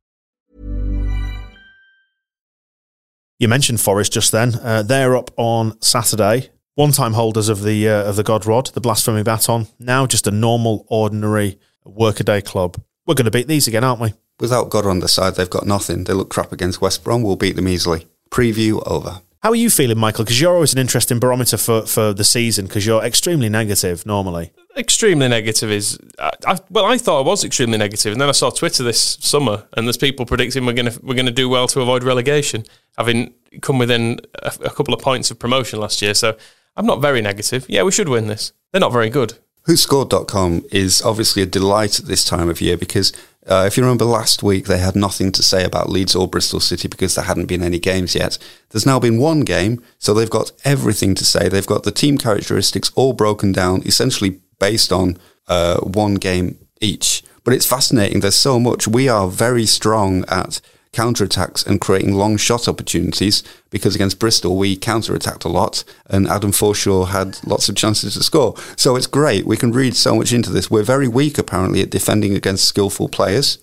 You 3.41 3.47
mentioned 3.47 3.81
Forest 3.81 4.13
just 4.13 4.31
then. 4.31 4.53
Uh, 4.53 4.83
they're 4.83 5.15
up 5.15 5.31
on 5.35 5.81
Saturday. 5.81 6.51
One-time 6.75 7.13
holders 7.13 7.49
of 7.49 7.63
the 7.63 7.89
uh, 7.89 8.03
of 8.03 8.15
the 8.15 8.23
God 8.23 8.45
Rod, 8.45 8.67
the 8.67 8.81
blasphemy 8.81 9.23
baton. 9.23 9.67
Now 9.79 10.05
just 10.05 10.27
a 10.27 10.31
normal, 10.31 10.85
ordinary 10.89 11.59
workaday 11.83 12.41
club. 12.41 12.79
We're 13.07 13.15
going 13.15 13.25
to 13.25 13.31
beat 13.31 13.47
these 13.47 13.67
again, 13.67 13.83
aren't 13.83 13.99
we? 13.99 14.13
Without 14.39 14.69
God 14.69 14.85
on 14.85 14.99
the 14.99 15.07
side, 15.07 15.35
they've 15.35 15.49
got 15.49 15.65
nothing. 15.65 16.03
They 16.03 16.13
look 16.13 16.29
crap 16.29 16.51
against 16.51 16.81
West 16.81 17.03
Brom. 17.03 17.23
We'll 17.23 17.35
beat 17.35 17.55
them 17.55 17.67
easily. 17.67 18.07
Preview 18.29 18.81
over. 18.85 19.21
How 19.41 19.49
are 19.49 19.55
you 19.55 19.71
feeling, 19.71 19.97
Michael? 19.97 20.23
Because 20.23 20.39
you're 20.39 20.53
always 20.53 20.71
an 20.71 20.79
interesting 20.79 21.17
barometer 21.17 21.57
for, 21.57 21.87
for 21.87 22.13
the 22.13 22.23
season 22.23 22.67
because 22.67 22.85
you're 22.85 23.03
extremely 23.03 23.49
negative 23.49 24.05
normally. 24.05 24.53
Extremely 24.77 25.27
negative 25.27 25.71
is 25.71 25.97
I, 26.19 26.31
I, 26.45 26.59
well. 26.69 26.85
I 26.85 26.99
thought 26.99 27.25
I 27.25 27.27
was 27.27 27.43
extremely 27.43 27.77
negative, 27.77 28.13
and 28.13 28.21
then 28.21 28.29
I 28.29 28.33
saw 28.33 28.51
Twitter 28.51 28.83
this 28.83 29.17
summer, 29.19 29.65
and 29.73 29.87
there's 29.87 29.97
people 29.97 30.25
predicting 30.25 30.65
we're 30.65 30.73
gonna 30.73 30.93
we're 31.01 31.15
gonna 31.15 31.31
do 31.31 31.49
well 31.49 31.67
to 31.69 31.81
avoid 31.81 32.03
relegation, 32.03 32.65
having 32.97 33.33
come 33.61 33.79
within 33.79 34.21
a, 34.35 34.53
a 34.63 34.69
couple 34.69 34.93
of 34.93 35.01
points 35.01 35.29
of 35.29 35.39
promotion 35.39 35.79
last 35.79 36.01
year. 36.01 36.13
So 36.13 36.37
I'm 36.77 36.85
not 36.85 37.01
very 37.01 37.21
negative. 37.21 37.65
Yeah, 37.67 37.83
we 37.83 37.91
should 37.91 38.07
win 38.07 38.27
this. 38.27 38.53
They're 38.71 38.79
not 38.79 38.93
very 38.93 39.09
good. 39.09 39.39
WhoScored.com 39.67 40.65
is 40.71 41.01
obviously 41.01 41.41
a 41.43 41.45
delight 41.45 41.99
at 41.99 42.05
this 42.05 42.23
time 42.23 42.49
of 42.49 42.61
year 42.61 42.77
because 42.77 43.11
uh, 43.47 43.63
if 43.65 43.75
you 43.75 43.83
remember 43.83 44.05
last 44.05 44.43
week, 44.43 44.65
they 44.65 44.77
had 44.77 44.95
nothing 44.95 45.31
to 45.31 45.41
say 45.41 45.63
about 45.63 45.89
Leeds 45.89 46.15
or 46.15 46.27
Bristol 46.27 46.59
City 46.59 46.87
because 46.87 47.15
there 47.15 47.25
hadn't 47.25 47.47
been 47.47 47.63
any 47.63 47.79
games 47.79 48.13
yet. 48.13 48.37
There's 48.69 48.85
now 48.85 48.99
been 48.99 49.17
one 49.17 49.41
game, 49.41 49.83
so 49.97 50.13
they've 50.13 50.29
got 50.29 50.51
everything 50.63 51.15
to 51.15 51.25
say. 51.25 51.49
They've 51.49 51.65
got 51.65 51.83
the 51.83 51.91
team 51.91 52.17
characteristics 52.17 52.91
all 52.95 53.13
broken 53.13 53.51
down, 53.51 53.81
essentially 53.83 54.39
based 54.59 54.91
on 54.91 55.17
uh, 55.47 55.79
one 55.79 56.15
game 56.15 56.59
each. 56.81 57.23
But 57.43 57.55
it's 57.55 57.65
fascinating. 57.65 58.19
There's 58.19 58.35
so 58.35 58.59
much. 58.59 58.87
We 58.87 59.09
are 59.09 59.27
very 59.27 59.65
strong 59.65 60.23
at 60.27 60.61
counterattacks 60.93 61.65
and 61.65 61.79
creating 61.79 62.15
long 62.15 62.35
shot 62.35 62.67
opportunities 62.67 63.43
because 63.69 63.95
against 63.95 64.19
Bristol 64.19 64.57
we 64.57 64.75
counterattacked 64.75 65.45
a 65.45 65.49
lot 65.49 65.85
and 66.07 66.27
Adam 66.27 66.51
Forshaw 66.51 67.07
had 67.07 67.37
lots 67.45 67.69
of 67.69 67.75
chances 67.75 68.15
to 68.15 68.23
score. 68.23 68.55
So 68.75 68.95
it's 68.97 69.07
great. 69.07 69.45
We 69.45 69.55
can 69.55 69.71
read 69.71 69.95
so 69.95 70.15
much 70.15 70.33
into 70.33 70.51
this. 70.51 70.69
We're 70.69 70.83
very 70.83 71.07
weak 71.07 71.37
apparently 71.37 71.81
at 71.81 71.89
defending 71.89 72.35
against 72.35 72.65
skillful 72.65 73.07
players. 73.07 73.57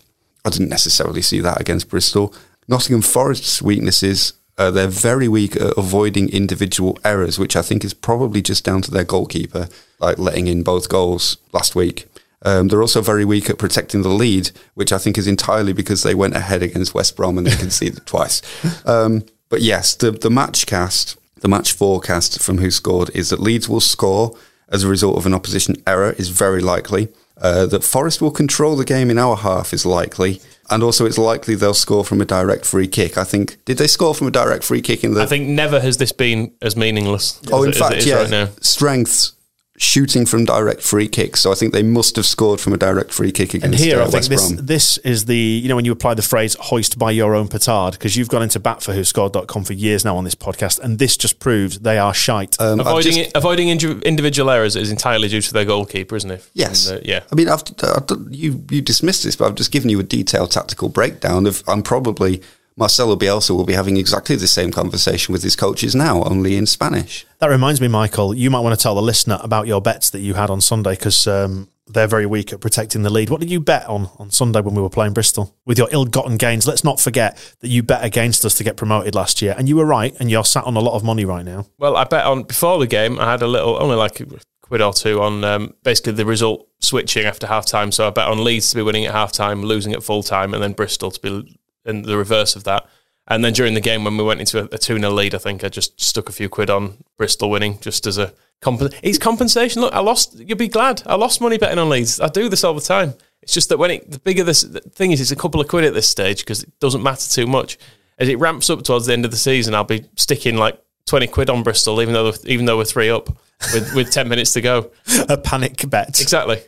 I 0.45 0.51
didn't 0.51 0.71
necessarily 0.71 1.21
see 1.21 1.41
that 1.41 1.61
against 1.61 1.91
Bristol. 1.91 2.33
Nottingham 2.67 3.03
Forest's 3.03 3.61
weaknesses, 3.61 4.33
uh, 4.57 4.71
they're 4.71 4.89
very 4.89 5.29
weak 5.29 5.55
at 5.57 5.77
avoiding 5.77 6.29
individual 6.31 6.99
errors, 7.05 7.39
which 7.39 7.57
I 7.57 7.63
think 7.63 7.85
is 7.85 7.95
probably 7.95 8.43
just 8.43 8.65
down 8.65 8.83
to 8.83 8.91
their 8.91 9.05
goalkeeper, 9.05 9.69
like 10.01 10.19
letting 10.19 10.47
in 10.47 10.63
both 10.63 10.89
goals 10.89 11.37
last 11.53 11.77
week. 11.77 12.08
Um, 12.43 12.69
they're 12.69 12.83
also 12.83 13.01
very 13.03 13.25
weak 13.25 13.51
at 13.51 13.59
protecting 13.59 14.03
the 14.03 14.09
lead, 14.09 14.51
which 14.75 14.93
I 14.93 14.99
think 14.99 15.19
is 15.19 15.27
entirely 15.27 15.73
because 15.73 16.03
they 16.05 16.15
went 16.15 16.37
ahead 16.37 16.63
against 16.63 16.95
West 16.95 17.17
Brom 17.17 17.37
and 17.39 17.47
they 17.47 17.57
conceded 17.57 18.07
twice. 18.07 18.43
Um, 18.87 19.25
but 19.49 19.61
yes, 19.61 19.95
the, 19.97 20.11
the 20.13 20.31
match 20.31 20.67
cast, 20.67 21.17
the 21.41 21.49
match 21.49 21.73
forecast 21.73 22.41
from 22.41 22.59
who 22.59 22.71
scored 22.71 23.11
is 23.15 23.31
that 23.31 23.41
Leeds 23.41 23.69
will 23.69 23.81
score 23.81 24.37
as 24.69 24.85
a 24.85 24.89
result 24.89 25.17
of 25.17 25.27
an 25.27 25.35
opposition 25.35 25.77
error 25.87 26.13
is 26.19 26.29
very 26.29 26.61
likely. 26.61 27.09
Uh, 27.41 27.67
that 27.67 27.85
Forest 27.85 28.21
will 28.21 28.33
control 28.33 28.75
the 28.75 28.85
game 28.85 29.11
in 29.11 29.19
our 29.19 29.37
half 29.37 29.73
is 29.73 29.87
likely. 29.87 30.41
And 30.71 30.83
also, 30.83 31.07
it's 31.07 31.17
likely 31.19 31.55
they'll 31.55 31.73
score 31.73 32.05
from 32.05 32.21
a 32.21 32.25
direct 32.25 32.67
free 32.67 32.89
kick. 32.89 33.17
I 33.17 33.23
think. 33.25 33.65
Did 33.65 33.79
they 33.79 33.87
score 33.87 34.13
from 34.15 34.27
a 34.27 34.31
direct 34.33 34.65
free 34.65 34.83
kick 34.83 35.05
in 35.05 35.15
the? 35.15 35.23
I 35.23 35.27
think 35.27 35.49
never 35.49 35.79
has 35.81 35.97
this 35.99 36.11
been 36.13 36.53
as 36.61 36.77
meaningless. 36.77 37.41
Oh, 37.53 37.61
as 37.63 37.65
in 37.67 37.71
it- 37.71 37.77
fact, 37.77 38.07
yeah. 38.07 38.17
Right 38.17 38.31
now. 38.31 38.49
Strengths 38.61 39.33
shooting 39.79 40.27
from 40.27 40.45
direct 40.45 40.83
free 40.83 41.09
kicks. 41.09 41.41
So 41.41 41.53
I 41.53 41.55
think 41.55 41.73
they 41.73 41.83
must 41.83 42.17
have 42.17 42.27
scored 42.27 42.61
from 42.61 42.73
a 42.73 42.77
direct 42.77 43.13
free 43.13 43.33
kick 43.33 43.55
against. 43.55 43.65
And 43.65 43.75
here, 43.75 43.99
uh, 44.01 44.03
I 44.03 44.05
think 44.05 44.15
West 44.15 44.29
this 44.31 44.53
Brom. 44.53 44.67
this 44.67 44.99
is 44.99 45.25
the 45.27 45.37
you 45.37 45.69
know 45.69 45.77
when 45.77 45.85
you 45.85 45.93
apply 45.93 46.15
the 46.15 46.23
phrase 46.23 46.57
"hoist 46.61 46.99
by 46.99 47.11
your 47.11 47.35
own 47.35 47.49
petard" 47.49 47.93
because 47.93 48.17
you've 48.17 48.29
gone 48.29 48.43
into 48.43 48.59
bat 48.61 48.83
for 48.83 48.93
whoscored.com 48.93 49.65
for 49.65 49.73
years 49.73 50.05
now 50.05 50.17
on 50.17 50.25
this 50.25 50.35
podcast, 50.35 50.79
and 50.81 50.99
this 50.99 51.17
just 51.17 51.39
proves 51.39 51.79
they 51.79 51.97
are 51.99 52.13
shite. 52.13 52.61
Um, 52.61 52.81
Avoiding 52.81 53.13
just- 53.13 53.31
avoiding 53.37 53.69
indi- 53.69 54.01
individual 54.03 54.51
errors 54.51 54.77
is 54.77 54.91
entirely 54.91 55.29
due 55.29 55.41
to 55.41 55.53
their 55.53 55.65
goalkeeper, 55.65 56.17
isn't 56.17 56.31
it? 56.31 56.45
Yes. 56.55 56.89
And, 56.89 56.99
uh, 56.99 57.03
yeah. 57.05 57.21
I 57.31 57.35
mean, 57.35 57.49
I've, 57.49 57.63
I've 57.83 58.07
done- 58.07 58.29
you 58.31 58.65
you 58.71 58.83
dismissed 58.83 59.25
this, 59.25 59.37
but 59.37 59.47
I've 59.47 59.55
just 59.55 59.71
given 59.71 59.91
you 59.91 60.01
a 60.01 60.03
detailed 60.03 60.51
tactical 60.51 60.89
breakdown 60.89 61.47
of. 61.47 61.63
I'm 61.69 61.83
probably 61.83 62.43
Marcelo 62.79 63.17
Bielsa 63.17 63.51
will 63.57 63.65
be 63.65 63.73
having 63.73 63.97
exactly 63.97 64.37
the 64.37 64.47
same 64.47 64.71
conversation 64.71 65.33
with 65.33 65.43
his 65.43 65.57
coaches 65.57 65.97
now, 65.97 66.23
only 66.23 66.57
in 66.57 66.65
Spanish. 66.65 67.27
That 67.41 67.51
reminds 67.51 67.81
me, 67.81 67.89
Michael, 67.89 68.33
you 68.33 68.51
might 68.51 68.61
want 68.61 68.79
to 68.79 68.81
tell 68.81 68.95
the 68.95 69.03
listener 69.03 69.39
about 69.43 69.67
your 69.67 69.81
bets 69.81 70.11
that 70.11 70.21
you 70.21 70.35
had 70.35 70.49
on 70.49 70.61
Sunday 70.61 70.93
because 70.93 71.27
um, 71.27 71.69
they're 71.89 72.07
very 72.07 72.25
weak 72.25 72.53
at 72.53 72.61
protecting 72.61 73.03
the 73.03 73.11
lead. 73.11 73.31
What 73.31 73.41
did 73.41 73.51
you 73.51 73.59
bet 73.59 73.87
on 73.89 74.09
on 74.19 74.31
Sunday 74.31 74.61
when 74.61 74.77
we 74.77 74.83
were 74.83 74.89
playing 74.89 75.13
Bristol 75.13 75.57
with 75.65 75.77
your 75.77 75.89
ill-gotten 75.91 76.37
gains? 76.37 76.69
Let's 76.69 76.85
not 76.85 77.01
forget 77.01 77.37
that 77.61 77.69
you 77.69 77.83
bet 77.83 78.05
against 78.05 78.45
us 78.45 78.55
to 78.59 78.65
get 78.65 78.77
promoted 78.77 79.13
last 79.13 79.43
year, 79.43 79.57
and 79.59 79.69
you 79.69 79.77
were 79.77 79.85
right, 79.85 80.15
and 80.21 80.31
you're 80.31 80.45
sat 80.45 80.63
on 80.63 80.77
a 80.77 80.81
lot 80.81 80.95
of 80.95 81.03
money 81.03 81.25
right 81.25 81.45
now. 81.45 81.67
Well, 81.79 81.97
I 81.97 82.05
bet 82.05 82.27
on 82.27 82.45
before 82.45 82.79
the 82.79 82.87
game. 82.87 83.19
I 83.19 83.29
had 83.29 83.43
a 83.43 83.49
little, 83.49 83.83
only 83.83 83.97
like 83.97 84.21
a 84.21 84.27
quid 84.61 84.83
or 84.83 84.93
two 84.93 85.21
on 85.21 85.43
um, 85.43 85.75
basically 85.83 86.13
the 86.13 86.27
result 86.27 86.69
switching 86.79 87.27
after 87.27 87.49
half 87.49 87.67
time. 87.67 87.91
So 87.91 88.07
I 88.07 88.11
bet 88.11 88.29
on 88.29 88.45
Leeds 88.45 88.71
to 88.71 88.77
be 88.77 88.83
winning 88.83 89.07
at 89.07 89.15
half 89.15 89.33
time, 89.33 89.65
losing 89.65 89.95
at 89.95 90.05
full 90.05 90.23
time, 90.23 90.55
and 90.55 90.63
then 90.63 90.75
Bristol 90.75 91.11
to 91.11 91.21
be 91.21 91.59
in 91.89 92.03
the 92.03 92.17
reverse 92.17 92.55
of 92.57 92.65
that. 92.65 92.87
And 93.27 93.45
then 93.45 93.53
during 93.53 93.75
the 93.75 93.81
game, 93.81 94.05
when 94.05 94.17
we 94.17 94.25
went 94.25 94.41
into 94.41 94.61
a, 94.61 94.65
a 94.73 94.79
2 94.79 94.99
0 94.99 95.11
lead, 95.11 95.35
I 95.35 95.39
think 95.39 95.63
I 95.63 95.69
just 95.69 96.01
stuck 96.01 96.29
a 96.29 96.33
few 96.33 96.49
quid 96.49 96.71
on 96.71 97.05
Bristol 97.17 97.51
winning 97.51 97.79
just 97.81 98.07
as 98.07 98.17
a 98.17 98.33
comp- 98.63 98.95
it's 99.03 99.19
compensation. 99.19 99.83
Look, 99.83 99.93
I 99.93 100.01
lost, 100.01 100.39
you'll 100.39 100.57
be 100.57 100.69
glad. 100.69 101.03
I 101.07 101.17
lost 101.17 101.41
money 101.41 101.59
betting 101.59 101.79
on 101.79 101.91
Leeds. 101.91 102.21
I 102.21 102.29
do 102.29 102.49
this 102.49 102.65
all 102.65 102.75
the 102.75 102.81
time. 102.81 103.15
It's 103.43 103.53
just 103.53 103.69
that 103.69 103.79
when 103.79 103.91
it, 103.91 104.11
the 104.11 104.19
bigger 104.19 104.45
this 104.45 104.63
the 104.63 104.81
thing 104.81 105.13
is, 105.13 105.21
it's 105.21 105.31
a 105.31 105.37
couple 105.37 105.61
of 105.61 105.69
quid 105.69 105.85
at 105.85 105.95
this 105.95 106.09
stage 106.09 106.41
because 106.41 106.63
it 106.63 106.81
doesn't 106.81 107.03
matter 107.03 107.29
too 107.31 107.47
much. 107.47 107.79
As 108.19 108.29
it 108.29 108.39
ramps 108.39 108.69
up 108.69 108.83
towards 108.83 109.07
the 109.07 109.13
end 109.13 109.25
of 109.25 109.31
the 109.31 109.37
season, 109.37 109.75
I'll 109.75 109.85
be 109.85 110.07
sticking 110.17 110.57
like 110.57 110.83
20 111.07 111.29
quid 111.29 111.51
on 111.51 111.63
Bristol, 111.63 112.03
even 112.03 112.15
though, 112.15 112.33
even 112.45 112.67
though 112.67 112.79
we're 112.79 112.85
three 112.85 113.11
up 113.11 113.29
with, 113.73 113.95
with 113.95 114.11
10 114.11 114.29
minutes 114.29 114.53
to 114.55 114.61
go. 114.61 114.91
a 115.29 115.37
panic 115.37 115.89
bet. 115.89 116.21
Exactly. 116.21 116.63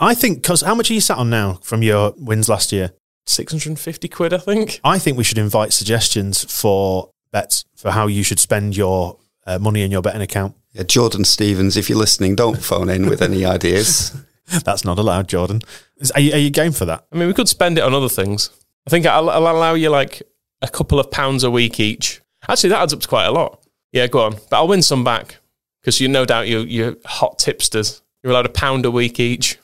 I 0.00 0.14
think 0.14 0.42
because 0.42 0.62
how 0.62 0.74
much 0.74 0.90
are 0.90 0.94
you 0.94 1.00
sat 1.00 1.18
on 1.18 1.28
now 1.28 1.54
from 1.62 1.82
your 1.82 2.14
wins 2.16 2.48
last 2.48 2.72
year? 2.72 2.92
650 3.26 4.08
quid, 4.08 4.32
I 4.32 4.38
think. 4.38 4.80
I 4.84 4.98
think 4.98 5.16
we 5.16 5.24
should 5.24 5.38
invite 5.38 5.72
suggestions 5.72 6.44
for 6.44 7.10
bets 7.32 7.64
for 7.76 7.90
how 7.90 8.06
you 8.06 8.22
should 8.22 8.38
spend 8.38 8.76
your 8.76 9.18
uh, 9.46 9.58
money 9.58 9.82
in 9.82 9.90
your 9.90 10.02
betting 10.02 10.22
account. 10.22 10.54
Yeah, 10.72 10.82
Jordan 10.82 11.24
Stevens, 11.24 11.76
if 11.76 11.88
you're 11.88 11.98
listening, 11.98 12.34
don't 12.34 12.62
phone 12.62 12.88
in 12.88 13.08
with 13.08 13.22
any 13.22 13.44
ideas. 13.44 14.16
That's 14.64 14.84
not 14.84 14.98
allowed, 14.98 15.28
Jordan. 15.28 15.62
Is, 15.98 16.10
are, 16.12 16.20
you, 16.20 16.32
are 16.32 16.38
you 16.38 16.50
game 16.50 16.72
for 16.72 16.84
that? 16.84 17.06
I 17.12 17.16
mean, 17.16 17.28
we 17.28 17.34
could 17.34 17.48
spend 17.48 17.78
it 17.78 17.84
on 17.84 17.94
other 17.94 18.08
things. 18.08 18.50
I 18.86 18.90
think 18.90 19.06
I'll, 19.06 19.30
I'll 19.30 19.56
allow 19.56 19.74
you 19.74 19.88
like 19.88 20.22
a 20.60 20.68
couple 20.68 20.98
of 20.98 21.10
pounds 21.10 21.44
a 21.44 21.50
week 21.50 21.80
each. 21.80 22.20
Actually, 22.48 22.70
that 22.70 22.82
adds 22.82 22.92
up 22.92 23.00
to 23.00 23.08
quite 23.08 23.26
a 23.26 23.32
lot. 23.32 23.64
Yeah, 23.92 24.06
go 24.06 24.20
on. 24.20 24.32
But 24.50 24.56
I'll 24.56 24.68
win 24.68 24.82
some 24.82 25.04
back 25.04 25.36
because 25.80 26.00
you 26.00 26.08
no 26.08 26.24
doubt 26.24 26.48
you 26.48 26.60
you're 26.60 26.96
hot 27.04 27.38
tipsters. 27.38 28.02
You're 28.22 28.32
allowed 28.32 28.46
a 28.46 28.50
pound 28.50 28.84
a 28.84 28.90
week 28.90 29.20
each. 29.20 29.58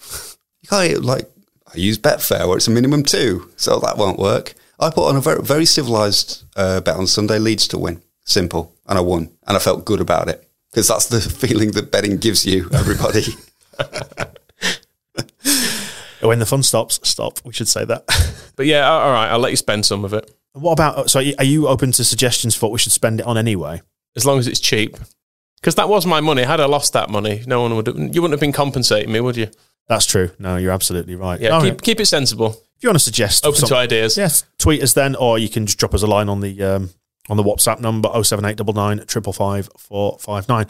You 0.62 0.68
can't 0.68 1.04
like 1.04 1.29
I 1.72 1.78
use 1.78 1.98
Betfair 1.98 2.46
where 2.46 2.56
it's 2.56 2.68
a 2.68 2.70
minimum 2.70 3.02
two, 3.02 3.50
so 3.56 3.78
that 3.80 3.96
won't 3.96 4.18
work. 4.18 4.54
I 4.78 4.90
put 4.90 5.08
on 5.08 5.16
a 5.16 5.20
very 5.20 5.42
very 5.42 5.64
civilized 5.64 6.44
uh, 6.56 6.80
bet 6.80 6.96
on 6.96 7.06
Sunday 7.06 7.38
Leeds 7.38 7.68
to 7.68 7.78
win, 7.78 8.02
simple, 8.24 8.74
and 8.86 8.98
I 8.98 9.00
won, 9.02 9.30
and 9.46 9.56
I 9.56 9.60
felt 9.60 9.84
good 9.84 10.00
about 10.00 10.28
it 10.28 10.48
because 10.70 10.88
that's 10.88 11.06
the 11.06 11.20
feeling 11.46 11.72
that 11.72 11.90
betting 11.90 12.16
gives 12.18 12.44
you. 12.44 12.68
Everybody, 12.72 13.24
When 16.22 16.38
the 16.38 16.46
fun 16.46 16.62
stops, 16.62 17.00
stop. 17.02 17.40
We 17.44 17.52
should 17.52 17.68
say 17.68 17.84
that. 17.86 18.04
But 18.56 18.66
yeah, 18.66 18.86
all 18.86 19.00
all 19.00 19.12
right. 19.12 19.30
I'll 19.30 19.38
let 19.38 19.52
you 19.52 19.56
spend 19.56 19.86
some 19.86 20.04
of 20.04 20.12
it 20.12 20.30
what 20.52 20.72
about? 20.72 21.10
So, 21.10 21.20
are 21.38 21.44
you 21.44 21.68
open 21.68 21.92
to 21.92 22.04
suggestions 22.04 22.54
for 22.54 22.66
what 22.66 22.72
we 22.72 22.78
should 22.78 22.92
spend 22.92 23.20
it 23.20 23.26
on 23.26 23.38
anyway? 23.38 23.82
as 24.16 24.26
long 24.26 24.40
as 24.40 24.48
it's 24.48 24.58
cheap. 24.58 24.96
Because 25.60 25.76
that 25.76 25.88
was 25.88 26.04
my 26.04 26.20
money. 26.20 26.42
Had 26.42 26.58
I 26.58 26.64
lost 26.64 26.94
that 26.94 27.10
money, 27.10 27.42
no 27.46 27.60
one 27.62 27.76
would. 27.76 27.86
Have, 27.86 27.96
you 27.96 28.22
wouldn't 28.22 28.32
have 28.32 28.40
been 28.40 28.52
compensating 28.52 29.12
me, 29.12 29.20
would 29.20 29.36
you? 29.36 29.48
That's 29.90 30.06
true. 30.06 30.30
No, 30.38 30.56
you're 30.56 30.70
absolutely 30.70 31.16
right. 31.16 31.40
Yeah. 31.40 31.60
Keep 31.60 31.82
keep 31.82 31.98
it 31.98 32.06
sensible. 32.06 32.50
If 32.76 32.84
you 32.84 32.88
want 32.88 32.98
to 32.98 33.04
suggest, 33.04 33.44
Open 33.44 33.60
to 33.66 33.76
ideas. 33.76 34.16
yes, 34.16 34.44
tweet 34.56 34.82
us 34.84 34.92
then, 34.92 35.16
or 35.16 35.36
you 35.36 35.48
can 35.48 35.66
just 35.66 35.78
drop 35.78 35.94
us 35.94 36.02
a 36.02 36.06
line 36.06 36.28
on 36.28 36.38
the 36.38 36.62
um, 36.62 36.90
on 37.28 37.36
the 37.36 37.42
WhatsApp 37.42 37.80
number 37.80 38.08
07899 38.08 39.04
555 39.08 39.68
459. 39.76 40.66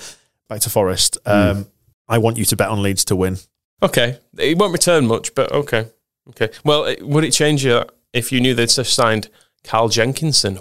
Back 0.49 0.61
to 0.61 0.71
Forest. 0.71 1.19
Um, 1.27 1.67
I 2.09 2.17
want 2.17 2.39
you 2.39 2.47
to 2.47 2.57
bet 2.57 2.69
on 2.71 2.83
Leeds 2.83 3.05
to 3.05 3.15
win. 3.15 3.37
Okay. 3.83 4.19
It 4.39 4.57
won't 4.57 4.73
return 4.73 5.07
much, 5.07 5.35
but 5.35 5.53
okay. 5.53 5.87
Okay. 6.31 6.49
Well, 6.65 6.87
it, 6.87 7.07
would 7.07 7.23
it 7.25 7.33
change 7.33 7.63
you 7.63 7.85
if 8.15 8.33
you 8.33 8.41
knew 8.41 8.55
they'd 8.55 8.71
just 8.71 8.95
signed 8.95 9.29
Carl 9.65 9.91
Jenkinson, 9.91 10.59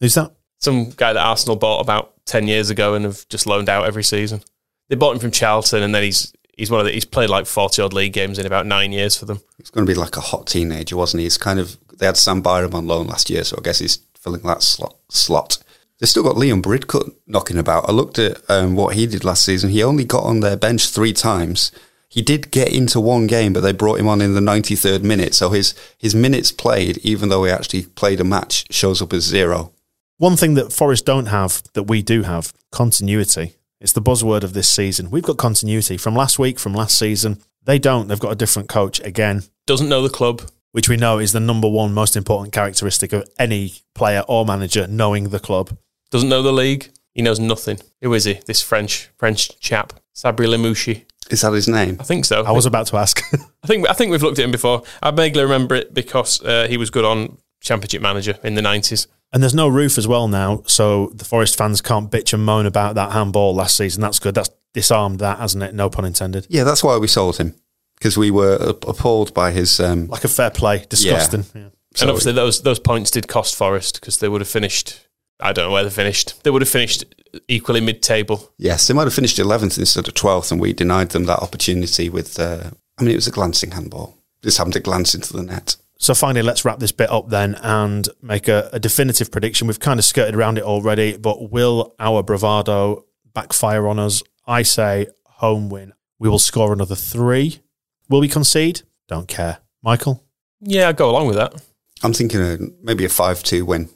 Who's 0.00 0.14
that? 0.14 0.32
some 0.58 0.90
guy 0.90 1.12
that 1.12 1.24
Arsenal 1.24 1.54
bought 1.56 1.80
about 1.80 2.14
10 2.26 2.48
years 2.48 2.68
ago 2.68 2.94
and 2.94 3.04
have 3.04 3.28
just 3.28 3.46
loaned 3.46 3.68
out 3.68 3.86
every 3.86 4.02
season? 4.02 4.42
They 4.88 4.96
bought 4.96 5.14
him 5.14 5.20
from 5.20 5.30
Charlton 5.30 5.82
and 5.84 5.94
then 5.94 6.02
he's 6.02 6.32
he's 6.56 6.70
one 6.70 6.80
of 6.80 6.86
the, 6.86 6.92
he's 6.92 7.04
played 7.04 7.30
like 7.30 7.46
40 7.46 7.82
odd 7.82 7.92
league 7.92 8.12
games 8.12 8.38
in 8.38 8.46
about 8.46 8.66
nine 8.66 8.92
years 8.92 9.16
for 9.16 9.24
them. 9.26 9.40
he's 9.58 9.70
going 9.70 9.86
to 9.86 9.92
be 9.92 9.98
like 9.98 10.16
a 10.16 10.20
hot 10.20 10.46
teenager, 10.46 10.96
wasn't 10.96 11.20
he? 11.20 11.24
He's 11.24 11.38
kind 11.38 11.58
of 11.58 11.76
they 11.98 12.06
had 12.06 12.16
Sam 12.16 12.40
Byram 12.40 12.74
on 12.74 12.86
loan 12.86 13.06
last 13.06 13.30
year, 13.30 13.44
so 13.44 13.56
I 13.58 13.62
guess 13.62 13.78
he's 13.78 13.98
filling 14.18 14.42
that 14.42 14.62
slot. 14.62 14.96
slot. 15.08 15.58
They've 15.98 16.08
still 16.08 16.24
got 16.24 16.36
Liam 16.36 16.60
Bridcut 16.60 17.14
knocking 17.26 17.56
about. 17.58 17.88
I 17.88 17.92
looked 17.92 18.18
at 18.18 18.38
um, 18.50 18.74
what 18.74 18.96
he 18.96 19.06
did 19.06 19.24
last 19.24 19.44
season. 19.44 19.70
He 19.70 19.82
only 19.82 20.04
got 20.04 20.24
on 20.24 20.40
their 20.40 20.56
bench 20.56 20.88
three 20.88 21.12
times. 21.12 21.70
He 22.08 22.20
did 22.22 22.50
get 22.50 22.72
into 22.72 23.00
one 23.00 23.26
game, 23.26 23.52
but 23.52 23.60
they 23.60 23.72
brought 23.72 23.98
him 23.98 24.08
on 24.08 24.20
in 24.20 24.34
the 24.34 24.40
93rd 24.40 25.02
minute. 25.02 25.34
So 25.34 25.50
his 25.50 25.74
his 25.98 26.14
minutes 26.14 26.52
played, 26.52 26.98
even 26.98 27.28
though 27.28 27.44
he 27.44 27.50
actually 27.50 27.82
played 27.86 28.20
a 28.20 28.24
match, 28.24 28.64
shows 28.70 29.00
up 29.02 29.12
as 29.12 29.24
zero. 29.24 29.72
One 30.18 30.36
thing 30.36 30.54
that 30.54 30.72
Forest 30.72 31.06
don't 31.06 31.26
have 31.26 31.62
that 31.72 31.84
we 31.84 32.02
do 32.02 32.22
have 32.22 32.52
continuity. 32.70 33.56
It's 33.84 33.92
the 33.92 34.00
buzzword 34.00 34.44
of 34.44 34.54
this 34.54 34.70
season. 34.70 35.10
We've 35.10 35.22
got 35.22 35.36
continuity 35.36 35.98
from 35.98 36.14
last 36.14 36.38
week, 36.38 36.58
from 36.58 36.72
last 36.72 36.98
season. 36.98 37.42
They 37.64 37.78
don't. 37.78 38.08
They've 38.08 38.18
got 38.18 38.32
a 38.32 38.34
different 38.34 38.66
coach 38.66 38.98
again, 39.00 39.42
Doesn't 39.66 39.90
know 39.90 40.00
the 40.00 40.08
club. 40.08 40.40
which 40.72 40.88
we 40.88 40.96
know 40.96 41.18
is 41.18 41.32
the 41.32 41.38
number 41.40 41.68
one 41.68 41.92
most 41.92 42.16
important 42.16 42.54
characteristic 42.54 43.12
of 43.12 43.28
any 43.38 43.74
player 43.94 44.24
or 44.26 44.46
manager 44.46 44.86
knowing 44.86 45.28
the 45.28 45.38
club. 45.38 45.76
Doesn't 46.10 46.30
know 46.30 46.40
the 46.40 46.50
league. 46.50 46.92
He 47.12 47.20
knows 47.20 47.38
nothing. 47.38 47.78
Who 48.00 48.14
is 48.14 48.24
he? 48.24 48.40
This 48.46 48.62
French 48.62 49.10
French 49.18 49.60
chap, 49.60 49.92
Sabri 50.16 50.46
Lamouchi. 50.46 51.04
Is 51.30 51.42
that 51.42 51.52
his 51.52 51.68
name? 51.68 51.98
I 52.00 52.04
think 52.04 52.24
so. 52.24 52.42
I 52.42 52.52
was 52.52 52.64
about 52.64 52.86
to 52.86 52.96
ask. 52.96 53.20
I 53.62 53.66
think 53.66 53.86
I 53.90 53.92
think 53.92 54.10
we've 54.12 54.22
looked 54.22 54.38
at 54.38 54.46
him 54.46 54.50
before. 54.50 54.82
I 55.02 55.10
vaguely 55.10 55.42
remember 55.42 55.74
it 55.74 55.92
because 55.92 56.42
uh, 56.42 56.68
he 56.70 56.78
was 56.78 56.88
good 56.88 57.04
on 57.04 57.36
Championship 57.60 58.00
Manager 58.00 58.38
in 58.42 58.54
the 58.54 58.62
nineties. 58.62 59.08
And 59.34 59.42
there's 59.42 59.54
no 59.54 59.68
Roofe 59.68 59.98
as 59.98 60.06
well 60.06 60.28
now, 60.28 60.62
so 60.66 61.10
the 61.12 61.24
Forest 61.24 61.58
fans 61.58 61.82
can't 61.82 62.08
bitch 62.10 62.32
and 62.32 62.44
moan 62.44 62.66
about 62.66 62.94
that 62.94 63.10
handball 63.10 63.52
last 63.54 63.76
season. 63.76 64.00
That's 64.00 64.20
good. 64.20 64.36
That's 64.36 64.48
disarmed 64.72 65.18
that, 65.18 65.38
hasn't 65.40 65.64
it? 65.64 65.74
No 65.74 65.90
pun 65.90 66.04
intended. 66.04 66.46
Yeah, 66.48 66.62
that's 66.64 66.84
why 66.84 66.96
we 66.98 67.08
sold 67.08 67.38
him 67.38 67.54
because 67.98 68.16
we 68.16 68.30
were 68.30 68.54
appalled 68.86 69.34
by 69.34 69.50
his. 69.50 69.80
Um, 69.80 70.06
Like 70.06 70.22
a 70.24 70.28
fair 70.28 70.50
play. 70.50 70.86
Disgusting. 70.88 71.44
Yeah. 71.52 71.68
and 72.00 72.10
obviously 72.10 72.32
those 72.32 72.62
those 72.62 72.78
points 72.78 73.10
did 73.10 73.26
cost 73.26 73.56
Forest 73.56 74.00
because 74.00 74.18
they 74.18 74.28
would 74.28 74.40
have 74.40 74.48
finished. 74.48 75.00
I 75.40 75.52
don't 75.52 75.66
know 75.66 75.72
where 75.72 75.82
they 75.84 75.90
finished. 75.90 76.44
They 76.44 76.50
would 76.50 76.62
have 76.62 76.68
finished 76.68 77.04
equally 77.48 77.80
mid 77.80 78.02
table. 78.02 78.52
yes, 78.56 78.86
they 78.86 78.94
might 78.94 79.02
have 79.04 79.14
finished 79.14 79.38
11th 79.38 79.78
instead 79.78 80.06
of 80.06 80.14
12th, 80.14 80.52
and 80.52 80.60
we 80.60 80.72
denied 80.72 81.10
them 81.10 81.24
that 81.24 81.40
opportunity 81.40 82.08
with. 82.08 82.38
Uh, 82.38 82.70
I 82.98 83.02
mean, 83.02 83.10
it 83.10 83.16
was 83.16 83.26
a 83.26 83.32
glancing 83.32 83.72
handball. 83.72 84.16
Just 84.44 84.58
happened 84.58 84.74
to 84.74 84.80
glance 84.80 85.12
into 85.14 85.32
the 85.32 85.42
net. 85.42 85.74
So 85.98 86.14
finally, 86.14 86.42
let's 86.42 86.64
wrap 86.64 86.80
this 86.80 86.92
bit 86.92 87.10
up 87.10 87.28
then 87.28 87.54
and 87.56 88.08
make 88.20 88.48
a, 88.48 88.68
a 88.72 88.80
definitive 88.80 89.30
prediction. 89.30 89.66
We've 89.68 89.80
kind 89.80 89.98
of 89.98 90.04
skirted 90.04 90.34
around 90.34 90.58
it 90.58 90.64
already, 90.64 91.16
but 91.16 91.50
will 91.50 91.94
our 91.98 92.22
bravado 92.22 93.06
backfire 93.32 93.86
on 93.86 93.98
us? 93.98 94.22
I 94.46 94.62
say 94.62 95.06
home 95.24 95.70
win. 95.70 95.92
We 96.18 96.28
will 96.28 96.38
score 96.38 96.72
another 96.72 96.94
three. 96.94 97.60
Will 98.08 98.20
we 98.20 98.28
concede? 98.28 98.82
Don't 99.08 99.28
care. 99.28 99.58
Michael? 99.82 100.24
Yeah, 100.60 100.88
I'd 100.88 100.96
go 100.96 101.10
along 101.10 101.26
with 101.26 101.36
that. 101.36 101.54
I'm 102.02 102.12
thinking 102.12 102.40
a, 102.40 102.58
maybe 102.82 103.04
a 103.04 103.08
5 103.08 103.42
2 103.42 103.64
win. 103.64 103.88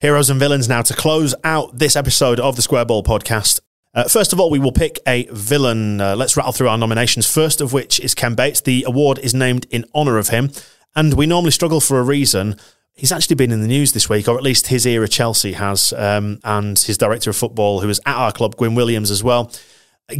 Heroes 0.00 0.30
and 0.30 0.40
villains 0.40 0.68
now 0.68 0.82
to 0.82 0.94
close 0.94 1.34
out 1.44 1.78
this 1.78 1.94
episode 1.94 2.40
of 2.40 2.56
the 2.56 2.62
Square 2.62 2.86
Ball 2.86 3.02
podcast. 3.02 3.60
Uh, 3.94 4.04
first 4.04 4.32
of 4.32 4.40
all, 4.40 4.50
we 4.50 4.58
will 4.58 4.72
pick 4.72 4.98
a 5.06 5.26
villain. 5.30 6.00
Uh, 6.00 6.16
let's 6.16 6.36
rattle 6.36 6.52
through 6.52 6.68
our 6.68 6.78
nominations. 6.78 7.30
First 7.30 7.60
of 7.60 7.72
which 7.72 8.00
is 8.00 8.14
Ken 8.14 8.34
Bates. 8.34 8.60
The 8.60 8.84
award 8.86 9.18
is 9.18 9.34
named 9.34 9.66
in 9.70 9.84
honour 9.94 10.18
of 10.18 10.28
him, 10.28 10.50
and 10.96 11.14
we 11.14 11.26
normally 11.26 11.50
struggle 11.50 11.80
for 11.80 11.98
a 11.98 12.02
reason. 12.02 12.56
He's 12.94 13.12
actually 13.12 13.36
been 13.36 13.52
in 13.52 13.60
the 13.60 13.68
news 13.68 13.92
this 13.92 14.08
week, 14.08 14.28
or 14.28 14.36
at 14.36 14.42
least 14.42 14.68
his 14.68 14.86
era 14.86 15.08
Chelsea 15.08 15.52
has, 15.52 15.92
um, 15.94 16.40
and 16.44 16.78
his 16.78 16.98
director 16.98 17.30
of 17.30 17.36
football, 17.36 17.80
who 17.80 17.88
is 17.88 18.00
at 18.06 18.16
our 18.16 18.32
club, 18.32 18.56
Gwyn 18.56 18.74
Williams, 18.74 19.10
as 19.10 19.22
well. 19.22 19.50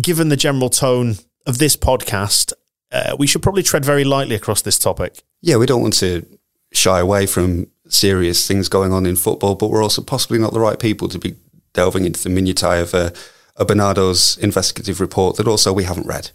Given 0.01 0.29
the 0.29 0.37
general 0.37 0.69
tone 0.69 1.17
of 1.47 1.59
this 1.59 1.77
podcast, 1.77 2.53
uh, 2.91 3.17
we 3.19 3.27
should 3.27 3.43
probably 3.43 3.63
tread 3.63 3.85
very 3.85 4.05
lightly 4.05 4.35
across 4.35 4.63
this 4.63 4.79
topic. 4.79 5.23
Yeah, 5.41 5.57
we 5.57 5.67
don't 5.67 5.83
want 5.83 5.95
to 5.95 6.27
shy 6.73 7.01
away 7.01 7.27
from 7.27 7.69
serious 7.89 8.47
things 8.47 8.69
going 8.69 8.93
on 8.93 9.07
in 9.07 9.17
football, 9.17 9.55
but 9.55 9.69
we're 9.69 9.83
also 9.83 10.03
possibly 10.03 10.39
not 10.39 10.53
the 10.53 10.61
right 10.61 10.79
people 10.79 11.09
to 11.09 11.19
be 11.19 11.37
delving 11.73 12.05
into 12.05 12.23
the 12.23 12.31
minutiae 12.31 12.83
of 12.83 12.95
a, 12.95 13.13
a 13.57 13.65
Barnardo's 13.65 14.37
investigative 14.39 15.01
report 15.01 15.37
that 15.37 15.49
also 15.49 15.73
we 15.73 15.85
haven't 15.85 16.07
read. 16.07 16.31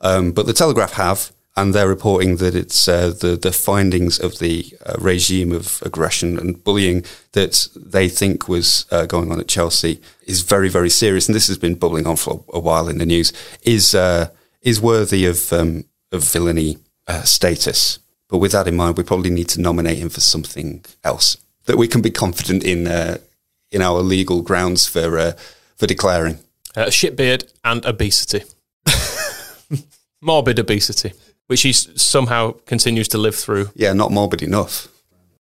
Um, 0.00 0.32
but 0.32 0.46
the 0.46 0.52
Telegraph 0.52 0.94
have, 0.94 1.32
and 1.56 1.74
they're 1.74 1.88
reporting 1.88 2.36
that 2.36 2.54
it's 2.54 2.88
uh, 2.88 3.08
the 3.08 3.36
the 3.36 3.52
findings 3.52 4.18
of 4.18 4.38
the 4.38 4.64
uh, 4.86 4.94
regime 4.98 5.52
of 5.52 5.82
aggression 5.82 6.38
and 6.38 6.62
bullying 6.64 7.04
that 7.32 7.68
they 7.76 8.08
think 8.08 8.48
was 8.48 8.86
uh, 8.90 9.06
going 9.06 9.30
on 9.30 9.38
at 9.38 9.48
Chelsea 9.48 10.00
is 10.26 10.42
very 10.42 10.68
very 10.68 10.88
serious, 10.88 11.28
and 11.28 11.34
this 11.34 11.48
has 11.48 11.58
been 11.58 11.74
bubbling 11.74 12.06
on 12.06 12.16
for 12.16 12.44
a 12.52 12.58
while 12.58 12.88
in 12.88 12.98
the 12.98 13.06
news. 13.06 13.32
Is 13.62 13.94
uh, 13.94 14.28
is 14.62 14.80
worthy 14.80 15.26
of 15.26 15.52
um, 15.52 15.84
of 16.10 16.24
villainy 16.24 16.78
uh, 17.06 17.22
status. 17.22 17.98
But 18.28 18.38
with 18.38 18.52
that 18.52 18.66
in 18.66 18.76
mind, 18.76 18.96
we 18.96 19.04
probably 19.04 19.28
need 19.28 19.50
to 19.50 19.60
nominate 19.60 19.98
him 19.98 20.08
for 20.08 20.20
something 20.20 20.82
else 21.04 21.36
that 21.66 21.76
we 21.76 21.86
can 21.86 22.00
be 22.00 22.10
confident 22.10 22.64
in 22.64 22.86
uh, 22.86 23.18
in 23.70 23.82
our 23.82 24.00
legal 24.00 24.40
grounds 24.40 24.86
for 24.86 25.34
for 25.76 25.86
declaring. 25.86 26.38
Uh, 26.74 26.86
shitbeard 26.86 27.50
and 27.64 27.84
obesity. 27.84 28.44
Morbid 30.22 30.58
obesity, 30.58 31.12
which 31.48 31.62
he 31.62 31.72
somehow 31.72 32.52
continues 32.66 33.08
to 33.08 33.18
live 33.18 33.34
through. 33.34 33.70
Yeah, 33.74 33.92
not 33.92 34.12
morbid 34.12 34.40
enough. 34.42 34.88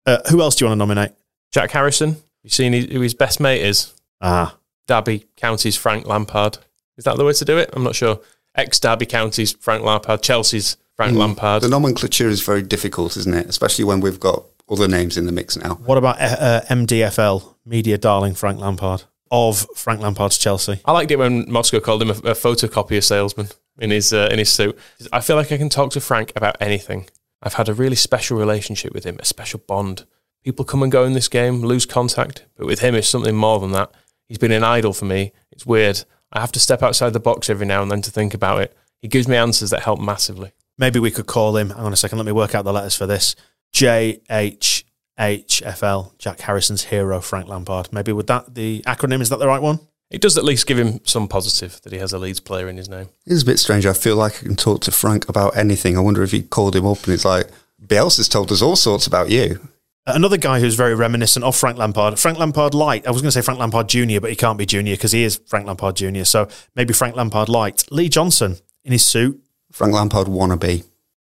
Uh, 0.05 0.19
who 0.29 0.41
else 0.41 0.55
do 0.55 0.63
you 0.65 0.69
want 0.69 0.77
to 0.77 0.79
nominate? 0.79 1.11
Jack 1.51 1.71
Harrison. 1.71 2.17
You 2.43 2.49
seen 2.51 2.73
who 2.73 3.01
his 3.01 3.13
best 3.15 3.39
mate 3.39 3.61
is? 3.61 3.93
Ah, 4.21 4.55
Derby 4.87 5.25
County's 5.35 5.75
Frank 5.75 6.05
Lampard. 6.05 6.59
Is 6.97 7.05
that 7.05 7.17
the 7.17 7.25
way 7.25 7.33
to 7.33 7.45
do 7.45 7.57
it? 7.57 7.71
I'm 7.73 7.83
not 7.83 7.95
sure. 7.95 8.19
Ex 8.55 8.79
Derby 8.79 9.05
County's 9.05 9.53
Frank 9.53 9.83
Lampard. 9.83 10.21
Chelsea's 10.21 10.77
Frank 10.95 11.17
Lampard. 11.17 11.63
The 11.63 11.69
nomenclature 11.69 12.29
is 12.29 12.41
very 12.41 12.61
difficult, 12.61 13.17
isn't 13.17 13.33
it? 13.33 13.47
Especially 13.47 13.83
when 13.83 13.99
we've 13.99 14.19
got 14.19 14.43
other 14.69 14.87
names 14.87 15.17
in 15.17 15.25
the 15.25 15.31
mix 15.31 15.57
now. 15.57 15.75
what 15.75 15.97
about 15.97 16.19
uh, 16.19 16.35
uh, 16.39 16.61
MDFL, 16.69 17.55
media 17.65 17.97
darling 17.97 18.33
Frank 18.35 18.59
Lampard 18.59 19.03
of 19.31 19.67
Frank 19.75 20.01
Lampard's 20.01 20.37
Chelsea? 20.37 20.79
I 20.85 20.91
liked 20.91 21.11
it 21.11 21.19
when 21.19 21.51
Moscow 21.51 21.79
called 21.79 22.01
him 22.01 22.09
a, 22.09 22.13
a 22.13 22.35
photocopier 22.35 23.03
salesman 23.03 23.49
in 23.79 23.91
his 23.91 24.13
uh, 24.13 24.29
in 24.31 24.39
his 24.39 24.51
suit. 24.51 24.77
I 25.11 25.21
feel 25.21 25.35
like 25.35 25.51
I 25.51 25.57
can 25.57 25.69
talk 25.69 25.91
to 25.91 26.01
Frank 26.01 26.31
about 26.35 26.57
anything. 26.59 27.09
I've 27.41 27.53
had 27.53 27.69
a 27.69 27.73
really 27.73 27.95
special 27.95 28.37
relationship 28.37 28.93
with 28.93 29.03
him, 29.03 29.17
a 29.19 29.25
special 29.25 29.61
bond. 29.67 30.05
People 30.43 30.65
come 30.65 30.81
and 30.81 30.91
go 30.91 31.03
in 31.03 31.13
this 31.13 31.27
game, 31.27 31.61
lose 31.61 31.85
contact, 31.85 32.45
but 32.55 32.65
with 32.65 32.79
him, 32.79 32.95
it's 32.95 33.09
something 33.09 33.35
more 33.35 33.59
than 33.59 33.71
that. 33.73 33.91
He's 34.27 34.37
been 34.37 34.51
an 34.51 34.63
idol 34.63 34.93
for 34.93 35.05
me. 35.05 35.33
It's 35.51 35.65
weird. 35.65 36.03
I 36.31 36.39
have 36.39 36.51
to 36.53 36.59
step 36.59 36.81
outside 36.81 37.13
the 37.13 37.19
box 37.19 37.49
every 37.49 37.65
now 37.65 37.81
and 37.81 37.91
then 37.91 38.01
to 38.01 38.11
think 38.11 38.33
about 38.33 38.61
it. 38.61 38.75
He 39.01 39.07
gives 39.07 39.27
me 39.27 39.37
answers 39.37 39.69
that 39.69 39.83
help 39.83 39.99
massively. 39.99 40.53
Maybe 40.77 40.99
we 40.99 41.11
could 41.11 41.27
call 41.27 41.55
him. 41.57 41.69
Hang 41.69 41.85
on 41.85 41.93
a 41.93 41.97
second. 41.97 42.17
Let 42.17 42.25
me 42.25 42.31
work 42.31 42.55
out 42.55 42.65
the 42.65 42.73
letters 42.73 42.95
for 42.95 43.05
this. 43.05 43.35
J 43.71 44.21
H 44.29 44.85
H 45.19 45.61
F 45.65 45.83
L. 45.83 46.13
Jack 46.17 46.41
Harrison's 46.41 46.85
hero, 46.85 47.19
Frank 47.21 47.47
Lampard. 47.47 47.91
Maybe 47.91 48.11
with 48.11 48.27
that 48.27 48.53
the 48.55 48.81
acronym 48.85 49.21
is 49.21 49.29
that 49.29 49.39
the 49.39 49.47
right 49.47 49.61
one? 49.61 49.79
It 50.09 50.21
does 50.21 50.37
at 50.37 50.45
least 50.45 50.67
give 50.67 50.79
him 50.79 51.01
some 51.03 51.27
positive 51.27 51.81
that 51.81 51.91
he 51.91 51.99
has 51.99 52.13
a 52.13 52.17
Leeds 52.17 52.39
player 52.39 52.69
in 52.69 52.77
his 52.77 52.87
name. 52.87 53.09
It 53.25 53.33
is 53.33 53.43
a 53.43 53.45
bit 53.45 53.59
strange. 53.59 53.85
I 53.85 53.91
feel 53.93 54.15
like 54.15 54.37
I 54.41 54.45
can 54.45 54.55
talk 54.55 54.81
to 54.81 54.91
Frank 54.91 55.27
about 55.27 55.57
anything. 55.57 55.97
I 55.97 55.99
wonder 55.99 56.23
if 56.23 56.31
he 56.31 56.43
called 56.43 56.75
him 56.77 56.85
up 56.85 57.03
and 57.03 57.13
it's 57.13 57.25
like, 57.25 57.49
Bielsa's 57.85 58.29
told 58.29 58.51
us 58.51 58.61
all 58.61 58.77
sorts 58.77 59.05
about 59.05 59.29
you. 59.29 59.59
Uh, 60.05 60.13
another 60.15 60.37
guy 60.37 60.61
who's 60.61 60.75
very 60.75 60.95
reminiscent 60.95 61.43
of 61.43 61.57
Frank 61.57 61.77
Lampard, 61.77 62.17
Frank 62.17 62.39
Lampard 62.39 62.73
Light. 62.73 63.05
I 63.05 63.11
was 63.11 63.21
going 63.21 63.27
to 63.27 63.33
say 63.33 63.41
Frank 63.41 63.59
Lampard 63.59 63.89
Jr., 63.89 64.21
but 64.21 64.29
he 64.29 64.37
can't 64.37 64.57
be 64.57 64.65
Junior 64.65 64.93
because 64.95 65.11
he 65.11 65.23
is 65.23 65.41
Frank 65.45 65.67
Lampard 65.67 65.97
Jr. 65.97 66.23
So 66.23 66.47
maybe 66.73 66.93
Frank 66.93 67.17
Lampard 67.17 67.49
Light. 67.49 67.83
Lee 67.91 68.07
Johnson 68.07 68.55
in 68.85 68.93
his 68.93 69.05
suit. 69.05 69.41
Frank 69.73 69.93
Lampard 69.93 70.27
wannabe. 70.27 70.85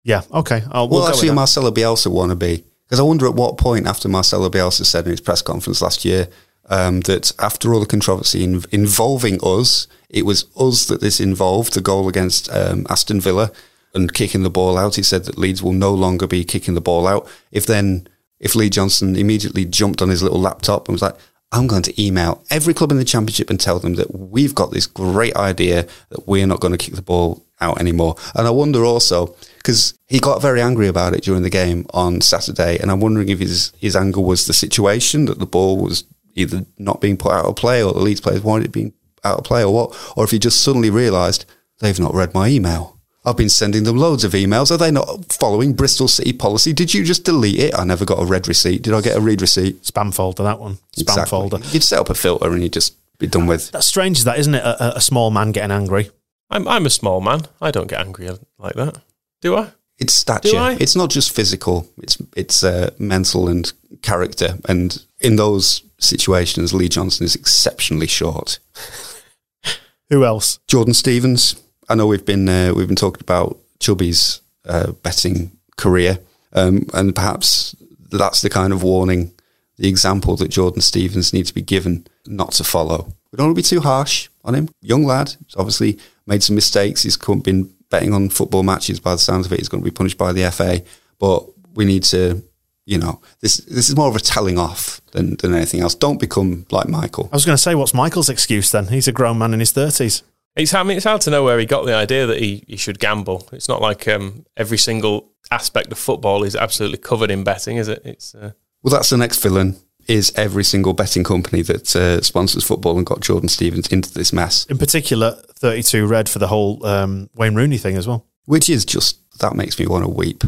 Yeah, 0.03 0.23
okay. 0.34 0.63
I'll, 0.71 0.89
Well, 0.89 0.99
we'll 0.99 1.01
go 1.01 1.07
actually, 1.09 1.27
with 1.27 1.29
that. 1.29 1.36
Marcelo 1.36 1.71
Bielsa 1.71 2.11
wannabe. 2.11 2.63
Because 2.94 3.00
I 3.00 3.08
wonder 3.08 3.26
at 3.26 3.34
what 3.34 3.58
point 3.58 3.88
after 3.88 4.08
Marcelo 4.08 4.52
Bielsa 4.52 4.86
said 4.86 5.06
in 5.06 5.10
his 5.10 5.20
press 5.20 5.41
conference 5.41 5.82
last 5.82 6.06
year 6.06 6.28
um, 6.70 7.00
that 7.02 7.32
after 7.39 7.74
all 7.74 7.80
the 7.80 7.88
controversy 7.88 8.44
in, 8.44 8.64
involving 8.72 9.39
us, 9.44 9.88
it 10.10 10.28
was 10.28 10.46
us 10.56 10.86
that 10.86 11.02
this 11.02 11.20
involved, 11.20 11.74
the 11.74 11.82
goal 11.82 12.08
against 12.08 12.52
um, 12.52 12.86
Aston 12.91 13.20
Villa 13.20 13.52
and 13.96 14.14
kicking 14.14 14.44
the 14.44 14.52
ball 14.52 14.78
out. 14.78 14.94
He 14.98 15.02
said 15.02 15.26
that 15.26 15.39
Leeds 15.39 15.64
will 15.64 15.74
no 15.74 15.91
longer 15.91 16.28
be 16.28 16.46
kicking 16.46 16.76
the 16.76 16.82
ball 16.82 17.08
out. 17.08 17.28
If 17.52 17.66
then, 17.66 18.08
if 18.39 18.54
Lee 18.54 18.70
Johnson 18.70 19.16
immediately 19.16 19.66
jumped 19.66 20.04
on 20.04 20.10
his 20.10 20.22
little 20.22 20.39
laptop 20.39 20.88
and 20.88 20.94
was 20.94 21.02
like, 21.02 21.18
I'm 21.54 21.68
going 21.68 21.84
to 21.84 22.04
email 22.04 22.43
every 22.49 22.74
club 22.74 22.91
in 22.91 22.97
the 22.97 23.06
championship 23.06 23.49
and 23.49 23.60
tell 23.60 23.78
them 23.78 23.93
that 23.95 24.14
we've 24.14 24.56
got 24.56 24.72
this 24.72 24.88
great 24.88 25.36
idea 25.36 25.88
that 26.10 26.28
we're 26.28 26.47
not 26.47 26.60
going 26.60 26.72
to 26.72 26.84
kick 26.84 26.95
the 26.95 27.01
ball 27.04 27.45
out 27.62 27.80
anymore. 27.80 28.16
And 28.34 28.47
I 28.47 28.49
wonder 28.49 28.84
also, 28.84 29.36
because 29.58 29.97
he 30.08 30.20
got 30.20 30.41
very 30.41 30.62
angry 30.62 30.88
about 30.88 31.14
it 31.14 31.24
during 31.24 31.43
the 31.43 31.51
game 31.51 31.86
on 31.93 32.22
Saturday, 32.22 32.80
and 32.80 32.89
I'm 32.89 32.99
wondering 32.99 33.30
if 33.30 33.39
his, 33.39 33.72
his 33.78 33.95
anger 33.95 34.20
was 34.20 34.47
the 34.47 34.54
situation 34.54 35.26
that 35.26 35.38
the 35.38 35.45
ball 35.45 35.78
was 35.78 36.06
either 36.34 36.66
not 36.80 36.99
being 36.99 37.18
put 37.18 37.32
out 37.32 37.45
of 37.45 37.56
play 37.56 37.84
or 37.84 37.93
the 37.93 37.99
Leeds 37.99 38.22
players 38.22 38.41
wanted 38.41 38.66
it 38.66 38.72
being 38.72 38.93
out 39.24 39.38
of 39.38 39.43
play 39.43 39.64
or 39.64 39.72
what, 39.72 40.14
or 40.18 40.24
if 40.24 40.32
he 40.32 40.39
just 40.39 40.62
suddenly 40.62 40.89
realised 40.89 41.45
they've 41.80 41.99
not 41.99 42.16
read 42.16 42.34
my 42.34 42.47
email. 42.47 42.99
I've 43.26 43.38
been 43.38 43.49
sending 43.49 43.84
them 43.86 43.97
loads 43.97 44.24
of 44.24 44.34
emails. 44.34 44.69
Are 44.71 44.78
they 44.78 44.91
not 44.91 45.32
following 45.32 45.74
Bristol 45.74 46.07
City 46.07 46.34
policy? 46.34 46.74
Did 46.74 46.93
you 46.93 47.03
just 47.03 47.24
delete 47.24 47.59
it? 47.59 47.74
I 47.74 47.84
never 47.86 48.03
got 48.05 48.19
a 48.21 48.26
read 48.26 48.47
receipt. 48.47 48.82
Did 48.82 48.93
I 48.93 49.01
get 49.01 49.15
a 49.15 49.21
read 49.21 49.41
receipt? 49.41 49.84
spam 49.84 50.13
folder, 50.13 50.43
that 50.43 50.59
one. 50.59 50.76
Spam 50.95 51.01
Exactly. 51.01 51.30
folder. 51.30 51.57
You'd 51.71 51.84
set 51.84 51.99
up 51.99 52.09
a 52.09 52.15
filter 52.15 52.51
and 52.51 52.61
you'd 52.61 52.74
just 52.74 52.95
be 53.19 53.28
done 53.28 53.47
with. 53.47 53.71
That's 53.71 53.86
strange, 53.86 54.17
is 54.17 54.24
that, 54.26 54.39
isn't 54.39 54.55
it? 54.55 54.63
A, 54.63 54.93
a- 54.93 54.97
a 54.97 55.01
small 55.01 55.32
man 55.32 55.51
getting 55.53 55.71
angry. 55.71 56.11
I'm 56.49 56.67
I'm 56.67 56.86
a 56.86 56.89
small 56.89 57.21
man. 57.21 57.41
I 57.61 57.71
don't 57.71 57.88
get 57.88 58.01
angry 58.01 58.30
like 58.59 58.76
that. 58.76 58.97
Do 59.41 59.55
I? 59.55 59.69
It's 59.97 60.13
stature. 60.13 60.49
Do 60.49 60.57
I? 60.57 60.74
It's 60.80 60.95
not 60.95 61.09
just 61.09 61.34
physical. 61.34 61.88
It's 62.01 62.17
it's 62.36 62.63
uh, 62.63 62.91
mental 62.99 63.47
and 63.47 63.71
character. 64.01 64.57
And 64.67 65.01
in 65.21 65.38
those 65.38 65.84
situations, 65.99 66.74
Lee 66.74 66.89
Johnson 66.89 67.24
is 67.26 67.36
exceptionally 67.36 68.07
short. 68.07 68.59
Who 70.09 70.26
else? 70.26 70.59
Jordan 70.67 70.93
Stevens. 70.93 71.55
I 71.89 71.95
know 71.95 72.07
we've 72.07 72.25
been 72.25 72.47
uh, 72.47 72.73
we've 72.75 72.88
been 72.88 72.95
talking 72.95 73.21
about 73.21 73.57
Chubby's 73.79 74.41
uh, 74.65 74.91
betting 74.91 75.51
career, 75.77 76.19
um, 76.53 76.88
and 76.93 77.15
perhaps 77.15 77.75
that's 78.11 78.41
the 78.41 78.49
kind 78.49 78.73
of 78.73 78.84
warning, 78.84 79.34
the 79.77 79.89
example 79.89 80.36
that 80.38 80.49
Jordan 80.49 80.81
Stevens 80.81 81.34
needs 81.34 81.49
to 81.49 81.55
be 81.55 81.61
given 81.61 82.07
not 82.25 82.51
to 82.53 82.63
follow. 82.63 83.13
We 83.31 83.38
don't 83.38 83.47
want 83.47 83.57
to 83.57 83.61
be 83.61 83.67
too 83.67 83.81
harsh 83.81 84.29
on 84.43 84.55
him. 84.55 84.69
Young 84.81 85.03
lad, 85.03 85.36
he's 85.43 85.55
obviously 85.55 85.97
made 86.27 86.43
some 86.43 86.55
mistakes. 86.55 87.03
He's 87.03 87.17
been 87.17 87.73
betting 87.89 88.13
on 88.13 88.29
football 88.29 88.63
matches. 88.63 88.99
By 88.99 89.13
the 89.13 89.19
sounds 89.19 89.45
of 89.45 89.53
it, 89.53 89.59
he's 89.59 89.69
going 89.69 89.84
to 89.84 89.89
be 89.89 89.93
punished 89.93 90.17
by 90.17 90.31
the 90.31 90.49
FA. 90.51 90.84
But 91.19 91.45
we 91.73 91.86
need 91.86 92.03
to, 92.05 92.43
you 92.86 92.97
know, 92.97 93.21
this 93.39 93.57
this 93.57 93.89
is 93.89 93.95
more 93.95 94.09
of 94.09 94.15
a 94.15 94.19
telling 94.19 94.59
off 94.59 95.01
than, 95.11 95.38
than 95.38 95.53
anything 95.53 95.79
else. 95.79 95.95
Don't 95.95 96.19
become 96.19 96.65
like 96.69 96.88
Michael. 96.88 97.29
I 97.31 97.36
was 97.36 97.45
going 97.45 97.55
to 97.55 97.61
say, 97.61 97.75
what's 97.75 97.93
Michael's 97.93 98.29
excuse 98.29 98.71
then? 98.71 98.88
He's 98.88 99.07
a 99.07 99.11
grown 99.11 99.38
man 99.38 99.53
in 99.53 99.59
his 99.59 99.73
30s. 99.73 100.21
It's, 100.56 100.74
I 100.74 100.84
mean, 100.84 100.97
it's 100.97 101.06
hard 101.06 101.22
to 101.22 101.30
know 101.32 101.43
where 101.43 101.58
he 101.60 101.66
got 101.66 101.86
the 101.86 101.95
idea 101.95 102.28
that 102.28 102.39
he, 102.39 102.64
he 102.68 102.78
should 102.78 102.99
gamble. 102.99 103.47
It's 103.51 103.68
not 103.68 103.82
like 103.82 104.08
um, 104.08 104.45
every 104.56 104.78
single 104.78 105.32
aspect 105.51 105.91
of 105.91 105.97
football 105.97 106.43
is 106.43 106.56
absolutely 106.56 106.99
covered 106.99 107.32
in 107.32 107.43
betting, 107.43 107.78
is 107.78 107.88
it? 107.88 108.01
It's 108.06 108.36
uh, 108.36 108.51
Well, 108.84 108.91
that's 108.93 109.10
the 109.10 109.18
next 109.18 109.41
villain. 109.41 109.78
Is 110.06 110.34
every 110.36 110.66
single 110.66 110.91
betting 110.93 111.24
company 111.24 111.62
that 111.62 111.95
uh, 111.95 112.22
sponsors 112.22 112.66
football 112.66 112.97
and 112.97 113.06
got 113.06 113.22
Jordan 113.22 113.47
Stevens 113.47 113.88
into 113.88 114.14
this 114.14 114.34
mess, 114.34 114.66
In 114.66 114.78
particular, 114.78 115.32
32 115.56 116.06
red 116.06 116.28
for 116.28 116.39
the 116.39 116.47
whole 116.47 116.86
um, 116.86 117.30
Wayne 117.36 117.56
Rooney 117.56 117.78
thing 117.78 117.95
as 117.95 118.06
well. 118.06 118.26
which 118.43 118.70
is 118.70 118.84
just 118.84 119.18
that 119.39 119.56
makes 119.56 119.80
me 119.80 119.88
want 119.88 120.04
to 120.04 120.10
weep. 120.10 120.43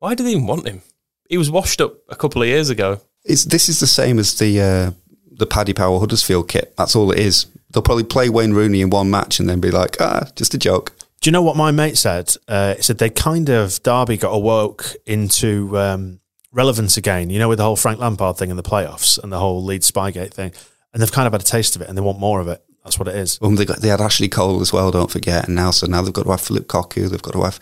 why 0.00 0.16
do 0.16 0.24
they 0.24 0.32
even 0.32 0.46
want 0.48 0.66
him? 0.66 0.82
He 1.30 1.38
was 1.38 1.50
washed 1.52 1.80
up 1.80 1.94
a 2.08 2.16
couple 2.16 2.42
of 2.42 2.48
years 2.48 2.68
ago. 2.68 3.00
It's 3.24 3.44
this 3.44 3.68
is 3.68 3.78
the 3.78 3.86
same 3.86 4.18
as 4.18 4.36
the 4.38 4.60
uh, 4.60 4.90
the 5.36 5.46
Paddy 5.46 5.72
Power 5.72 5.98
Huddersfield 5.98 6.48
kit. 6.48 6.74
That's 6.76 6.96
all 6.96 7.10
it 7.12 7.18
is. 7.18 7.46
They'll 7.70 7.82
probably 7.82 8.04
play 8.04 8.28
Wayne 8.28 8.52
Rooney 8.52 8.80
in 8.80 8.90
one 8.90 9.10
match 9.10 9.38
and 9.38 9.48
then 9.48 9.60
be 9.60 9.70
like, 9.70 9.96
ah, 10.00 10.28
just 10.34 10.54
a 10.54 10.58
joke. 10.58 10.92
Do 11.20 11.28
you 11.28 11.32
know 11.32 11.42
what 11.42 11.56
my 11.56 11.70
mate 11.70 11.98
said? 11.98 12.34
Uh, 12.46 12.74
he 12.74 12.82
said 12.82 12.98
they 12.98 13.10
kind 13.10 13.48
of, 13.48 13.82
Derby 13.82 14.16
got 14.16 14.30
awoke 14.30 14.94
into 15.06 15.76
um, 15.78 16.20
relevance 16.52 16.96
again, 16.96 17.30
you 17.30 17.38
know, 17.38 17.48
with 17.48 17.58
the 17.58 17.64
whole 17.64 17.76
Frank 17.76 17.98
Lampard 17.98 18.36
thing 18.36 18.50
in 18.50 18.56
the 18.56 18.62
playoffs 18.62 19.22
and 19.22 19.32
the 19.32 19.38
whole 19.38 19.62
Leeds 19.62 19.90
Spygate 19.90 20.32
thing. 20.32 20.52
And 20.92 21.02
they've 21.02 21.12
kind 21.12 21.26
of 21.26 21.32
had 21.32 21.42
a 21.42 21.44
taste 21.44 21.76
of 21.76 21.82
it 21.82 21.88
and 21.88 21.96
they 21.96 22.02
want 22.02 22.18
more 22.18 22.40
of 22.40 22.48
it. 22.48 22.62
That's 22.86 22.98
what 23.00 23.08
it 23.08 23.16
is. 23.16 23.38
Um, 23.42 23.56
they 23.56 23.64
got 23.64 23.80
they 23.80 23.88
had 23.88 24.00
Ashley 24.00 24.28
Cole 24.28 24.60
as 24.60 24.72
well. 24.72 24.92
Don't 24.92 25.10
forget. 25.10 25.46
And 25.46 25.56
now 25.56 25.72
so 25.72 25.88
now 25.88 26.02
they've 26.02 26.12
got 26.12 26.22
to 26.22 26.30
have 26.30 26.40
Philip 26.40 26.68
Cocu. 26.68 27.10
They've 27.10 27.20
got 27.20 27.32
to 27.32 27.42
have 27.42 27.58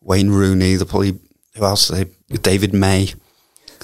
Wayne 0.00 0.30
Rooney. 0.30 0.76
They 0.76 0.84
probably 0.84 1.18
who 1.56 1.64
else? 1.64 1.88
They 1.88 2.04
David 2.42 2.72
May, 2.72 3.12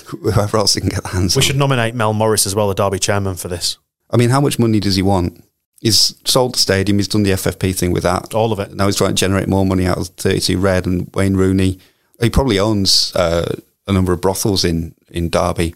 whoever 0.07 0.57
else 0.57 0.75
they 0.75 0.81
can 0.81 0.91
get 0.91 1.03
their 1.03 1.13
hands 1.13 1.37
We 1.37 1.41
on. 1.41 1.45
should 1.45 1.57
nominate 1.57 1.95
Mel 1.95 2.13
Morris 2.13 2.47
as 2.47 2.55
well, 2.55 2.69
the 2.69 2.75
Derby 2.75 2.99
chairman, 2.99 3.35
for 3.37 3.49
this. 3.49 3.79
I 4.11 4.17
mean, 4.17 4.31
how 4.31 4.41
much 4.41 4.59
money 4.59 4.81
does 4.81 4.97
he 4.97 5.03
want? 5.03 5.45
He's 5.81 6.15
sold 6.25 6.55
the 6.55 6.59
stadium. 6.59 6.99
He's 6.99 7.09
done 7.09 7.25
the 7.25 7.33
FFP 7.33 7.77
thing 7.77 7.93
with 7.93 8.05
that. 8.05 8.33
All 8.35 8.53
of 8.53 8.59
it. 8.59 8.75
Now 8.75 8.87
he's 8.87 8.97
trying 8.97 9.11
to 9.11 9.15
generate 9.15 9.49
more 9.49 9.67
money 9.67 9.87
out 9.87 9.99
of 9.99 10.09
32 10.09 10.59
Red 10.59 10.87
and 10.87 11.11
Wayne 11.15 11.37
Rooney. 11.37 11.79
He 12.21 12.31
probably 12.31 12.59
owns 12.59 13.15
uh, 13.17 13.57
a 13.87 13.93
number 13.93 14.13
of 14.13 14.21
brothels 14.21 14.65
in, 14.65 14.95
in 15.11 15.29
Derby, 15.31 15.75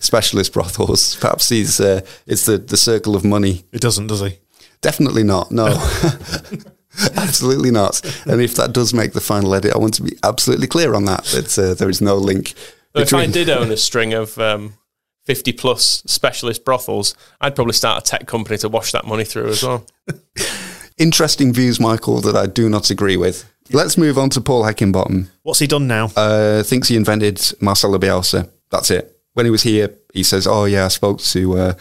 specialist 0.00 0.52
brothels. 0.52 1.16
Perhaps 1.16 1.48
he's 1.48 1.80
uh, 1.80 2.00
it's 2.26 2.44
the, 2.46 2.58
the 2.58 2.76
circle 2.76 3.14
of 3.16 3.24
money. 3.24 3.64
It 3.72 3.80
doesn't, 3.80 4.08
does 4.08 4.20
he? 4.20 4.38
Definitely 4.82 5.22
not. 5.22 5.50
No. 5.50 5.66
absolutely 7.16 7.70
not. 7.70 8.00
And 8.26 8.40
if 8.40 8.54
that 8.56 8.72
does 8.72 8.94
make 8.94 9.12
the 9.12 9.20
final 9.20 9.54
edit, 9.54 9.74
I 9.74 9.78
want 9.78 9.94
to 9.94 10.02
be 10.02 10.16
absolutely 10.22 10.66
clear 10.66 10.94
on 10.94 11.04
that, 11.06 11.24
that 11.26 11.58
uh, 11.58 11.74
there 11.74 11.88
is 11.90 12.00
no 12.00 12.16
link. 12.16 12.54
But 12.96 13.02
if 13.02 13.14
I 13.14 13.26
did 13.26 13.50
own 13.50 13.70
a 13.70 13.76
string 13.88 14.14
of 14.14 14.38
um, 14.38 14.74
50 15.24 15.52
plus 15.52 16.02
specialist 16.06 16.64
brothels, 16.64 17.14
I'd 17.40 17.54
probably 17.54 17.74
start 17.74 18.02
a 18.02 18.10
tech 18.10 18.26
company 18.26 18.56
to 18.58 18.70
wash 18.70 18.92
that 18.92 19.06
money 19.06 19.24
through 19.24 19.48
as 19.48 19.62
well. 19.62 19.86
Interesting 20.98 21.52
views, 21.52 21.78
Michael, 21.78 22.22
that 22.22 22.34
I 22.34 22.46
do 22.46 22.70
not 22.70 22.88
agree 22.88 23.18
with. 23.18 23.44
Let's 23.70 23.98
move 23.98 24.16
on 24.16 24.30
to 24.30 24.40
Paul 24.40 24.62
Heckingbottom. 24.62 25.28
What's 25.42 25.58
he 25.58 25.66
done 25.66 25.86
now? 25.86 26.10
uh, 26.16 26.62
thinks 26.62 26.88
he 26.88 26.96
invented 26.96 27.42
Marcelo 27.60 27.98
Bielsa. 27.98 28.48
That's 28.70 28.90
it. 28.90 29.20
When 29.34 29.44
he 29.44 29.50
was 29.50 29.62
here, 29.62 29.94
he 30.14 30.22
says, 30.22 30.46
"Oh 30.46 30.64
yeah, 30.64 30.86
I 30.86 30.88
spoke 30.88 31.20
to 31.20 31.58
uh, 31.58 31.74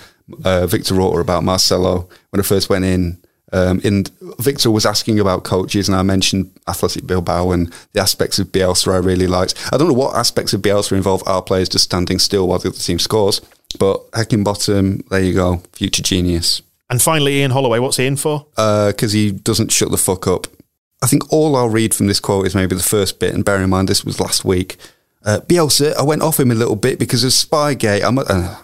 uh, 0.44 0.68
Victor 0.68 1.00
Orta 1.00 1.22
about 1.22 1.46
Marcelo 1.46 2.10
when 2.32 2.42
I 2.42 2.44
first 2.44 2.70
went 2.70 2.84
in." 2.84 3.24
Um, 3.54 3.80
and 3.84 4.10
Victor 4.40 4.72
was 4.72 4.86
asking 4.86 5.20
about 5.20 5.44
coaches, 5.44 5.88
and 5.88 5.96
I 5.96 6.02
mentioned 6.02 6.52
Athletic 6.68 7.06
Bilbao 7.06 7.52
and 7.52 7.74
the 7.94 8.02
aspects 8.02 8.40
of 8.40 8.48
Bielsa 8.48 8.94
I 8.94 8.98
really 8.98 9.28
liked. 9.28 9.54
I 9.72 9.78
don't 9.78 9.88
know 9.88 9.94
what 9.94 10.16
aspects 10.16 10.54
of 10.54 10.62
Bielsa 10.62 10.94
involve 10.94 11.24
our 11.28 11.42
players 11.42 11.70
just 11.70 11.86
standing 11.86 12.20
still 12.20 12.48
while 12.48 12.60
the 12.60 12.70
other 12.70 12.78
team 12.78 13.00
scores, 13.00 13.42
but 13.78 14.10
Heckingbottom, 14.12 15.08
there 15.10 15.24
you 15.24 15.34
go, 15.34 15.62
future 15.74 16.02
genius 16.02 16.62
and 16.90 17.02
finally, 17.02 17.40
Ian 17.40 17.52
Holloway, 17.52 17.80
what's 17.80 17.98
he 17.98 18.06
in 18.06 18.16
for? 18.16 18.46
because 18.56 19.12
he 19.14 19.32
doesn't 19.32 19.72
shut 19.72 19.92
the 19.92 19.98
fuck 19.98 20.28
up. 20.28 20.48
I 21.02 21.08
think 21.08 21.32
all 21.32 21.56
I'll 21.56 21.70
read 21.70 21.94
from 21.94 22.08
this 22.08 22.20
quote 22.20 22.48
is 22.48 22.56
maybe 22.56 22.76
the 22.76 22.84
first 22.84 23.20
bit, 23.20 23.34
and 23.34 23.44
bear 23.44 23.62
in 23.62 23.70
mind 23.70 23.90
this 23.90 24.06
was 24.06 24.20
last 24.20 24.46
week. 24.46 24.78
Uh, 25.24 25.40
Bielsa, 25.40 25.96
I 25.96 26.04
went 26.04 26.22
off 26.22 26.40
him 26.40 26.52
a 26.52 26.56
little 26.56 26.76
bit 26.76 27.00
because 27.00 27.24
of 27.24 27.32
Spygate. 27.32 28.04
I'm 28.04 28.20
uh, 28.20 28.58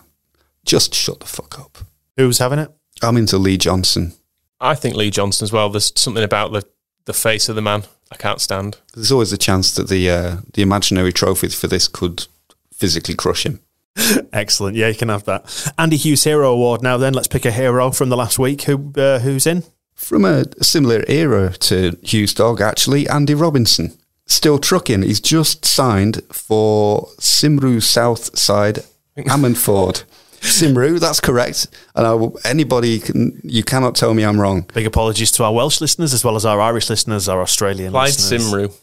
just 0.65 0.93
shut 0.93 1.19
the 1.19 1.25
fuck 1.25 1.59
up. 1.59 1.79
Who's 2.17 2.37
having 2.37 2.59
it? 2.59 2.71
I'm 3.01 3.17
into 3.17 3.37
Lee 3.37 3.57
Johnson. 3.57 4.13
I 4.61 4.75
think 4.75 4.95
Lee 4.95 5.09
Johnson 5.09 5.43
as 5.43 5.51
well. 5.51 5.69
There's 5.69 5.91
something 5.99 6.23
about 6.23 6.53
the, 6.53 6.63
the 7.05 7.13
face 7.13 7.49
of 7.49 7.55
the 7.55 7.61
man 7.61 7.83
I 8.11 8.15
can't 8.15 8.39
stand. 8.39 8.77
There's 8.93 9.11
always 9.11 9.33
a 9.33 9.37
chance 9.37 9.73
that 9.75 9.89
the 9.89 10.09
uh, 10.09 10.37
the 10.53 10.61
imaginary 10.61 11.11
trophy 11.11 11.49
for 11.49 11.67
this 11.67 11.87
could 11.87 12.27
physically 12.73 13.15
crush 13.15 13.45
him. 13.45 13.59
Excellent. 14.33 14.77
Yeah, 14.77 14.87
you 14.87 14.95
can 14.95 15.09
have 15.09 15.25
that. 15.25 15.73
Andy 15.77 15.97
Hughes 15.97 16.23
Hero 16.23 16.51
Award. 16.51 16.81
Now 16.81 16.97
then, 16.97 17.13
let's 17.13 17.27
pick 17.27 17.45
a 17.45 17.51
hero 17.51 17.91
from 17.91 18.09
the 18.09 18.17
last 18.17 18.37
week. 18.39 18.63
Who 18.63 18.93
uh, 18.95 19.19
Who's 19.19 19.47
in? 19.47 19.63
From 19.95 20.25
a, 20.25 20.45
a 20.59 20.63
similar 20.63 21.03
era 21.07 21.51
to 21.51 21.97
Hughes 22.01 22.33
Dog, 22.33 22.59
actually, 22.61 23.07
Andy 23.07 23.35
Robinson. 23.35 23.97
Still 24.25 24.59
trucking. 24.59 25.03
He's 25.03 25.19
just 25.19 25.65
signed 25.65 26.21
for 26.31 27.07
Simru 27.19 27.81
South 27.83 28.37
Side 28.37 28.79
Ammanford. 29.17 30.03
Simru, 30.41 30.99
that's 30.99 31.19
correct. 31.19 31.67
And 31.95 32.05
I, 32.07 32.13
will- 32.13 32.37
anybody, 32.43 32.99
can, 32.99 33.39
you 33.43 33.63
cannot 33.63 33.95
tell 33.95 34.13
me 34.13 34.23
I'm 34.23 34.39
wrong. 34.41 34.65
Big 34.73 34.85
apologies 34.85 35.31
to 35.33 35.43
our 35.43 35.53
Welsh 35.53 35.79
listeners 35.81 36.13
as 36.13 36.23
well 36.25 36.35
as 36.35 36.45
our 36.45 36.59
Irish 36.59 36.89
listeners, 36.89 37.29
our 37.29 37.41
Australian 37.41 37.91
Clyde 37.91 38.07
listeners. 38.07 38.43
Simru. 38.51 38.73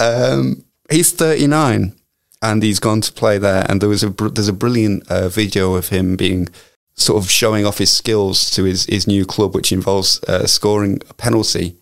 Um, 0.00 0.64
he's 0.90 1.12
39 1.12 1.94
and 2.42 2.62
he's 2.62 2.80
gone 2.80 3.00
to 3.02 3.12
play 3.12 3.38
there. 3.38 3.66
And 3.68 3.80
there 3.80 3.88
was 3.88 4.02
a 4.02 4.10
br- 4.10 4.28
there's 4.28 4.48
a 4.48 4.52
brilliant 4.52 5.08
uh, 5.10 5.28
video 5.28 5.74
of 5.74 5.88
him 5.88 6.16
being 6.16 6.48
sort 6.94 7.22
of 7.22 7.30
showing 7.30 7.66
off 7.66 7.78
his 7.78 7.92
skills 7.92 8.50
to 8.52 8.64
his, 8.64 8.84
his 8.86 9.06
new 9.06 9.24
club, 9.26 9.54
which 9.54 9.72
involves 9.72 10.22
uh, 10.24 10.46
scoring 10.46 11.00
a 11.10 11.14
penalty. 11.14 11.76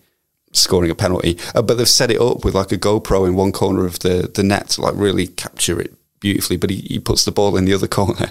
Scoring 0.55 0.91
a 0.91 0.95
penalty, 0.95 1.39
uh, 1.55 1.63
but 1.63 1.79
they've 1.79 1.89
set 1.89 2.11
it 2.11 2.21
up 2.21 2.45
with 2.45 2.53
like 2.53 2.71
a 2.71 2.77
GoPro 2.77 3.27
in 3.27 3.33
one 3.33 3.51
corner 3.51 3.87
of 3.87 3.97
the, 3.99 4.29
the 4.35 4.43
net 4.43 4.69
to 4.69 4.81
like 4.81 4.93
really 4.95 5.25
capture 5.25 5.81
it 5.81 5.91
beautifully. 6.19 6.57
But 6.57 6.69
he, 6.69 6.75
he 6.81 6.99
puts 6.99 7.25
the 7.25 7.31
ball 7.31 7.57
in 7.57 7.65
the 7.65 7.73
other 7.73 7.87
corner. 7.87 8.29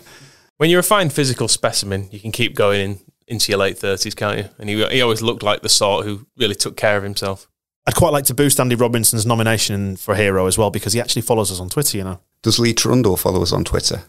When 0.62 0.70
you're 0.70 0.78
a 0.78 0.84
fine 0.84 1.10
physical 1.10 1.48
specimen, 1.48 2.06
you 2.12 2.20
can 2.20 2.30
keep 2.30 2.54
going 2.54 2.80
in, 2.80 3.00
into 3.26 3.50
your 3.50 3.58
late 3.58 3.76
30s, 3.80 4.14
can't 4.14 4.38
you? 4.38 4.48
And 4.60 4.68
he, 4.70 4.86
he 4.90 5.02
always 5.02 5.20
looked 5.20 5.42
like 5.42 5.62
the 5.62 5.68
sort 5.68 6.06
who 6.06 6.24
really 6.36 6.54
took 6.54 6.76
care 6.76 6.96
of 6.96 7.02
himself. 7.02 7.48
I'd 7.84 7.96
quite 7.96 8.12
like 8.12 8.26
to 8.26 8.34
boost 8.34 8.60
Andy 8.60 8.76
Robinson's 8.76 9.26
nomination 9.26 9.96
for 9.96 10.14
hero 10.14 10.46
as 10.46 10.56
well 10.56 10.70
because 10.70 10.92
he 10.92 11.00
actually 11.00 11.22
follows 11.22 11.50
us 11.50 11.58
on 11.58 11.68
Twitter, 11.68 11.98
you 11.98 12.04
know. 12.04 12.20
Does 12.42 12.60
Lee 12.60 12.74
Trundle 12.74 13.16
follow 13.16 13.42
us 13.42 13.52
on 13.52 13.64
Twitter? 13.64 14.02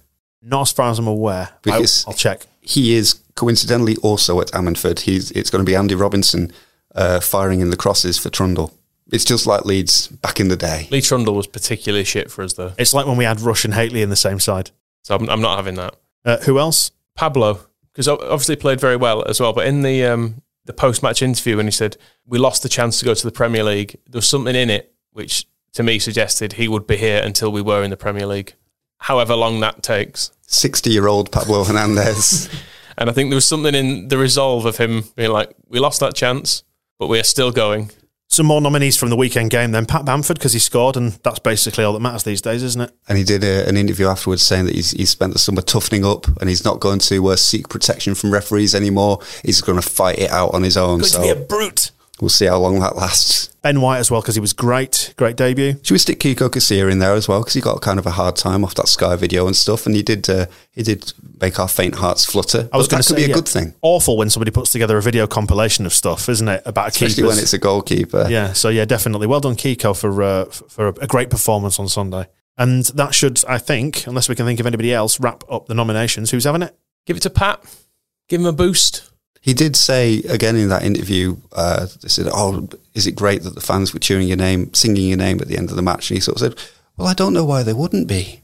Not 0.44 0.62
as 0.62 0.72
far 0.72 0.92
as 0.92 1.00
I'm 1.00 1.08
aware. 1.08 1.50
Because- 1.64 2.06
I'll, 2.06 2.12
I'll 2.12 2.18
check. 2.18 2.46
He 2.62 2.94
is 2.94 3.20
coincidentally 3.34 3.96
also 4.04 4.40
at 4.40 4.50
Ammanford. 4.50 5.00
He's 5.00 5.32
it's 5.32 5.50
going 5.50 5.66
to 5.66 5.68
be 5.68 5.76
Andy 5.76 5.96
Robinson 5.96 6.52
uh, 6.94 7.20
firing 7.20 7.62
in 7.62 7.72
the 7.72 7.78
crosses 7.78 8.20
for 8.20 8.30
Trundle. 8.30 8.72
It's 9.12 9.26
just 9.26 9.48
like 9.48 9.66
Leeds 9.66 10.06
back 10.06 10.40
in 10.40 10.50
the 10.50 10.56
day. 10.56 10.88
Lee 10.92 11.02
Trundle 11.02 11.34
was 11.34 11.48
particularly 11.48 12.04
shit 12.04 12.30
for 12.30 12.44
us, 12.44 12.54
though. 12.54 12.74
It's 12.78 12.94
like 12.94 13.08
when 13.08 13.18
we 13.18 13.24
had 13.24 13.42
Rush 13.42 13.66
and 13.66 13.74
Haitley 13.74 14.04
in 14.04 14.12
the 14.12 14.16
same 14.16 14.40
side. 14.40 14.70
So 15.02 15.16
I'm, 15.16 15.28
I'm 15.32 15.42
not 15.42 15.58
having 15.58 15.74
that. 15.76 15.96
Uh, 16.26 16.38
who 16.40 16.60
else? 16.60 16.92
Pablo, 17.16 17.60
because 17.92 18.08
obviously 18.08 18.56
played 18.56 18.80
very 18.80 18.96
well 18.96 19.24
as 19.26 19.40
well. 19.40 19.54
But 19.54 19.68
in 19.68 19.82
the 19.82 20.06
um, 20.06 20.42
the 20.66 20.74
post 20.74 21.04
match 21.04 21.22
interview, 21.22 21.58
when 21.58 21.68
he 21.68 21.72
said 21.72 21.98
we 22.26 22.38
lost 22.38 22.64
the 22.64 22.70
chance 22.70 23.00
to 23.00 23.06
go 23.06 23.14
to 23.14 23.26
the 23.26 23.32
Premier 23.32 23.64
League, 23.64 24.00
there 24.08 24.18
was 24.18 24.30
something 24.30 24.56
in 24.56 24.70
it 24.70 24.94
which 25.12 25.46
to 25.74 25.84
me 25.84 26.00
suggested 26.00 26.54
he 26.54 26.68
would 26.68 26.88
be 26.88 26.98
here 26.98 27.22
until 27.24 27.52
we 27.52 27.62
were 27.62 27.84
in 27.84 27.90
the 27.90 27.98
Premier 27.98 28.26
League, 28.26 28.56
however 29.00 29.36
long 29.36 29.60
that 29.60 29.84
takes. 29.84 30.32
60 30.48 30.90
year 30.90 31.08
old 31.08 31.32
Pablo 31.32 31.64
Hernandez. 31.64 32.50
And 32.98 33.10
I 33.10 33.14
think 33.14 33.30
there 33.30 33.36
was 33.36 33.46
something 33.46 33.74
in 33.74 34.08
the 34.10 34.18
resolve 34.18 34.66
of 34.66 34.78
him 34.78 35.06
being 35.16 35.32
like, 35.32 35.52
we 35.68 35.80
lost 35.80 36.00
that 36.02 36.14
chance, 36.14 36.64
but 37.00 37.08
we 37.08 37.20
are 37.20 37.24
still 37.24 37.52
going. 37.52 37.90
Some 38.34 38.48
more 38.48 38.62
nominees 38.62 38.98
from 38.98 39.12
the 39.12 39.16
weekend 39.16 39.52
game 39.52 39.74
then. 39.74 39.86
Pat 39.86 40.06
Bamford 40.06 40.40
because 40.40 40.54
he 40.54 40.60
scored, 40.60 40.98
and 40.98 41.12
that's 41.22 41.38
basically 41.38 41.84
all 41.84 41.94
that 41.94 42.00
matters 42.00 42.24
these 42.24 42.42
days, 42.42 42.64
isn't 42.64 42.82
it? 42.82 42.92
and 43.08 43.16
he 43.16 43.24
did 43.24 43.44
a, 43.44 43.68
an 43.70 43.78
interview 43.78 44.08
afterwards 44.08 44.42
saying 44.42 44.66
that 44.66 44.74
he's, 44.74 44.90
he's 44.90 45.12
spent 45.12 45.34
the 45.34 45.38
summer 45.40 45.62
toughening 45.62 46.04
up 46.04 46.26
and 46.40 46.50
he's 46.50 46.66
not 46.66 46.80
going 46.80 46.98
to 46.98 47.28
uh, 47.28 47.36
seek 47.36 47.70
protection 47.70 48.16
from 48.16 48.34
referees 48.34 48.74
anymore. 48.74 49.20
He's 49.44 49.62
going 49.62 49.80
to 49.80 49.88
fight 49.88 50.18
it 50.18 50.32
out 50.32 50.56
on 50.56 50.64
his 50.64 50.78
own. 50.78 51.00
Going 51.00 51.04
so 51.04 51.18
to 51.20 51.36
be 51.36 51.42
a 51.42 51.46
brute. 51.46 51.92
We'll 52.22 52.30
see 52.30 52.46
how 52.46 52.58
long 52.58 52.80
that 52.80 52.96
lasts. 52.96 53.50
Ben 53.62 53.80
White 53.80 54.00
as 54.00 54.12
well 54.12 54.22
because 54.22 54.36
he 54.36 54.42
was 54.42 54.52
great, 54.52 55.14
great 55.16 55.38
debut. 55.38 55.76
Should 55.84 55.94
we 55.94 55.98
stick 55.98 56.20
Kiko 56.20 56.50
Casilla 56.50 56.92
in 56.92 57.00
there 57.00 57.14
as 57.14 57.30
well? 57.30 57.40
Because 57.40 57.54
he 57.54 57.62
got 57.62 57.82
kind 57.82 57.98
of 57.98 58.06
a 58.06 58.12
hard 58.12 58.36
time 58.36 58.66
off 58.66 58.76
that 58.76 58.90
Sky 58.90 59.16
video 59.16 59.48
and 59.48 59.56
stuff, 59.56 59.86
and 59.86 59.96
he 59.96 60.04
did 60.04 60.30
uh, 60.30 60.48
he 60.72 60.84
did 60.84 61.14
make 61.40 61.60
our 61.60 61.70
faint 61.70 61.96
hearts 61.96 62.26
flutter. 62.26 62.68
I 62.74 62.78
was 62.78 62.88
going 62.88 63.00
that 63.00 63.04
to 63.04 63.14
could 63.14 63.20
say 63.20 63.26
be 63.26 63.26
a 63.26 63.28
yeah, 63.30 63.34
good 63.36 63.48
thing, 63.48 63.74
Awful 63.82 64.18
when 64.18 64.30
somebody 64.30 64.52
puts 64.52 64.72
together 64.72 64.98
a 64.98 65.02
video 65.02 65.28
compilation 65.28 65.86
of 65.86 65.94
stuff, 65.94 66.28
isn't 66.28 66.48
it? 66.48 66.62
About 66.66 66.86
a 66.86 66.88
especially 66.90 67.16
keeper. 67.16 67.28
when 67.30 67.38
it's 67.38 67.54
a 67.54 67.58
goalkeeper. 67.58 68.28
Yeah, 68.30 68.52
so 68.52 68.68
yeah, 68.68 68.84
definitely. 68.84 69.28
Well 69.28 69.40
done, 69.40 69.56
Kiko, 69.56 69.98
for 69.98 70.22
uh, 70.22 70.46
for 70.46 70.90
a 70.90 71.08
great 71.08 71.30
performance 71.30 71.80
on 71.80 71.88
Sunday. 71.88 72.28
And 72.58 72.86
that 72.86 73.16
should, 73.16 73.44
I 73.46 73.58
think, 73.58 74.06
unless 74.06 74.30
we 74.30 74.36
can 74.36 74.46
think 74.46 74.60
of 74.60 74.68
anybody 74.68 74.94
else, 74.94 75.20
wrap 75.20 75.44
up 75.50 75.66
the 75.66 75.74
nominations. 75.74 76.30
Who's 76.30 76.44
having 76.44 76.62
it? 76.62 76.78
Give 77.08 77.18
it 77.18 77.22
to 77.22 77.30
Pat, 77.30 77.64
give 78.28 78.42
him 78.42 78.46
a 78.48 78.54
boost. 78.54 79.10
He 79.44 79.54
did 79.54 79.76
say 79.76 80.20
again 80.30 80.56
in 80.56 80.70
that 80.70 80.84
interview, 80.84 81.36
uh, 81.52 81.88
they 82.02 82.08
said, 82.08 82.30
"Oh, 82.32 82.70
is 82.94 83.06
it 83.08 83.12
great 83.12 83.44
that 83.44 83.56
the 83.56 83.62
fans 83.62 83.94
were 83.94 84.00
cheering 84.00 84.26
your 84.26 84.38
name, 84.38 84.74
singing 84.74 85.10
your 85.10 85.18
name 85.18 85.42
at 85.42 85.50
the 85.50 85.58
end 85.58 85.70
of 85.70 85.76
the 85.76 85.82
match?" 85.82 86.10
And 86.10 86.16
he 86.16 86.22
sort 86.22 86.38
of 86.38 86.40
said, 86.40 86.68
"Well, 86.96 87.10
I 87.10 87.14
don't 87.14 87.34
know 87.34 87.44
why 87.44 87.62
they 87.62 87.74
wouldn't 87.74 88.08
be." 88.08 88.40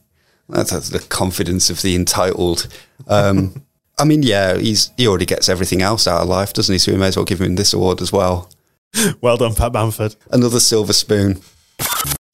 That's, 0.50 0.72
that's 0.72 0.90
the 0.90 1.00
confidence 1.00 1.70
of 1.70 1.84
the 1.84 1.96
entitled. 1.96 2.68
Um, 3.08 3.64
I 3.98 4.04
mean, 4.04 4.24
yeah, 4.24 4.58
he's 4.58 4.92
he 4.98 5.08
already 5.08 5.26
gets 5.26 5.48
everything 5.48 5.82
else 5.82 6.06
out 6.06 6.22
of 6.22 6.28
life, 6.28 6.52
doesn't 6.52 6.74
he? 6.74 6.80
So 6.80 6.92
we 6.92 6.98
may 6.98 7.08
as 7.08 7.16
well 7.16 7.24
give 7.24 7.40
him 7.40 7.56
this 7.56 7.72
award 7.72 8.02
as 8.02 8.12
well. 8.12 8.50
Well 9.22 9.38
done, 9.38 9.56
Pat 9.56 9.72
Bamford. 9.72 10.18
Another 10.32 10.60
silver 10.60 10.94
spoon. 10.94 11.40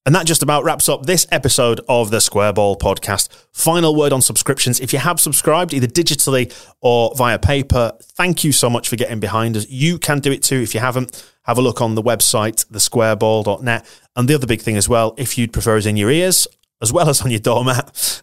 And 0.06 0.14
that 0.14 0.28
just 0.28 0.44
about 0.44 0.64
wraps 0.64 0.88
up 0.88 1.08
this 1.08 1.26
episode 1.32 1.82
of 1.90 2.12
the 2.12 2.22
Square 2.22 2.54
Ball 2.54 2.78
podcast. 2.78 3.28
Final 3.52 3.96
word 3.96 4.14
on 4.14 4.22
subscriptions. 4.22 4.80
If 4.80 4.94
you 4.94 5.00
have 5.00 5.20
subscribed, 5.20 5.74
either 5.74 5.88
digitally 5.88 6.54
or 6.80 7.16
via 7.16 7.40
paper, 7.40 7.92
thank 8.00 8.44
you 8.44 8.52
so 8.52 8.70
much 8.70 8.88
for 8.88 8.98
getting 8.98 9.20
behind 9.20 9.58
us. 9.58 9.68
You 9.68 9.98
can 9.98 10.20
do 10.20 10.32
it 10.32 10.44
too 10.44 10.62
if 10.62 10.76
you 10.76 10.80
haven't. 10.80 11.28
Have 11.46 11.58
a 11.58 11.62
look 11.62 11.82
on 11.82 11.96
the 11.96 12.04
website, 12.04 12.68
thesquareball.net. 12.68 14.02
And 14.16 14.28
the 14.28 14.36
other 14.36 14.46
big 14.46 14.62
thing 14.62 14.78
as 14.78 14.88
well, 14.88 15.16
if 15.18 15.40
you'd 15.40 15.52
prefer 15.52 15.78
us 15.78 15.88
in 15.88 15.98
your 15.98 16.12
ears, 16.12 16.48
as 16.86 16.94
well 16.94 17.10
as 17.10 17.20
on 17.24 17.32
your 17.32 17.40
doormat, 17.40 18.22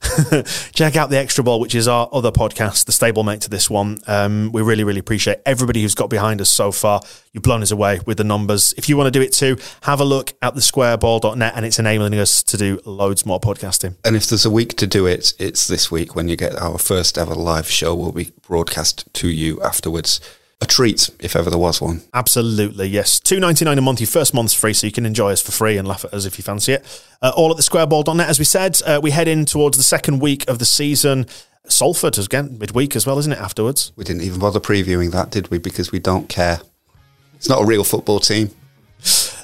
check 0.73 0.95
out 0.95 1.11
the 1.11 1.19
Extra 1.19 1.43
Ball, 1.43 1.59
which 1.59 1.75
is 1.75 1.89
our 1.89 2.09
other 2.13 2.31
podcast, 2.31 2.85
the 2.85 2.93
stablemate 2.93 3.41
to 3.41 3.51
this 3.51 3.69
one. 3.69 3.99
Um, 4.07 4.53
we 4.53 4.63
really, 4.63 4.85
really 4.85 5.01
appreciate 5.01 5.39
everybody 5.45 5.83
who's 5.83 5.97
got 5.97 6.09
behind 6.09 6.41
us 6.41 6.49
so 6.49 6.71
far. 6.71 7.01
You've 7.33 7.43
blown 7.43 7.63
us 7.63 7.73
away 7.73 7.99
with 8.07 8.19
the 8.19 8.25
numbers. 8.25 8.73
If 8.77 8.89
you 8.89 8.97
want 8.97 9.09
to 9.09 9.11
do 9.11 9.21
it 9.21 9.33
too, 9.33 9.57
have 9.83 9.99
a 9.99 10.05
look 10.05 10.35
at 10.43 10.55
the 10.55 10.61
squareball.net 10.61 11.55
and 11.57 11.67
it's 11.67 11.81
enabling 11.81 12.15
us 12.15 12.45
to 12.45 12.57
do 12.57 12.79
loads 12.85 13.27
more 13.27 13.41
podcasting. 13.41 13.97
And 14.05 14.15
if 14.15 14.29
there's 14.29 14.47
a 14.47 14.51
week 14.51 14.77
to 14.77 14.87
do 14.87 15.07
it, 15.07 15.33
it's 15.41 15.67
this 15.67 15.91
week 15.91 16.15
when 16.15 16.29
you 16.29 16.37
get 16.37 16.55
our 16.55 16.79
first 16.79 17.19
ever 17.19 17.35
live 17.35 17.69
show. 17.69 17.97
We'll 17.97 18.13
be 18.13 18.31
broadcast 18.47 19.13
to 19.15 19.29
you 19.29 19.61
afterwards. 19.61 20.21
A 20.63 20.67
treat 20.67 21.11
if 21.19 21.35
ever 21.37 21.51
there 21.51 21.59
was 21.59 21.81
one. 21.83 22.01
Absolutely, 22.15 22.87
yes. 22.89 23.21
Two 23.21 23.41
ninety 23.41 23.65
nine 23.65 23.77
a 23.79 23.83
month. 23.83 24.01
Your 24.01 24.07
first 24.07 24.33
month's 24.33 24.55
free, 24.55 24.73
so 24.73 24.87
you 24.87 24.93
can 24.93 25.05
enjoy 25.05 25.33
us 25.33 25.43
for 25.43 25.53
free 25.53 25.77
and 25.77 25.87
laugh 25.87 26.05
at 26.05 26.15
us 26.15 26.25
if 26.25 26.39
you 26.39 26.45
fancy 26.45 26.73
it. 26.75 27.05
Uh, 27.21 27.33
all 27.37 27.51
at 27.51 27.57
the 27.57 27.63
squareball.net. 27.63 28.29
As 28.29 28.39
we 28.39 28.45
said, 28.45 28.81
uh, 28.87 29.01
we 29.03 29.11
head 29.11 29.29
in 29.29 29.45
towards 29.45 29.77
the 29.77 29.83
second 29.83 30.21
week 30.21 30.49
of 30.49 30.59
the 30.59 30.65
season. 30.65 31.27
Salford 31.69 32.17
is 32.17 32.27
again 32.27 32.57
midweek 32.59 32.97
as 32.97 33.07
well, 33.07 33.19
isn't 33.19 33.33
it? 33.33 33.39
Afterwards, 33.39 33.93
We 33.97 34.05
didn't 34.05 34.23
even 34.23 34.39
bother 34.41 34.61
previewing 34.61 35.11
that, 35.13 35.31
did 35.31 35.51
we? 35.51 35.59
Because 35.59 35.93
we 35.93 35.99
don't 35.99 36.29
care. 36.29 36.61
It's 37.35 37.49
not 37.49 37.61
a 37.63 37.65
real 37.67 37.85
football 37.85 38.21
team. 38.21 38.51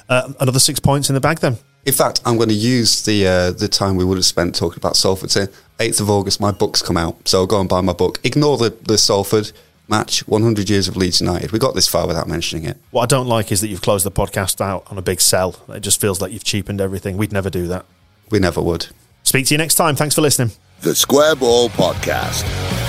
uh, 0.09 0.31
another 0.39 0.59
six 0.59 0.79
points 0.79 1.09
in 1.09 1.15
the 1.15 1.21
bag. 1.21 1.39
Then 1.39 1.57
In 1.85 1.93
fact, 1.93 2.21
I'm 2.25 2.37
going 2.37 2.49
to 2.49 2.55
use 2.55 3.03
the 3.03 3.27
uh, 3.27 3.51
the 3.51 3.67
time 3.67 3.95
we 3.97 4.05
would 4.05 4.17
have 4.17 4.25
spent 4.25 4.55
talking 4.55 4.77
about 4.79 4.95
Salford. 4.95 5.31
Saying 5.31 5.49
8th 5.79 6.01
of 6.01 6.09
August, 6.09 6.39
my 6.41 6.51
book's 6.51 6.81
come 6.81 6.97
out, 6.97 7.27
so 7.27 7.45
go 7.45 7.59
and 7.59 7.67
buy 7.69 7.81
my 7.81 7.93
book. 7.93 8.19
Ignore 8.23 8.57
the, 8.57 8.69
the 8.83 8.97
Salford 8.97 9.51
match, 9.89 10.27
100 10.27 10.69
years 10.69 10.87
of 10.87 10.95
Leeds 10.95 11.19
United. 11.21 11.51
We 11.51 11.59
got 11.59 11.75
this 11.75 11.87
far 11.87 12.07
without 12.07 12.27
mentioning 12.27 12.65
it. 12.65 12.77
what 12.91 13.03
I 13.03 13.05
don't 13.05 13.27
like 13.27 13.51
is 13.51 13.61
that 13.61 13.67
you've 13.67 13.81
closed 13.81 14.05
the 14.05 14.11
podcast 14.11 14.61
out 14.61 14.85
on 14.91 14.97
a 14.97 15.01
big 15.01 15.21
sell. 15.21 15.55
It 15.69 15.81
just 15.81 15.99
feels 15.99 16.21
like 16.21 16.31
you've 16.31 16.43
cheapened 16.43 16.79
everything. 16.81 17.17
We'd 17.17 17.31
never 17.33 17.49
do 17.49 17.67
that. 17.67 17.85
We 18.29 18.39
never 18.39 18.61
would. 18.61 18.87
Speak 19.23 19.47
to 19.47 19.53
you 19.53 19.57
next 19.57 19.75
time. 19.75 19.95
Thanks 19.95 20.15
for 20.15 20.21
listening. 20.21 20.51
The 20.81 20.95
Square 20.95 21.35
Ball 21.35 21.69
Podcast. 21.69 22.88